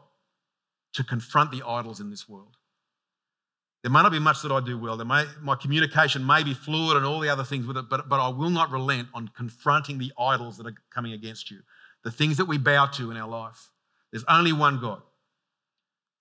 to 0.93 1.03
confront 1.03 1.51
the 1.51 1.63
idols 1.65 1.99
in 1.99 2.09
this 2.09 2.27
world. 2.27 2.57
There 3.83 3.91
may 3.91 4.01
not 4.01 4.11
be 4.11 4.19
much 4.19 4.41
that 4.41 4.51
I 4.51 4.61
do 4.61 4.77
well. 4.77 4.95
There 4.95 5.05
may, 5.05 5.25
my 5.41 5.55
communication 5.55 6.25
may 6.25 6.43
be 6.43 6.53
fluid 6.53 6.97
and 6.97 7.05
all 7.05 7.19
the 7.19 7.29
other 7.29 7.43
things 7.43 7.65
with 7.65 7.77
it, 7.77 7.89
but, 7.89 8.07
but 8.07 8.19
I 8.19 8.29
will 8.29 8.49
not 8.49 8.71
relent 8.71 9.09
on 9.13 9.29
confronting 9.29 9.97
the 9.97 10.13
idols 10.17 10.57
that 10.57 10.67
are 10.67 10.75
coming 10.89 11.13
against 11.13 11.51
you, 11.51 11.59
the 12.03 12.11
things 12.11 12.37
that 12.37 12.45
we 12.45 12.57
bow 12.57 12.85
to 12.87 13.11
in 13.11 13.17
our 13.17 13.27
life. 13.27 13.69
There's 14.13 14.23
only 14.29 14.53
one 14.53 14.79
God. 14.79 15.01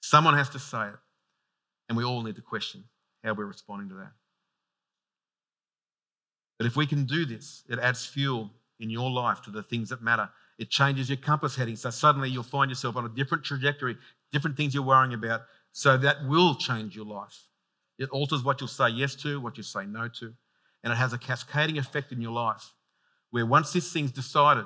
Someone 0.01 0.35
has 0.35 0.49
to 0.49 0.59
say 0.59 0.89
it. 0.89 0.97
And 1.89 1.97
we 1.97 2.05
all 2.05 2.23
need 2.23 2.37
to 2.37 2.43
question 2.43 2.85
how 3.23 3.35
we're 3.35 3.45
responding 3.45 3.91
to 3.91 3.97
that. 3.97 4.13
But 6.59 6.67
if 6.67 6.75
we 6.75 6.87
can 6.87 7.05
do 7.05 7.27
this, 7.27 7.65
it 7.69 7.79
adds 7.79 8.07
fuel 8.07 8.51
in 8.81 8.89
your 8.89 9.11
life 9.11 9.43
to 9.43 9.51
the 9.51 9.63
things 9.63 9.91
that 9.91 10.03
matter. 10.03 10.31
It 10.59 10.71
changes 10.71 11.11
your 11.11 11.19
compass 11.19 11.55
heading. 11.55 11.77
So 11.77 11.91
suddenly 11.91 12.31
you'll 12.31 12.45
find 12.45 12.71
yourself 12.71 12.97
on 12.97 13.05
a 13.05 13.11
different 13.11 13.45
trajectory, 13.45 13.99
different 14.33 14.57
things 14.57 14.73
you're 14.73 14.83
worrying 14.83 15.13
about. 15.13 15.43
So 15.73 15.99
that 15.99 16.27
will 16.27 16.55
change 16.55 16.97
your 16.97 17.05
life. 17.05 17.47
It 17.99 18.09
alters 18.09 18.43
what 18.43 18.61
you'll 18.61 18.69
say 18.69 18.89
yes 18.89 19.15
to, 19.17 19.39
what 19.39 19.59
you 19.59 19.63
say 19.63 19.85
no 19.85 20.09
to. 20.09 20.33
And 20.83 20.93
it 20.95 20.97
has 20.97 21.13
a 21.13 21.19
cascading 21.19 21.77
effect 21.77 22.11
in 22.11 22.23
your 22.23 22.33
life 22.33 22.73
where 23.31 23.45
once 23.45 23.73
this 23.73 23.93
thing's 23.93 24.13
decided, 24.13 24.65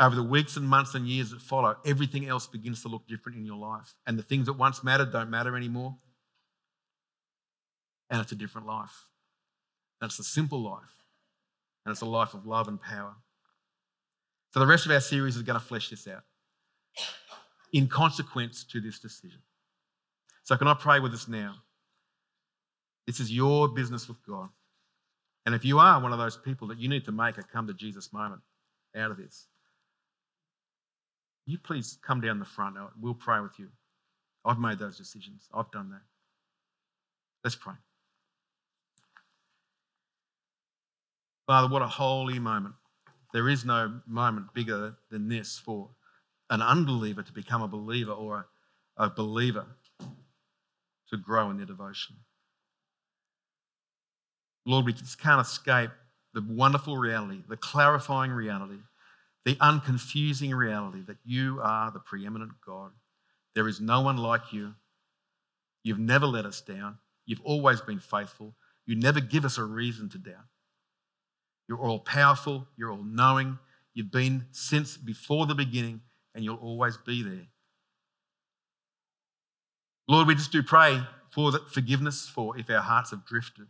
over 0.00 0.14
the 0.14 0.22
weeks 0.22 0.56
and 0.56 0.66
months 0.66 0.94
and 0.94 1.06
years 1.06 1.30
that 1.30 1.40
follow, 1.40 1.76
everything 1.84 2.28
else 2.28 2.46
begins 2.46 2.82
to 2.82 2.88
look 2.88 3.06
different 3.08 3.36
in 3.36 3.44
your 3.44 3.56
life. 3.56 3.94
And 4.06 4.18
the 4.18 4.22
things 4.22 4.46
that 4.46 4.52
once 4.52 4.84
mattered 4.84 5.12
don't 5.12 5.30
matter 5.30 5.56
anymore. 5.56 5.96
And 8.10 8.20
it's 8.20 8.32
a 8.32 8.36
different 8.36 8.66
life. 8.66 9.06
It's 10.00 10.18
a 10.18 10.24
simple 10.24 10.62
life. 10.62 11.04
And 11.84 11.92
it's 11.92 12.00
a 12.00 12.06
life 12.06 12.34
of 12.34 12.46
love 12.46 12.68
and 12.68 12.80
power. 12.80 13.14
So 14.52 14.60
the 14.60 14.66
rest 14.66 14.86
of 14.86 14.92
our 14.92 15.00
series 15.00 15.36
is 15.36 15.42
going 15.42 15.58
to 15.58 15.64
flesh 15.64 15.90
this 15.90 16.06
out 16.06 16.22
in 17.72 17.86
consequence 17.86 18.64
to 18.64 18.80
this 18.80 18.98
decision. 18.98 19.40
So, 20.44 20.56
can 20.56 20.68
I 20.68 20.74
pray 20.74 21.00
with 21.00 21.12
us 21.12 21.28
now? 21.28 21.56
This 23.06 23.20
is 23.20 23.30
your 23.30 23.68
business 23.68 24.08
with 24.08 24.18
God. 24.26 24.48
And 25.44 25.54
if 25.54 25.64
you 25.64 25.78
are 25.78 26.00
one 26.00 26.12
of 26.12 26.18
those 26.18 26.36
people 26.36 26.68
that 26.68 26.78
you 26.78 26.88
need 26.88 27.04
to 27.06 27.12
make 27.12 27.38
a 27.38 27.42
come 27.42 27.66
to 27.66 27.74
Jesus 27.74 28.12
moment 28.12 28.42
out 28.96 29.10
of 29.10 29.16
this, 29.16 29.46
you 31.50 31.58
please 31.58 31.98
come 32.02 32.20
down 32.20 32.38
the 32.38 32.44
front? 32.44 32.76
We'll 33.00 33.14
pray 33.14 33.40
with 33.40 33.58
you. 33.58 33.68
I've 34.44 34.58
made 34.58 34.78
those 34.78 34.96
decisions. 34.96 35.48
I've 35.52 35.70
done 35.70 35.90
that. 35.90 36.02
Let's 37.42 37.56
pray. 37.56 37.74
Father, 41.46 41.68
what 41.68 41.82
a 41.82 41.86
holy 41.86 42.38
moment. 42.38 42.74
There 43.32 43.48
is 43.48 43.64
no 43.64 44.00
moment 44.06 44.52
bigger 44.54 44.96
than 45.10 45.28
this 45.28 45.58
for 45.58 45.88
an 46.50 46.62
unbeliever 46.62 47.22
to 47.22 47.32
become 47.32 47.62
a 47.62 47.68
believer 47.68 48.12
or 48.12 48.46
a, 48.98 49.04
a 49.04 49.10
believer 49.10 49.66
to 51.10 51.16
grow 51.16 51.50
in 51.50 51.56
their 51.56 51.66
devotion. 51.66 52.16
Lord, 54.66 54.84
we 54.84 54.92
just 54.92 55.18
can't 55.20 55.40
escape 55.40 55.90
the 56.34 56.44
wonderful 56.46 56.98
reality, 56.98 57.42
the 57.48 57.56
clarifying 57.56 58.32
reality, 58.32 58.80
the 59.44 59.54
unconfusing 59.56 60.54
reality 60.54 61.02
that 61.06 61.18
you 61.24 61.60
are 61.62 61.90
the 61.90 62.00
preeminent 62.00 62.52
God. 62.64 62.92
There 63.54 63.68
is 63.68 63.80
no 63.80 64.00
one 64.00 64.16
like 64.16 64.52
you. 64.52 64.74
You've 65.82 65.98
never 65.98 66.26
let 66.26 66.44
us 66.44 66.60
down. 66.60 66.98
You've 67.24 67.40
always 67.44 67.80
been 67.80 67.98
faithful. 67.98 68.54
You 68.86 68.96
never 68.96 69.20
give 69.20 69.44
us 69.44 69.58
a 69.58 69.64
reason 69.64 70.08
to 70.10 70.18
doubt. 70.18 70.46
You're 71.68 71.78
all 71.80 72.00
powerful. 72.00 72.66
You're 72.76 72.90
all 72.90 73.04
knowing. 73.04 73.58
You've 73.94 74.10
been 74.10 74.46
since 74.52 74.96
before 74.96 75.46
the 75.46 75.54
beginning, 75.54 76.00
and 76.34 76.44
you'll 76.44 76.56
always 76.56 76.96
be 76.96 77.22
there. 77.22 77.48
Lord, 80.08 80.26
we 80.26 80.34
just 80.34 80.52
do 80.52 80.62
pray 80.62 81.02
for 81.30 81.52
forgiveness 81.70 82.28
for 82.28 82.58
if 82.58 82.70
our 82.70 82.80
hearts 82.80 83.10
have 83.10 83.26
drifted. 83.26 83.66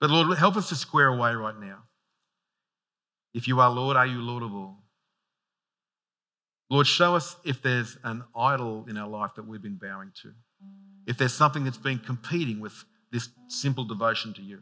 But 0.00 0.10
Lord, 0.10 0.36
help 0.36 0.56
us 0.56 0.68
to 0.68 0.74
square 0.74 1.08
away 1.08 1.34
right 1.34 1.58
now. 1.58 1.84
If 3.32 3.46
you 3.46 3.60
are 3.60 3.70
Lord, 3.70 3.96
are 3.96 4.06
you 4.06 4.20
all? 4.20 4.78
Lord, 6.68 6.86
show 6.86 7.16
us 7.16 7.36
if 7.44 7.62
there's 7.62 7.98
an 8.04 8.22
idol 8.34 8.86
in 8.88 8.96
our 8.96 9.08
life 9.08 9.34
that 9.34 9.46
we've 9.46 9.62
been 9.62 9.76
bowing 9.76 10.12
to. 10.22 10.32
If 11.06 11.18
there's 11.18 11.34
something 11.34 11.64
that's 11.64 11.78
been 11.78 11.98
competing 11.98 12.60
with 12.60 12.84
this 13.10 13.28
simple 13.48 13.84
devotion 13.84 14.32
to 14.34 14.42
you. 14.42 14.60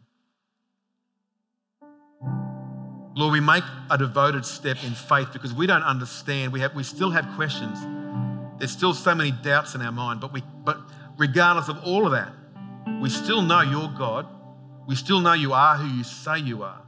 Lord, 3.15 3.33
we 3.33 3.41
make 3.41 3.65
a 3.91 3.99
devoted 3.99 4.47
step 4.47 4.79
in 4.85 4.93
faith 4.93 5.33
because 5.33 5.53
we 5.53 5.67
don't 5.67 5.83
understand. 5.83 6.53
We, 6.53 6.61
have, 6.61 6.75
we 6.75 6.83
still 6.83 7.11
have 7.11 7.29
questions. 7.37 7.79
There's 8.59 8.71
still 8.71 8.95
so 8.95 9.15
many 9.15 9.33
doubts 9.33 9.75
in 9.75 9.83
our 9.83 9.93
mind, 9.93 10.21
but, 10.21 10.33
we, 10.33 10.43
but 10.65 10.79
regardless 11.19 11.69
of 11.69 11.83
all 11.85 12.07
of 12.07 12.13
that, 12.13 12.33
we 13.03 13.11
still 13.11 13.43
know 13.43 13.61
you're 13.61 13.93
God. 13.99 14.27
We 14.87 14.95
still 14.95 15.21
know 15.21 15.35
you 15.35 15.53
are 15.53 15.77
who 15.77 15.95
you 15.95 16.05
say 16.05 16.39
you 16.39 16.63
are. 16.63 16.88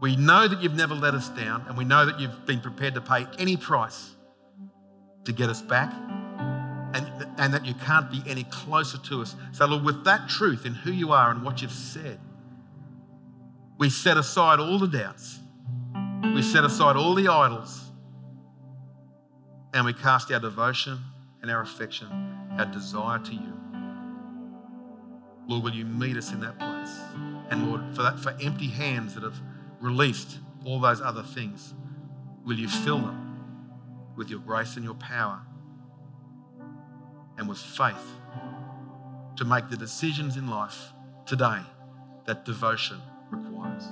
We 0.00 0.16
know 0.16 0.48
that 0.48 0.62
you've 0.62 0.74
never 0.74 0.94
let 0.94 1.14
us 1.14 1.28
down, 1.28 1.64
and 1.68 1.76
we 1.76 1.84
know 1.84 2.06
that 2.06 2.18
you've 2.18 2.46
been 2.46 2.60
prepared 2.60 2.94
to 2.94 3.02
pay 3.02 3.26
any 3.38 3.56
price 3.56 4.10
to 5.24 5.32
get 5.32 5.50
us 5.50 5.60
back, 5.60 5.92
and, 6.94 7.06
and 7.38 7.52
that 7.52 7.66
you 7.66 7.74
can't 7.74 8.10
be 8.10 8.22
any 8.26 8.44
closer 8.44 8.96
to 8.96 9.20
us. 9.20 9.36
So, 9.52 9.66
Lord, 9.66 9.84
with 9.84 10.04
that 10.04 10.28
truth 10.28 10.64
in 10.64 10.72
who 10.72 10.90
you 10.90 11.12
are 11.12 11.30
and 11.30 11.44
what 11.44 11.60
you've 11.60 11.70
said, 11.70 12.18
we 13.78 13.90
set 13.90 14.16
aside 14.16 14.58
all 14.58 14.78
the 14.78 14.88
doubts, 14.88 15.38
we 16.34 16.40
set 16.42 16.64
aside 16.64 16.96
all 16.96 17.14
the 17.14 17.28
idols, 17.28 17.90
and 19.74 19.84
we 19.84 19.92
cast 19.92 20.32
our 20.32 20.40
devotion 20.40 20.98
and 21.42 21.50
our 21.50 21.60
affection, 21.60 22.08
our 22.58 22.66
desire 22.66 23.18
to 23.18 23.32
you. 23.32 23.52
Lord, 25.46 25.64
will 25.64 25.74
you 25.74 25.84
meet 25.84 26.16
us 26.16 26.32
in 26.32 26.40
that 26.40 26.58
place? 26.58 26.98
And 27.50 27.68
Lord, 27.68 27.94
for 27.94 28.02
that, 28.02 28.18
for 28.18 28.34
empty 28.40 28.68
hands 28.68 29.14
that 29.14 29.24
have 29.24 29.40
released 29.80 30.38
all 30.64 30.80
those 30.80 31.00
other 31.00 31.22
things, 31.22 31.74
will 32.44 32.58
you 32.58 32.68
fill 32.68 32.98
them 32.98 33.26
with 34.16 34.28
your 34.28 34.40
grace 34.40 34.76
and 34.76 34.84
your 34.84 34.94
power 34.94 35.40
and 37.38 37.48
with 37.48 37.58
faith 37.58 38.16
to 39.36 39.44
make 39.44 39.68
the 39.70 39.76
decisions 39.76 40.36
in 40.36 40.48
life 40.48 40.92
today 41.26 41.60
that 42.26 42.44
devotion 42.44 42.98
requires? 43.30 43.84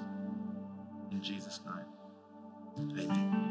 In 1.10 1.22
Jesus' 1.22 1.60
name, 1.64 3.00
amen. 3.00 3.47